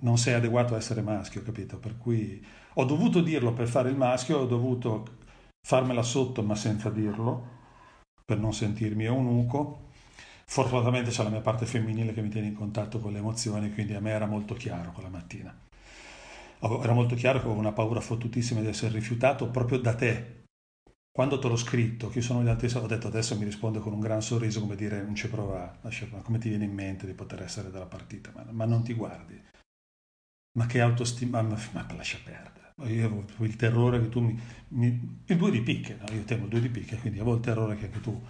non 0.00 0.18
sei 0.18 0.34
adeguato 0.34 0.74
a 0.74 0.78
essere 0.78 1.00
maschio, 1.00 1.42
capito? 1.42 1.78
Per 1.78 1.96
cui 1.96 2.44
ho 2.74 2.84
dovuto 2.84 3.20
dirlo 3.22 3.52
per 3.52 3.68
fare 3.68 3.88
il 3.88 3.96
maschio, 3.96 4.38
ho 4.38 4.46
dovuto 4.46 5.16
farmela 5.66 6.02
sotto 6.02 6.42
ma 6.42 6.54
senza 6.54 6.90
dirlo, 6.90 7.54
per 8.24 8.38
non 8.38 8.52
sentirmi 8.52 9.04
eunuco. 9.04 9.85
Fortunatamente 10.48 11.10
c'è 11.10 11.24
la 11.24 11.28
mia 11.28 11.40
parte 11.40 11.66
femminile 11.66 12.14
che 12.14 12.22
mi 12.22 12.28
tiene 12.28 12.46
in 12.46 12.54
contatto 12.54 13.00
con 13.00 13.12
le 13.12 13.18
emozioni, 13.18 13.72
quindi 13.74 13.94
a 13.94 14.00
me 14.00 14.10
era 14.12 14.26
molto 14.26 14.54
chiaro 14.54 14.92
quella 14.92 15.08
mattina. 15.08 15.54
Era 16.60 16.92
molto 16.92 17.14
chiaro 17.14 17.38
che 17.38 17.44
avevo 17.44 17.60
una 17.60 17.72
paura 17.72 18.00
fottutissima 18.00 18.60
di 18.60 18.68
essere 18.68 18.92
rifiutato 18.92 19.50
proprio 19.50 19.78
da 19.78 19.94
te. 19.94 20.44
Quando 21.10 21.38
te 21.38 21.48
l'ho 21.48 21.56
scritto, 21.56 22.08
chi 22.08 22.20
sono 22.20 22.42
gli 22.42 22.48
altri, 22.48 22.74
ho 22.74 22.86
detto 22.86 23.08
adesso 23.08 23.36
mi 23.36 23.44
risponde 23.44 23.80
con 23.80 23.92
un 23.92 24.00
gran 24.00 24.22
sorriso 24.22 24.60
come 24.60 24.76
dire 24.76 25.02
non 25.02 25.14
ci 25.14 25.28
prova, 25.28 25.78
come 26.22 26.38
ti 26.38 26.48
viene 26.48 26.64
in 26.64 26.72
mente 26.72 27.06
di 27.06 27.14
poter 27.14 27.42
essere 27.42 27.70
della 27.70 27.86
partita, 27.86 28.30
ma, 28.34 28.46
ma 28.50 28.64
non 28.64 28.82
ti 28.82 28.94
guardi. 28.94 29.38
Ma 30.52 30.66
che 30.66 30.80
autostima, 30.80 31.42
ma, 31.42 31.58
ma 31.72 31.86
lascia 31.94 32.18
perdere. 32.22 32.72
Io 32.92 33.06
avevo 33.06 33.24
il 33.44 33.56
terrore 33.56 34.00
che 34.00 34.08
tu 34.08 34.20
mi, 34.20 34.38
mi 34.68 35.22
il 35.26 35.36
due 35.36 35.50
di 35.50 35.62
picche, 35.62 35.96
no? 35.96 36.14
io 36.14 36.24
temo 36.24 36.44
il 36.44 36.50
due 36.50 36.60
di 36.60 36.68
picche, 36.68 36.96
quindi 36.96 37.18
avevo 37.18 37.36
il 37.36 37.42
terrore 37.42 37.76
che 37.76 37.86
anche 37.86 38.00
tu 38.00 38.22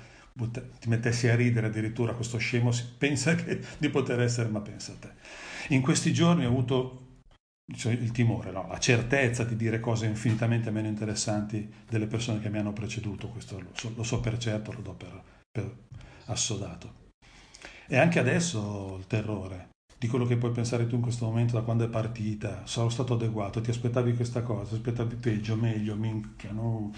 ti 0.50 0.88
mettessi 0.88 1.28
a 1.28 1.34
ridere 1.34 1.68
addirittura 1.68 2.12
questo 2.12 2.38
scemo 2.38 2.70
pensa 2.98 3.34
che, 3.34 3.60
di 3.78 3.88
poter 3.88 4.20
essere, 4.20 4.48
ma 4.48 4.60
pensa 4.60 4.92
a 4.92 4.96
te. 4.96 5.10
In 5.74 5.80
questi 5.80 6.12
giorni 6.12 6.44
ho 6.44 6.48
avuto 6.48 7.06
cioè, 7.74 7.92
il 7.92 8.12
timore, 8.12 8.52
no? 8.52 8.66
la 8.68 8.78
certezza 8.78 9.42
di 9.44 9.56
dire 9.56 9.80
cose 9.80 10.06
infinitamente 10.06 10.70
meno 10.70 10.86
interessanti 10.86 11.68
delle 11.88 12.06
persone 12.06 12.40
che 12.40 12.48
mi 12.48 12.58
hanno 12.58 12.72
preceduto, 12.72 13.28
questo 13.28 13.58
lo 13.58 13.70
so, 13.72 13.92
lo 13.96 14.02
so 14.04 14.20
per 14.20 14.38
certo, 14.38 14.72
lo 14.72 14.80
do 14.82 14.92
per, 14.92 15.22
per 15.50 15.74
assodato. 16.26 17.04
E 17.88 17.96
anche 17.96 18.18
adesso 18.18 18.96
il 18.98 19.06
terrore 19.06 19.70
di 19.98 20.08
quello 20.08 20.26
che 20.26 20.36
puoi 20.36 20.52
pensare 20.52 20.86
tu 20.86 20.96
in 20.96 21.00
questo 21.00 21.24
momento 21.24 21.54
da 21.54 21.62
quando 21.62 21.84
è 21.84 21.88
partita, 21.88 22.66
sono 22.66 22.88
stato 22.88 23.14
adeguato, 23.14 23.60
ti 23.60 23.70
aspettavi 23.70 24.14
questa 24.14 24.42
cosa, 24.42 24.68
ti 24.68 24.74
aspettavi 24.74 25.16
peggio, 25.16 25.56
meglio, 25.56 25.96
minchia, 25.96 26.52
no? 26.52 26.92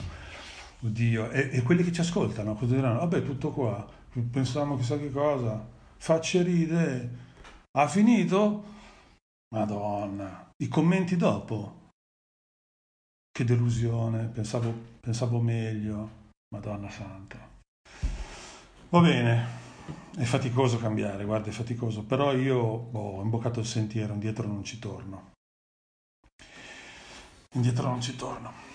Oddio, 0.80 1.30
e, 1.30 1.50
e 1.52 1.62
quelli 1.62 1.82
che 1.82 1.92
ci 1.92 2.00
ascoltano 2.00 2.54
cosa 2.54 2.74
diranno? 2.76 3.00
Vabbè, 3.00 3.24
tutto 3.24 3.50
qua, 3.50 3.84
pensavamo 4.30 4.76
chissà 4.76 4.96
che 4.96 5.10
cosa, 5.10 5.66
facce 5.96 6.42
ride, 6.42 7.10
ha 7.72 7.88
finito? 7.88 8.76
Madonna, 9.54 10.50
i 10.62 10.68
commenti 10.68 11.16
dopo, 11.16 11.90
che 13.30 13.44
delusione, 13.44 14.26
pensavo, 14.26 14.72
pensavo 15.00 15.40
meglio, 15.40 16.26
Madonna 16.54 16.90
santa. 16.90 17.38
Va 18.90 19.00
bene, 19.00 19.46
è 20.16 20.24
faticoso 20.24 20.78
cambiare, 20.78 21.24
guarda, 21.24 21.48
è 21.48 21.52
faticoso, 21.52 22.04
però 22.04 22.32
io 22.34 22.56
ho 22.56 23.20
imboccato 23.22 23.58
il 23.58 23.66
sentiero, 23.66 24.12
indietro 24.12 24.46
non 24.46 24.62
ci 24.62 24.78
torno. 24.78 25.32
Indietro 27.54 27.88
non 27.88 28.00
ci 28.00 28.14
torno. 28.14 28.67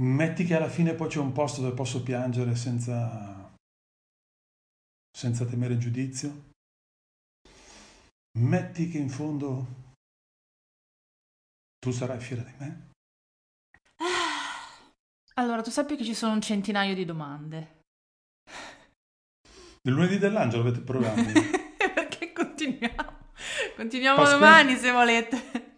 Metti 0.00 0.44
che 0.44 0.54
alla 0.54 0.70
fine 0.70 0.94
poi 0.94 1.08
c'è 1.08 1.18
un 1.18 1.32
posto 1.32 1.60
dove 1.60 1.74
posso 1.74 2.02
piangere 2.02 2.56
senza, 2.56 3.52
senza 5.10 5.44
temere 5.44 5.76
giudizio. 5.76 6.52
Metti 8.38 8.88
che 8.88 8.96
in 8.96 9.10
fondo 9.10 9.66
tu 11.78 11.90
sarai 11.90 12.18
fiera 12.18 12.42
di 12.42 12.54
me. 12.58 12.88
Allora, 15.34 15.60
tu 15.60 15.70
sappi 15.70 15.96
che 15.96 16.04
ci 16.04 16.14
sono 16.14 16.32
un 16.32 16.40
centinaio 16.40 16.94
di 16.94 17.04
domande. 17.04 17.82
Il 19.82 19.92
lunedì 19.92 20.16
dell'angelo 20.16 20.62
avete 20.62 20.80
programmi? 20.80 21.32
Perché 21.94 22.32
continuiamo? 22.32 23.18
Continuiamo 23.76 24.16
Pasquetta... 24.16 24.38
domani 24.38 24.76
se 24.76 24.90
volete. 24.90 25.69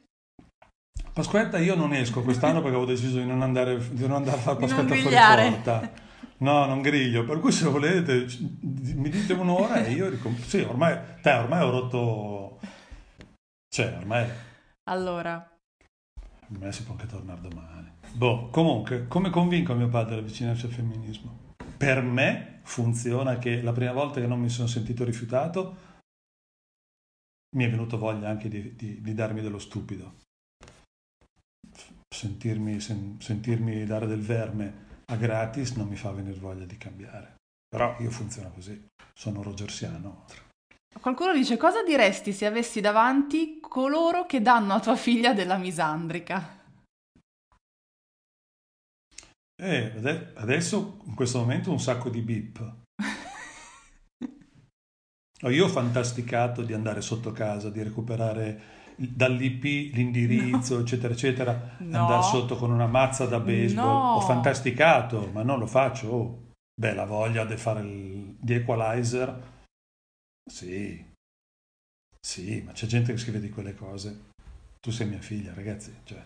Pasquetta 1.12 1.58
io 1.58 1.74
non 1.74 1.92
esco 1.92 2.22
quest'anno 2.22 2.60
perché 2.60 2.76
avevo 2.76 2.90
deciso 2.90 3.18
di 3.18 3.26
non 3.26 3.42
andare, 3.42 3.78
di 3.90 4.06
non 4.06 4.16
andare 4.16 4.36
a 4.36 4.40
fare 4.40 4.58
Pasquetta 4.58 4.94
fuori 4.94 5.14
porta. 5.14 5.92
No, 6.38 6.64
non 6.66 6.80
griglio, 6.80 7.24
per 7.24 7.38
cui 7.38 7.52
se 7.52 7.68
volete 7.68 8.26
mi 8.60 9.08
dite 9.10 9.32
un'ora 9.34 9.84
e 9.84 9.92
io 9.92 10.08
ricom- 10.08 10.40
Sì, 10.40 10.58
ormai, 10.60 10.98
te, 11.20 11.32
ormai 11.32 11.62
ho 11.62 11.70
rotto... 11.70 12.60
Cioè, 13.68 13.96
ormai... 13.98 14.26
Allora... 14.90 15.48
Me 16.48 16.72
si 16.72 16.82
può 16.82 16.94
anche 16.94 17.06
tornare 17.06 17.40
domani. 17.40 17.90
Boh, 18.12 18.48
comunque, 18.50 19.06
come 19.06 19.30
convinco 19.30 19.74
mio 19.74 19.88
padre 19.88 20.14
ad 20.14 20.20
avvicinarsi 20.20 20.66
al 20.66 20.72
femminismo? 20.72 21.42
per 21.82 22.00
me 22.00 22.60
funziona 22.62 23.38
che 23.38 23.60
la 23.60 23.72
prima 23.72 23.90
volta 23.90 24.20
che 24.20 24.28
non 24.28 24.38
mi 24.38 24.48
sono 24.48 24.68
sentito 24.68 25.02
rifiutato 25.02 25.90
mi 27.56 27.64
è 27.64 27.70
venuto 27.70 27.98
voglia 27.98 28.28
anche 28.28 28.48
di, 28.48 28.76
di, 28.76 29.00
di 29.00 29.14
darmi 29.14 29.40
dello 29.40 29.58
stupido. 29.58 30.14
Sentirmi, 32.12 32.78
sen, 32.78 33.16
sentirmi 33.20 33.86
dare 33.86 34.06
del 34.06 34.20
verme 34.20 34.90
a 35.06 35.16
gratis 35.16 35.72
non 35.72 35.88
mi 35.88 35.96
fa 35.96 36.10
venire 36.10 36.38
voglia 36.38 36.64
di 36.64 36.76
cambiare. 36.76 37.36
Però 37.68 37.96
io 38.00 38.10
funziono 38.10 38.50
così, 38.50 38.86
sono 39.14 39.42
rogersiano. 39.42 40.26
Qualcuno 41.00 41.32
dice 41.32 41.56
cosa 41.56 41.82
diresti 41.82 42.32
se 42.32 42.46
avessi 42.46 42.80
davanti 42.80 43.58
coloro 43.60 44.26
che 44.26 44.42
danno 44.42 44.74
a 44.74 44.80
tua 44.80 44.96
figlia 44.96 45.32
della 45.32 45.56
misandrica? 45.56 46.60
Eh, 49.54 50.32
adesso 50.34 51.00
in 51.04 51.14
questo 51.14 51.38
momento 51.38 51.70
un 51.70 51.80
sacco 51.80 52.10
di 52.10 52.20
bip. 52.20 52.74
Io 55.48 55.64
ho 55.64 55.68
fantasticato 55.68 56.62
di 56.62 56.72
andare 56.72 57.00
sotto 57.00 57.32
casa, 57.32 57.70
di 57.70 57.82
recuperare 57.82 58.81
dall'IP 59.08 59.94
l'indirizzo, 59.94 60.76
no. 60.76 60.80
eccetera, 60.80 61.12
eccetera, 61.12 61.76
no. 61.78 61.98
andare 61.98 62.22
sotto 62.22 62.56
con 62.56 62.70
una 62.70 62.86
mazza 62.86 63.26
da 63.26 63.40
baseball. 63.40 63.84
No. 63.84 64.14
Ho 64.14 64.20
fantasticato, 64.20 65.28
ma 65.32 65.42
non 65.42 65.58
lo 65.58 65.66
faccio. 65.66 66.08
Oh. 66.08 66.40
Beh, 66.74 66.94
la 66.94 67.04
voglia 67.04 67.44
di 67.44 67.56
fare 67.56 67.80
il, 67.80 68.34
di 68.38 68.54
equalizer, 68.54 69.50
sì, 70.50 71.04
sì, 72.24 72.62
ma 72.64 72.72
c'è 72.72 72.86
gente 72.86 73.12
che 73.12 73.18
scrive 73.18 73.40
di 73.40 73.50
quelle 73.50 73.74
cose. 73.74 74.30
Tu 74.80 74.90
sei 74.90 75.08
mia 75.08 75.20
figlia, 75.20 75.52
ragazzi, 75.54 75.94
cioè, 76.04 76.20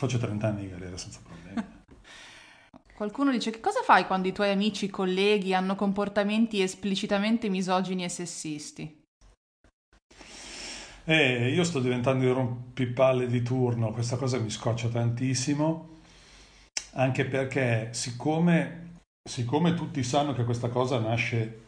faccio 0.00 0.18
30 0.18 0.46
anni 0.46 0.62
di 0.62 0.70
galera 0.70 0.96
senza 0.96 1.20
problemi. 1.22 1.70
Qualcuno 2.94 3.30
dice 3.32 3.50
che 3.50 3.60
cosa 3.60 3.82
fai 3.82 4.06
quando 4.06 4.28
i 4.28 4.32
tuoi 4.32 4.50
amici, 4.50 4.88
colleghi 4.88 5.54
hanno 5.54 5.74
comportamenti 5.74 6.62
esplicitamente 6.62 7.48
misogini 7.48 8.04
e 8.04 8.08
sessisti? 8.08 9.01
Eh, 11.04 11.48
io 11.50 11.64
sto 11.64 11.80
diventando 11.80 12.24
il 12.24 12.32
rompipalle 12.32 13.26
di 13.26 13.42
turno, 13.42 13.90
questa 13.90 14.16
cosa 14.16 14.38
mi 14.38 14.50
scoccia 14.50 14.88
tantissimo, 14.88 15.98
anche 16.92 17.24
perché 17.24 17.88
siccome, 17.92 19.00
siccome 19.28 19.74
tutti 19.74 20.02
sanno 20.04 20.32
che 20.32 20.44
questa 20.44 20.68
cosa 20.68 21.00
nasce 21.00 21.60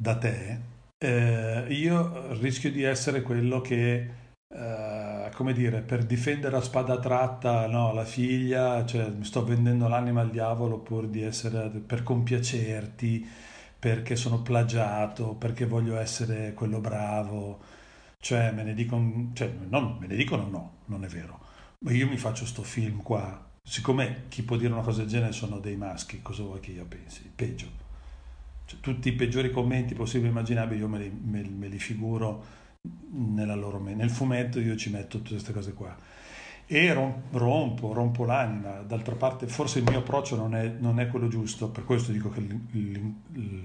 da 0.00 0.16
te, 0.16 0.60
eh, 1.04 1.66
io 1.70 2.32
rischio 2.40 2.70
di 2.70 2.84
essere 2.84 3.22
quello 3.22 3.60
che, 3.60 4.08
eh, 4.54 5.30
come 5.34 5.52
dire, 5.52 5.80
per 5.80 6.04
difendere 6.04 6.56
a 6.56 6.60
spada 6.60 7.00
tratta 7.00 7.66
no, 7.66 7.92
la 7.92 8.04
figlia, 8.04 8.86
cioè 8.86 9.08
mi 9.10 9.24
sto 9.24 9.44
vendendo 9.44 9.88
l'anima 9.88 10.20
al 10.20 10.30
diavolo 10.30 10.78
pur 10.78 11.08
di 11.08 11.22
essere, 11.22 11.68
per 11.70 12.04
compiacerti, 12.04 13.28
perché 13.80 14.14
sono 14.14 14.42
plagiato, 14.42 15.34
perché 15.34 15.66
voglio 15.66 15.98
essere 15.98 16.54
quello 16.54 16.78
bravo, 16.80 17.78
cioè 18.20 18.52
me 18.52 18.62
ne 18.62 18.74
dicono, 18.74 19.30
cioè, 19.32 19.50
non, 19.68 19.96
me 19.98 20.06
ne 20.06 20.16
dicono 20.16 20.48
no, 20.48 20.72
non 20.86 21.04
è 21.04 21.08
vero, 21.08 21.40
ma 21.80 21.92
io 21.92 22.06
mi 22.06 22.18
faccio 22.18 22.44
sto 22.44 22.62
film 22.62 23.02
qua, 23.02 23.48
siccome 23.62 24.24
chi 24.28 24.42
può 24.42 24.56
dire 24.56 24.72
una 24.72 24.82
cosa 24.82 25.00
del 25.00 25.08
genere 25.08 25.32
sono 25.32 25.58
dei 25.58 25.76
maschi, 25.76 26.20
cosa 26.22 26.42
vuoi 26.42 26.60
che 26.60 26.72
io 26.72 26.84
pensi? 26.84 27.30
Peggio. 27.34 27.88
Cioè, 28.66 28.78
tutti 28.80 29.08
i 29.08 29.12
peggiori 29.12 29.50
commenti 29.50 29.94
possibili 29.94 30.28
e 30.28 30.30
immaginabili 30.30 30.80
io 30.80 30.88
me 30.88 30.98
li, 30.98 31.10
me, 31.10 31.42
me 31.42 31.68
li 31.68 31.78
figuro 31.78 32.58
loro, 33.12 33.80
nel 33.80 34.10
fumetto 34.10 34.60
io 34.60 34.76
ci 34.76 34.90
metto 34.90 35.18
tutte 35.18 35.30
queste 35.30 35.52
cose 35.52 35.72
qua. 35.72 35.96
E 36.66 36.92
rompo, 36.92 37.92
rompo 37.92 38.24
l'anima. 38.24 38.80
D'altra 38.82 39.16
parte 39.16 39.48
forse 39.48 39.80
il 39.80 39.84
mio 39.88 39.98
approccio 39.98 40.36
non 40.36 40.54
è, 40.54 40.68
non 40.78 41.00
è 41.00 41.08
quello 41.08 41.26
giusto. 41.26 41.68
Per 41.68 41.84
questo 41.84 42.12
dico 42.12 42.30
che 42.30 42.40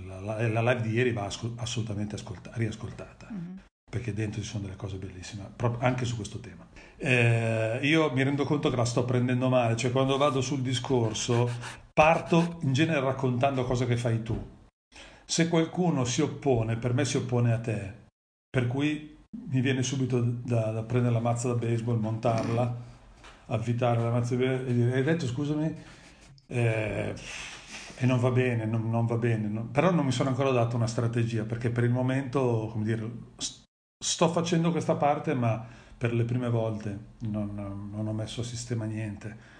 la, 0.07 0.61
live 0.61 0.81
di 0.81 0.89
ieri 0.89 1.13
va 1.13 1.29
assolutamente 1.57 2.15
ascolta, 2.15 2.49
riascoltata. 2.55 3.27
Mm-hmm. 3.31 3.57
Perché 3.89 4.13
dentro 4.13 4.41
ci 4.41 4.47
sono 4.47 4.63
delle 4.63 4.75
cose 4.75 4.97
bellissime 4.97 5.51
anche 5.79 6.05
su 6.05 6.15
questo 6.15 6.39
tema 6.39 6.67
eh, 6.97 7.79
io 7.83 8.11
mi 8.11 8.23
rendo 8.23 8.43
conto 8.43 8.69
che 8.69 8.75
la 8.75 8.85
sto 8.85 9.05
prendendo 9.05 9.49
male 9.49 9.75
cioè 9.75 9.91
quando 9.91 10.17
vado 10.17 10.41
sul 10.41 10.61
discorso 10.61 11.49
parto 11.93 12.57
in 12.61 12.73
genere 12.73 12.99
raccontando 12.99 13.63
cose 13.63 13.85
che 13.85 13.97
fai 13.97 14.21
tu 14.23 14.53
se 15.25 15.49
qualcuno 15.49 16.05
si 16.05 16.21
oppone, 16.21 16.77
per 16.77 16.93
me 16.93 17.03
si 17.03 17.17
oppone 17.17 17.51
a 17.51 17.59
te, 17.59 17.93
per 18.47 18.67
cui 18.67 19.17
mi 19.49 19.59
viene 19.59 19.81
subito 19.81 20.21
da, 20.21 20.71
da 20.71 20.83
prendere 20.83 21.13
la 21.15 21.19
mazza 21.19 21.47
da 21.47 21.55
baseball, 21.55 21.99
montarla, 21.99 22.75
avvitare 23.47 24.01
la 24.01 24.11
mazza 24.11 24.35
da 24.35 24.45
baseball 24.45 24.69
e 24.69 24.73
dire, 24.73 24.93
hai 24.93 25.03
detto 25.03 25.25
scusami? 25.25 25.75
Eh, 26.47 27.13
e 27.97 28.05
non 28.05 28.19
va 28.19 28.29
bene, 28.29 28.65
non, 28.65 28.89
non 28.89 29.07
va 29.07 29.15
bene. 29.17 29.47
No? 29.47 29.65
Però 29.65 29.91
non 29.91 30.05
mi 30.05 30.11
sono 30.11 30.29
ancora 30.29 30.51
dato 30.51 30.75
una 30.75 30.87
strategia, 30.87 31.43
perché 31.43 31.71
per 31.71 31.83
il 31.83 31.91
momento, 31.91 32.69
come 32.71 32.85
dire, 32.85 33.09
sto 33.97 34.29
facendo 34.29 34.71
questa 34.71 34.95
parte, 34.95 35.33
ma 35.33 35.65
per 35.97 36.13
le 36.13 36.23
prime 36.23 36.49
volte 36.49 36.99
non, 37.19 37.53
non 37.91 38.07
ho 38.07 38.13
messo 38.13 38.41
a 38.41 38.43
sistema 38.45 38.85
niente. 38.85 39.53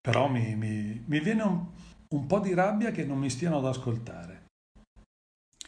Però 0.00 0.28
mi, 0.28 0.54
mi, 0.54 1.02
mi 1.06 1.20
viene 1.20 1.42
un, 1.42 1.66
un 2.08 2.26
po' 2.26 2.40
di 2.40 2.54
rabbia 2.54 2.90
che 2.90 3.04
non 3.04 3.18
mi 3.18 3.30
stiano 3.30 3.58
ad 3.58 3.66
ascoltare 3.66 4.44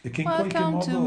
e 0.01 0.11
che 0.11 0.23
in 0.23 0.29
Welcome 0.29 0.71
qualche 0.71 0.93
modo 0.93 1.01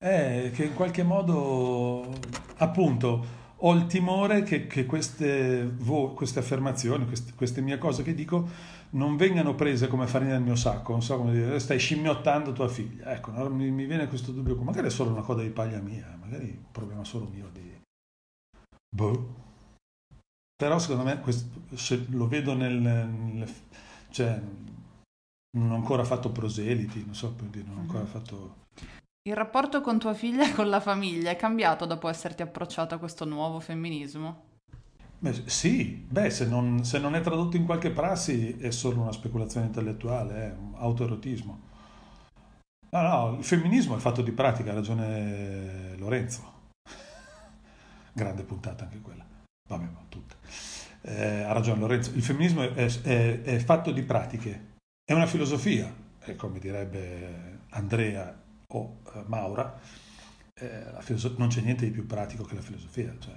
eh, 0.00 0.50
che 0.54 0.64
in 0.64 0.74
qualche 0.74 1.02
modo 1.02 2.12
appunto 2.58 3.36
ho 3.60 3.74
il 3.74 3.86
timore 3.86 4.42
che, 4.44 4.68
che 4.68 4.86
queste, 4.86 5.64
vo, 5.64 6.12
queste, 6.12 6.38
affermazioni, 6.38 7.06
queste, 7.06 7.32
queste, 7.34 7.60
mie 7.60 7.76
cose 7.76 8.04
che 8.04 8.14
dico 8.14 8.48
non 8.90 9.16
vengano 9.16 9.54
prese 9.54 9.88
come 9.88 10.06
farina 10.06 10.32
del 10.32 10.42
mio 10.42 10.56
sacco, 10.56 10.92
non 10.92 11.02
so 11.02 11.16
come 11.18 11.32
dire, 11.32 11.58
stai 11.58 11.78
scimmiottando 11.78 12.52
tua 12.52 12.68
figlia. 12.68 13.12
Ecco, 13.12 13.30
no? 13.32 13.48
mi, 13.50 13.70
mi, 13.70 13.86
viene 13.86 14.08
questo 14.08 14.32
dubbio, 14.32 14.56
magari 14.56 14.86
è 14.86 14.90
solo 14.90 15.10
una 15.10 15.22
coda 15.22 15.42
di 15.42 15.50
paglia 15.50 15.80
mia, 15.80 16.16
magari 16.18 16.50
è 16.50 16.56
un 16.56 16.70
problema 16.70 17.04
solo 17.04 17.26
mio 17.26 17.48
di... 17.52 17.80
Boh. 18.94 19.46
Però 20.56 20.78
secondo 20.78 21.04
me 21.04 21.20
questo, 21.20 21.60
lo 22.10 22.26
vedo 22.26 22.54
nel... 22.54 22.74
nel 22.74 23.52
cioè, 24.10 24.40
non 25.50 25.70
ho 25.70 25.74
ancora 25.74 26.04
fatto 26.04 26.30
proseliti, 26.30 27.04
non 27.04 27.14
so 27.14 27.32
per 27.32 27.46
dire, 27.46 27.66
non 27.66 27.78
ho 27.78 27.80
ancora 27.80 28.04
mhm. 28.04 28.06
fatto... 28.06 28.66
Il 29.22 29.34
rapporto 29.34 29.82
con 29.82 29.98
tua 29.98 30.14
figlia 30.14 30.48
e 30.48 30.54
con 30.54 30.68
la 30.68 30.80
famiglia 30.80 31.30
è 31.30 31.36
cambiato 31.36 31.84
dopo 31.84 32.08
esserti 32.08 32.40
approcciato 32.42 32.94
a 32.94 32.98
questo 32.98 33.26
nuovo 33.26 33.60
femminismo? 33.60 34.47
Beh, 35.20 35.48
sì, 35.48 36.06
beh, 36.08 36.30
se 36.30 36.46
non, 36.46 36.84
se 36.84 37.00
non, 37.00 37.16
è 37.16 37.20
tradotto 37.20 37.56
in 37.56 37.64
qualche 37.64 37.90
prassi 37.90 38.56
è 38.56 38.70
solo 38.70 39.00
una 39.00 39.10
speculazione 39.10 39.66
intellettuale, 39.66 40.34
è 40.34 40.54
un 40.56 40.74
autoerotismo. 40.76 41.66
No, 42.90 43.02
no, 43.02 43.36
il 43.36 43.44
femminismo 43.44 43.96
è 43.96 43.98
fatto 43.98 44.22
di 44.22 44.30
pratica, 44.30 44.70
ha 44.70 44.74
ragione 44.74 45.96
Lorenzo. 45.96 46.52
Grande 48.12 48.44
puntata 48.44 48.84
anche 48.84 49.00
quella. 49.00 49.26
Vabbè, 49.68 49.84
ma 49.84 50.04
tutte. 50.08 50.36
Eh, 51.02 51.42
ha 51.42 51.52
ragione 51.52 51.80
Lorenzo. 51.80 52.12
Il 52.14 52.22
femminismo 52.22 52.62
è, 52.62 53.00
è, 53.02 53.42
è 53.42 53.58
fatto 53.58 53.90
di 53.90 54.02
pratiche, 54.02 54.76
è 55.04 55.12
una 55.14 55.26
filosofia, 55.26 55.92
e 56.24 56.36
come 56.36 56.60
direbbe 56.60 57.62
Andrea 57.70 58.40
o 58.68 59.00
eh, 59.14 59.24
Maura, 59.26 59.80
eh, 60.54 60.84
non 61.36 61.48
c'è 61.48 61.60
niente 61.60 61.86
di 61.86 61.90
più 61.90 62.06
pratico 62.06 62.44
che 62.44 62.54
la 62.54 62.60
filosofia, 62.60 63.14
cioè, 63.18 63.34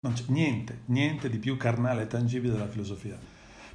non 0.00 0.12
c'è 0.12 0.24
niente, 0.28 0.82
niente 0.86 1.28
di 1.28 1.38
più 1.38 1.56
carnale 1.56 2.02
e 2.02 2.06
tangibile 2.06 2.52
della 2.52 2.68
filosofia, 2.68 3.18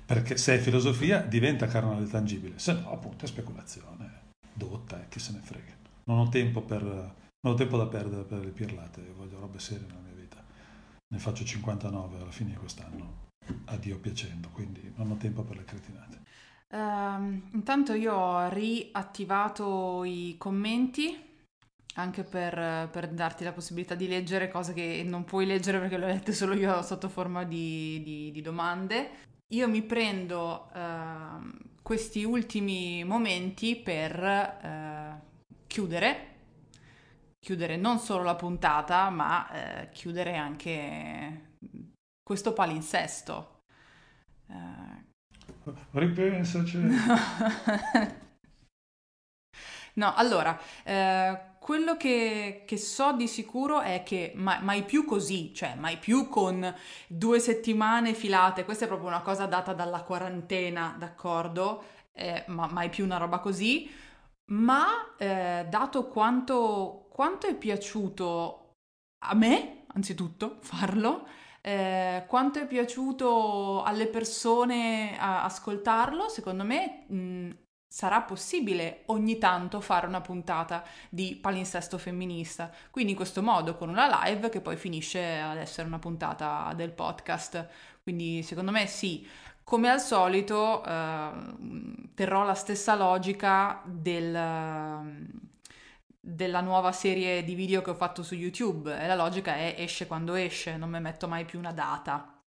perché 0.05 0.38
se 0.38 0.55
è 0.55 0.57
filosofia 0.59 1.19
diventa 1.19 1.67
carnale 1.67 2.05
e 2.05 2.09
tangibile, 2.09 2.59
se 2.59 2.74
no 2.74 2.91
appunto 2.91 3.26
è 3.26 3.28
speculazione, 3.28 4.32
dotta 4.53 5.01
e 5.01 5.07
chi 5.09 5.19
se 5.19 5.34
ne 5.34 5.39
frega. 5.39 5.74
Non 6.05 6.19
ho 6.19 6.30
tempo, 6.30 6.61
per, 6.61 6.82
non 6.84 7.53
ho 7.53 7.53
tempo 7.55 7.78
da 7.78 7.88
perdere 7.88 8.24
per 8.24 8.39
le 8.39 8.51
pirlate, 8.51 9.13
voglio 9.15 9.39
robe 9.39 9.59
serie 9.59 9.86
nella 9.86 9.99
mia 9.99 10.13
vita. 10.13 10.43
Ne 11.07 11.19
faccio 11.19 11.43
59 11.43 12.21
alla 12.21 12.32
fine 12.32 12.51
di 12.51 12.55
quest'anno, 12.55 13.32
a 13.65 13.76
Dio 13.76 13.99
piacendo, 13.99 14.49
quindi 14.49 14.93
non 14.95 15.11
ho 15.11 15.15
tempo 15.17 15.43
per 15.43 15.57
le 15.57 15.65
cretinate. 15.65 16.21
Uh, 16.69 17.41
intanto 17.53 17.93
io 17.93 18.13
ho 18.13 18.49
riattivato 18.49 20.03
i 20.05 20.36
commenti 20.39 21.32
anche 21.95 22.23
per, 22.23 22.89
per, 22.89 23.09
darti 23.09 23.43
la 23.43 23.51
possibilità 23.51 23.95
di 23.95 24.07
leggere 24.07 24.49
cose 24.49 24.73
che 24.73 25.03
non 25.05 25.23
puoi 25.25 25.45
leggere 25.45 25.79
perché 25.79 25.97
le 25.97 26.05
ho 26.05 26.07
lette 26.07 26.33
solo 26.33 26.53
io 26.55 26.81
sotto 26.81 27.09
forma 27.09 27.43
di, 27.43 28.01
di, 28.03 28.31
di 28.31 28.41
domande. 28.41 29.31
Io 29.53 29.69
mi 29.69 29.83
prendo 29.83 30.71
uh, 30.73 31.51
questi 31.83 32.23
ultimi 32.23 33.03
momenti 33.03 33.75
per 33.75 34.19
uh, 34.63 35.19
chiudere, 35.67 36.31
chiudere 37.39 37.75
non 37.77 37.99
solo 37.99 38.23
la 38.23 38.35
puntata, 38.35 39.09
ma 39.09 39.51
eh, 39.51 39.89
chiudere 39.89 40.37
anche 40.37 41.57
questo 42.23 42.53
palinsesto. 42.53 43.61
Uh, 44.47 45.11
Ripensaci. 45.91 46.77
no, 49.95 50.13
allora, 50.15 50.59
eh, 50.83 51.53
quello 51.64 51.95
che, 51.95 52.64
che, 52.68 52.78
so 52.78 53.14
di 53.14 53.26
sicuro 53.26 53.80
è 53.80 54.03
che 54.03 54.34
mai, 54.36 54.61
mai, 54.61 54.84
più 54.84 55.05
così, 55.05 55.53
cioè 55.53 55.76
mai 55.76 55.97
più 55.97 56.28
con 56.28 56.76
due 57.07 57.39
settimane 57.39 58.14
filate, 58.14 58.66
questa 58.66 58.84
è 58.84 58.88
proprio 58.89 59.07
una 59.07 59.22
cosa 59.22 59.45
data 59.45 59.72
dalla 59.72 60.03
quarantena, 60.03 60.93
d'accordo? 60.99 61.84
Eh, 62.11 62.43
ma 62.47 62.68
mai 62.68 62.89
più 62.89 63.05
una 63.05 63.16
roba 63.16 63.39
così, 63.39 63.89
ma 64.51 65.16
eh, 65.18 65.66
dato 65.70 66.07
quanto, 66.09 67.07
quanto 67.09 67.47
è 67.47 67.55
piaciuto 67.55 68.74
a 69.26 69.34
me, 69.34 69.86
anzitutto, 69.93 70.57
farlo, 70.59 71.26
eh, 71.61 72.26
quanto 72.28 72.59
è 72.59 72.68
piaciuto 72.68 73.84
alle 73.84 74.07
persone 74.07 75.18
ascoltarlo, 75.18 76.28
secondo 76.28 76.66
me 76.66 77.05
mh, 77.07 77.49
sarà 77.93 78.23
possibile 78.23 79.03
ogni 79.07 79.37
tanto 79.37 79.79
fare 79.79 80.07
una 80.07 80.19
puntata 80.19 80.83
di 81.09 81.37
palinsesto 81.39 81.99
femminista. 81.99 82.71
Quindi 82.89 83.11
in 83.11 83.17
questo 83.17 83.43
modo 83.43 83.75
con 83.77 83.87
una 83.87 84.23
live 84.23 84.49
che 84.49 84.61
poi 84.61 84.77
finisce 84.77 85.37
ad 85.37 85.57
essere 85.57 85.85
una 85.85 85.99
puntata 85.99 86.73
del 86.75 86.91
podcast. 86.91 87.67
Quindi 88.01 88.41
secondo 88.41 88.71
me 88.71 88.87
sì. 88.87 89.27
Come 89.63 89.89
al 89.91 90.01
solito 90.01 90.83
eh, 90.83 91.29
terrò 92.15 92.43
la 92.43 92.55
stessa 92.55 92.95
logica 92.95 93.83
del 93.85 95.51
della 96.25 96.61
nuova 96.61 96.93
serie 96.93 97.43
di 97.43 97.53
video 97.53 97.81
che 97.81 97.89
ho 97.91 97.95
fatto 97.95 98.23
su 98.23 98.33
YouTube 98.33 98.97
e 98.97 99.05
la 99.07 99.15
logica 99.15 99.55
è 99.55 99.75
esce 99.77 100.07
quando 100.07 100.35
esce, 100.35 100.77
non 100.77 100.89
mi 100.89 101.01
metto 101.01 101.27
mai 101.27 101.45
più 101.45 101.59
una 101.59 101.73
data. 101.73 102.41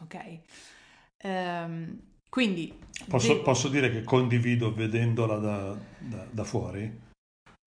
Ok? 0.00 0.40
Ehm, 1.18 2.09
quindi... 2.30 2.72
Posso, 3.08 3.34
de- 3.34 3.40
posso, 3.40 3.68
dire 3.68 3.90
che 3.90 4.02
condivido 4.02 4.72
vedendola 4.72 5.36
da, 5.36 5.76
da, 5.98 6.26
da 6.30 6.44
fuori? 6.44 7.08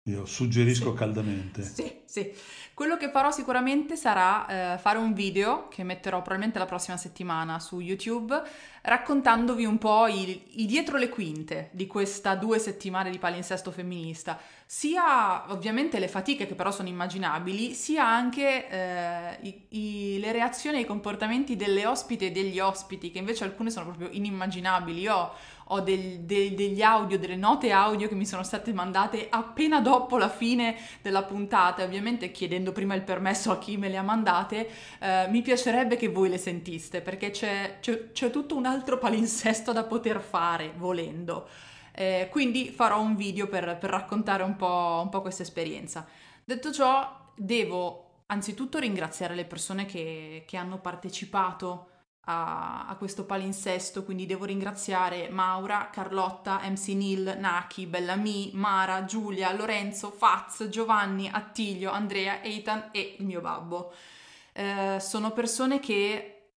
Io 0.10 0.26
suggerisco 0.26 0.92
sì. 0.92 0.98
caldamente. 0.98 1.62
Sì, 1.64 2.02
sì. 2.06 2.34
Quello 2.74 2.98
che 2.98 3.10
farò 3.10 3.30
sicuramente 3.30 3.96
sarà 3.96 4.74
eh, 4.74 4.78
fare 4.78 4.98
un 4.98 5.14
video 5.14 5.68
che 5.68 5.84
metterò 5.84 6.18
probabilmente 6.18 6.58
la 6.58 6.66
prossima 6.66 6.98
settimana 6.98 7.60
su 7.60 7.80
YouTube 7.80 8.42
raccontandovi 8.82 9.66
un 9.66 9.78
po' 9.78 10.08
i, 10.08 10.62
i 10.62 10.66
dietro 10.66 10.98
le 10.98 11.10
quinte 11.10 11.70
di 11.72 11.86
questa 11.86 12.36
due 12.36 12.58
settimane 12.58 13.12
di 13.12 13.20
palinsesto 13.20 13.72
femminista 13.72 14.40
sia 14.72 15.52
ovviamente 15.52 15.98
le 15.98 16.08
fatiche 16.08 16.46
che 16.46 16.54
però 16.54 16.70
sono 16.70 16.90
immaginabili, 16.90 17.74
sia 17.74 18.06
anche 18.06 18.70
eh, 18.70 19.38
i, 19.42 19.66
i, 19.70 20.20
le 20.20 20.32
reazioni 20.32 20.78
e 20.78 20.82
i 20.82 20.86
comportamenti 20.86 21.56
delle 21.56 21.88
ospiti 21.88 22.28
e 22.28 22.32
degli 22.32 22.60
ospiti, 22.60 23.10
che 23.10 23.18
invece 23.18 23.46
alcune 23.46 23.72
sono 23.72 23.86
proprio 23.86 24.10
inimmaginabili. 24.12 25.00
Io 25.02 25.32
ho 25.64 25.80
del, 25.80 26.20
del, 26.20 26.54
degli 26.54 26.84
audio, 26.84 27.18
delle 27.18 27.36
note 27.36 27.72
audio 27.72 28.08
che 28.08 28.14
mi 28.14 28.28
sono 28.28 28.44
state 28.44 28.72
mandate 28.72 29.26
appena 29.32 29.82
dopo 29.82 30.18
la 30.18 30.30
fine 30.30 30.78
della 31.02 31.24
puntata, 31.24 31.84
ovviamente 31.84 32.30
chiedendo 32.30 32.72
prima 32.72 32.94
il 32.94 33.02
permesso 33.02 33.50
a 33.52 33.58
chi 33.58 33.76
me 33.76 33.90
le 33.90 33.98
ha 33.98 34.04
mandate, 34.04 34.70
eh, 35.00 35.26
mi 35.32 35.42
piacerebbe 35.42 35.96
che 35.96 36.10
voi 36.10 36.30
le 36.30 36.38
sentiste, 36.38 37.02
perché 37.02 37.32
c'è, 37.32 37.78
c'è, 37.82 38.12
c'è 38.12 38.30
tutto 38.30 38.56
un 38.56 38.68
altro 38.68 39.00
palinsesto 39.00 39.74
da 39.74 39.84
poter 39.84 40.22
fare 40.22 40.74
volendo. 40.78 41.48
Eh, 42.00 42.30
quindi 42.32 42.70
farò 42.70 43.02
un 43.02 43.18
video 43.18 43.50
per, 43.50 43.78
per 43.78 43.90
raccontare 43.90 44.42
un 44.44 44.56
po', 44.56 45.02
un 45.04 45.10
po' 45.10 45.20
questa 45.20 45.44
esperienza. 45.44 46.08
Detto 46.46 46.72
ciò, 46.72 47.34
devo 47.36 48.22
anzitutto 48.28 48.80
ringraziare 48.80 49.36
le 49.36 49.44
persone 49.44 49.84
che, 49.84 50.46
che 50.48 50.56
hanno 50.56 50.80
partecipato 50.80 51.90
a, 52.22 52.88
a, 52.88 52.96
questo 52.96 53.26
palinsesto, 53.26 54.06
quindi 54.06 54.26
devo 54.26 54.46
ringraziare 54.46 55.28
Maura, 55.28 55.90
Carlotta, 55.92 56.62
MC 56.64 56.88
Neil, 56.90 57.36
Naki, 57.38 57.86
Bellamy, 57.86 58.52
Mara, 58.54 59.04
Giulia, 59.04 59.52
Lorenzo, 59.52 60.10
Faz, 60.10 60.70
Giovanni, 60.70 61.30
Attilio, 61.30 61.92
Andrea, 61.92 62.42
Eitan 62.42 62.92
e 62.94 63.18
il 63.20 63.26
mio 63.26 63.42
babbo. 63.42 63.92
Eh, 64.54 65.00
sono 65.02 65.32
persone 65.32 65.82
che 65.82 66.52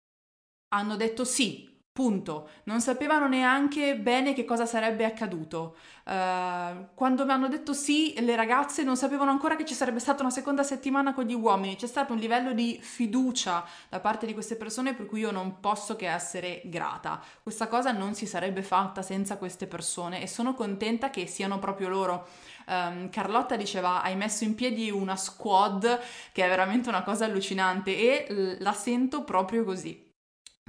hanno 0.68 0.96
detto 0.96 1.24
sì 1.24 1.69
Punto. 2.00 2.48
Non 2.62 2.80
sapevano 2.80 3.28
neanche 3.28 3.94
bene 3.94 4.32
che 4.32 4.46
cosa 4.46 4.64
sarebbe 4.64 5.04
accaduto. 5.04 5.76
Uh, 6.06 6.86
quando 6.94 7.26
mi 7.26 7.32
hanno 7.32 7.46
detto 7.46 7.74
sì, 7.74 8.14
le 8.20 8.36
ragazze 8.36 8.82
non 8.84 8.96
sapevano 8.96 9.30
ancora 9.30 9.54
che 9.54 9.66
ci 9.66 9.74
sarebbe 9.74 9.98
stata 9.98 10.22
una 10.22 10.30
seconda 10.30 10.62
settimana 10.62 11.12
con 11.12 11.24
gli 11.24 11.34
uomini. 11.34 11.76
C'è 11.76 11.86
stato 11.86 12.14
un 12.14 12.18
livello 12.18 12.54
di 12.54 12.78
fiducia 12.80 13.66
da 13.90 14.00
parte 14.00 14.24
di 14.24 14.32
queste 14.32 14.56
persone 14.56 14.94
per 14.94 15.04
cui 15.04 15.20
io 15.20 15.30
non 15.30 15.60
posso 15.60 15.94
che 15.94 16.08
essere 16.08 16.62
grata. 16.64 17.22
Questa 17.42 17.68
cosa 17.68 17.92
non 17.92 18.14
si 18.14 18.24
sarebbe 18.24 18.62
fatta 18.62 19.02
senza 19.02 19.36
queste 19.36 19.66
persone 19.66 20.22
e 20.22 20.26
sono 20.26 20.54
contenta 20.54 21.10
che 21.10 21.26
siano 21.26 21.58
proprio 21.58 21.90
loro. 21.90 22.28
Um, 22.66 23.10
Carlotta 23.10 23.56
diceva 23.56 24.00
hai 24.00 24.16
messo 24.16 24.44
in 24.44 24.54
piedi 24.54 24.90
una 24.90 25.16
squad 25.16 26.00
che 26.32 26.46
è 26.46 26.48
veramente 26.48 26.88
una 26.88 27.02
cosa 27.02 27.26
allucinante 27.26 27.94
e 27.94 28.56
la 28.58 28.72
sento 28.72 29.22
proprio 29.22 29.64
così. 29.64 30.08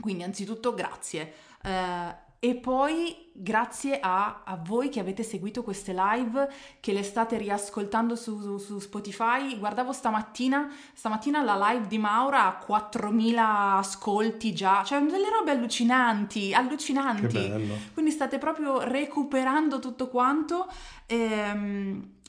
Quindi 0.01 0.23
anzitutto 0.23 0.73
grazie. 0.73 1.33
Uh, 1.63 2.29
e 2.43 2.55
poi 2.55 3.29
grazie 3.33 3.99
a, 3.99 4.41
a, 4.43 4.59
voi 4.59 4.89
che 4.89 4.99
avete 4.99 5.21
seguito 5.21 5.61
queste 5.61 5.93
live, 5.93 6.49
che 6.79 6.91
le 6.91 7.03
state 7.03 7.37
riascoltando 7.37 8.15
su, 8.15 8.41
su, 8.41 8.57
su, 8.57 8.79
Spotify. 8.79 9.59
Guardavo 9.59 9.93
stamattina, 9.93 10.73
stamattina 10.91 11.43
la 11.43 11.69
live 11.69 11.85
di 11.85 11.99
Maura 11.99 12.45
ha 12.45 12.65
4.000 12.67 13.35
ascolti 13.37 14.55
già, 14.55 14.83
cioè 14.83 15.01
delle 15.01 15.29
robe 15.29 15.51
allucinanti, 15.51 16.51
allucinanti. 16.51 17.77
Quindi 17.93 18.09
state 18.09 18.39
proprio 18.39 18.81
recuperando 18.81 19.77
tutto 19.77 20.07
quanto. 20.07 20.67
Ehm, 21.05 22.20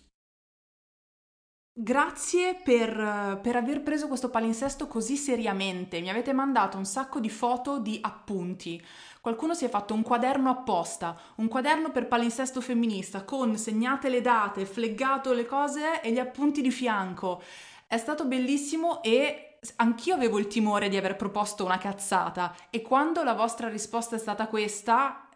Grazie 1.74 2.60
per, 2.62 3.40
per, 3.42 3.56
aver 3.56 3.82
preso 3.82 4.06
questo 4.06 4.28
palinsesto 4.28 4.86
così 4.86 5.16
seriamente. 5.16 6.02
Mi 6.02 6.10
avete 6.10 6.34
mandato 6.34 6.76
un 6.76 6.84
sacco 6.84 7.18
di 7.18 7.30
foto 7.30 7.78
di 7.78 7.98
appunti. 8.02 8.84
Qualcuno 9.22 9.54
si 9.54 9.64
è 9.64 9.70
fatto 9.70 9.94
un 9.94 10.02
quaderno 10.02 10.50
apposta, 10.50 11.18
un 11.36 11.48
quaderno 11.48 11.90
per 11.90 12.08
palinsesto 12.08 12.60
femminista, 12.60 13.24
con 13.24 13.56
segnate 13.56 14.10
le 14.10 14.20
date, 14.20 14.66
fleggato 14.66 15.32
le 15.32 15.46
cose 15.46 16.02
e 16.02 16.12
gli 16.12 16.18
appunti 16.18 16.60
di 16.60 16.70
fianco. 16.70 17.42
È 17.86 17.96
stato 17.96 18.26
bellissimo 18.26 19.02
e 19.02 19.56
anch'io 19.76 20.14
avevo 20.14 20.38
il 20.38 20.48
timore 20.48 20.90
di 20.90 20.98
aver 20.98 21.16
proposto 21.16 21.64
una 21.64 21.78
cazzata. 21.78 22.54
E 22.68 22.82
quando 22.82 23.24
la 23.24 23.32
vostra 23.32 23.70
risposta 23.70 24.16
è 24.16 24.18
stata 24.18 24.46
questa, 24.46 25.26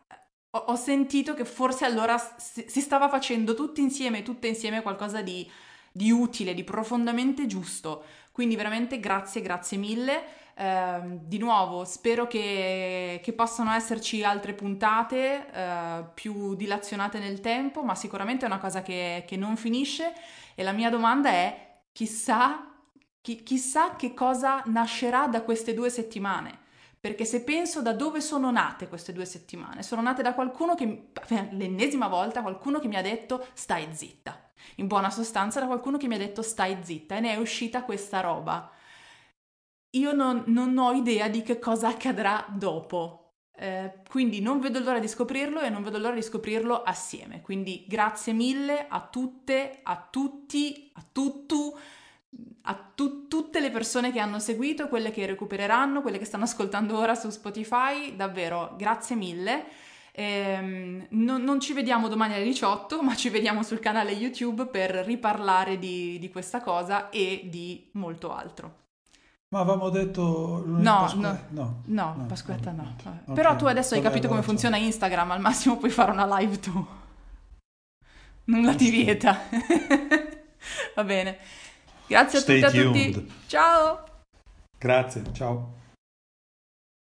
ho, 0.50 0.58
ho 0.58 0.76
sentito 0.76 1.32
che 1.32 1.46
forse 1.46 1.86
allora 1.86 2.18
si, 2.18 2.66
si 2.68 2.82
stava 2.82 3.08
facendo 3.08 3.54
tutti 3.54 3.80
insieme, 3.80 4.22
tutte 4.22 4.48
insieme 4.48 4.82
qualcosa 4.82 5.22
di 5.22 5.50
di 5.96 6.10
utile, 6.10 6.52
di 6.52 6.62
profondamente 6.62 7.46
giusto. 7.46 8.04
Quindi 8.30 8.54
veramente 8.54 9.00
grazie, 9.00 9.40
grazie 9.40 9.78
mille. 9.78 10.24
Eh, 10.54 11.00
di 11.22 11.38
nuovo, 11.38 11.84
spero 11.84 12.26
che, 12.26 13.20
che, 13.22 13.32
possano 13.32 13.72
esserci 13.72 14.22
altre 14.22 14.52
puntate 14.54 15.50
eh, 15.50 16.04
più 16.14 16.54
dilazionate 16.54 17.18
nel 17.18 17.40
tempo, 17.40 17.82
ma 17.82 17.94
sicuramente 17.94 18.44
è 18.44 18.48
una 18.48 18.58
cosa 18.58 18.82
che, 18.82 19.24
che 19.26 19.36
non 19.36 19.56
finisce. 19.56 20.12
E 20.54 20.62
la 20.62 20.72
mia 20.72 20.90
domanda 20.90 21.30
è: 21.30 21.80
chissà, 21.92 22.74
chi, 23.22 23.42
chissà 23.42 23.96
che 23.96 24.12
cosa 24.12 24.62
nascerà 24.66 25.28
da 25.28 25.42
queste 25.42 25.72
due 25.72 25.88
settimane. 25.88 26.64
Perché 27.00 27.24
se 27.24 27.42
penso 27.42 27.82
da 27.82 27.92
dove 27.92 28.20
sono 28.20 28.50
nate 28.50 28.88
queste 28.88 29.12
due 29.12 29.24
settimane, 29.24 29.82
sono 29.82 30.02
nate 30.02 30.22
da 30.22 30.34
qualcuno 30.34 30.74
che, 30.74 31.10
l'ennesima 31.50 32.08
volta, 32.08 32.42
qualcuno 32.42 32.80
che 32.80 32.88
mi 32.88 32.96
ha 32.96 33.02
detto 33.02 33.46
stai 33.54 33.86
zitta 33.92 34.45
in 34.76 34.86
buona 34.86 35.10
sostanza 35.10 35.60
da 35.60 35.66
qualcuno 35.66 35.96
che 35.96 36.08
mi 36.08 36.14
ha 36.14 36.18
detto 36.18 36.42
stai 36.42 36.76
zitta 36.82 37.16
e 37.16 37.20
ne 37.20 37.32
è 37.32 37.36
uscita 37.36 37.82
questa 37.82 38.20
roba. 38.20 38.70
Io 39.90 40.12
non, 40.12 40.44
non 40.46 40.76
ho 40.78 40.92
idea 40.92 41.28
di 41.28 41.42
che 41.42 41.58
cosa 41.58 41.88
accadrà 41.88 42.44
dopo. 42.48 43.22
Eh, 43.58 44.02
quindi 44.10 44.40
non 44.42 44.60
vedo 44.60 44.78
l'ora 44.80 44.98
di 44.98 45.08
scoprirlo 45.08 45.60
e 45.60 45.70
non 45.70 45.82
vedo 45.82 45.98
l'ora 45.98 46.14
di 46.14 46.22
scoprirlo 46.22 46.82
assieme. 46.82 47.40
Quindi 47.40 47.84
grazie 47.88 48.32
mille 48.34 48.86
a 48.88 49.00
tutte, 49.00 49.80
a 49.82 50.06
tutti, 50.10 50.90
a 50.94 51.04
tutto, 51.10 51.78
a 52.62 52.74
tu- 52.94 53.26
tutte 53.28 53.60
le 53.60 53.70
persone 53.70 54.12
che 54.12 54.20
hanno 54.20 54.38
seguito, 54.38 54.88
quelle 54.88 55.10
che 55.10 55.24
recupereranno, 55.24 56.02
quelle 56.02 56.18
che 56.18 56.26
stanno 56.26 56.44
ascoltando 56.44 56.98
ora 56.98 57.14
su 57.14 57.30
Spotify. 57.30 58.14
Davvero, 58.14 58.74
grazie 58.76 59.16
mille. 59.16 59.64
Ehm, 60.18 61.08
non, 61.10 61.42
non, 61.42 61.60
ci 61.60 61.74
vediamo 61.74 62.08
domani 62.08 62.32
alle 62.32 62.44
18, 62.44 63.02
ma 63.02 63.14
ci 63.14 63.28
vediamo 63.28 63.62
sul 63.62 63.80
canale 63.80 64.12
YouTube 64.12 64.64
per 64.66 64.90
riparlare 64.90 65.78
di, 65.78 66.18
di 66.18 66.30
questa 66.30 66.62
cosa 66.62 67.10
e 67.10 67.48
di 67.50 67.90
molto 67.92 68.32
altro. 68.32 68.84
Ma 69.48 69.60
avevamo 69.60 69.90
detto 69.90 70.62
no, 70.64 71.00
Pasqu- 71.00 71.20
no, 71.20 71.38
no, 71.50 71.82
no, 71.84 72.14
no, 72.16 72.26
Pasquetta 72.26 72.72
no. 72.72 72.82
no. 72.82 72.94
Okay. 73.24 73.34
Però 73.34 73.56
tu 73.56 73.66
adesso 73.66 73.94
hai 73.94 74.00
capito 74.00 74.26
come 74.26 74.40
funziona 74.40 74.78
Instagram, 74.78 75.32
al 75.32 75.40
massimo 75.40 75.76
puoi 75.76 75.90
fare 75.90 76.12
una 76.12 76.38
live 76.38 76.58
tu. 76.60 76.86
Nulla 78.44 78.74
ti 78.74 78.88
vieta. 78.88 79.38
Va 80.96 81.04
bene. 81.04 81.36
Grazie 82.06 82.38
a 82.38 82.40
Stay 82.40 82.62
tutti 82.62 82.76
e 82.76 82.80
a 82.80 82.84
tutti. 82.84 83.32
Ciao. 83.46 84.04
Grazie, 84.78 85.22
ciao. 85.32 85.74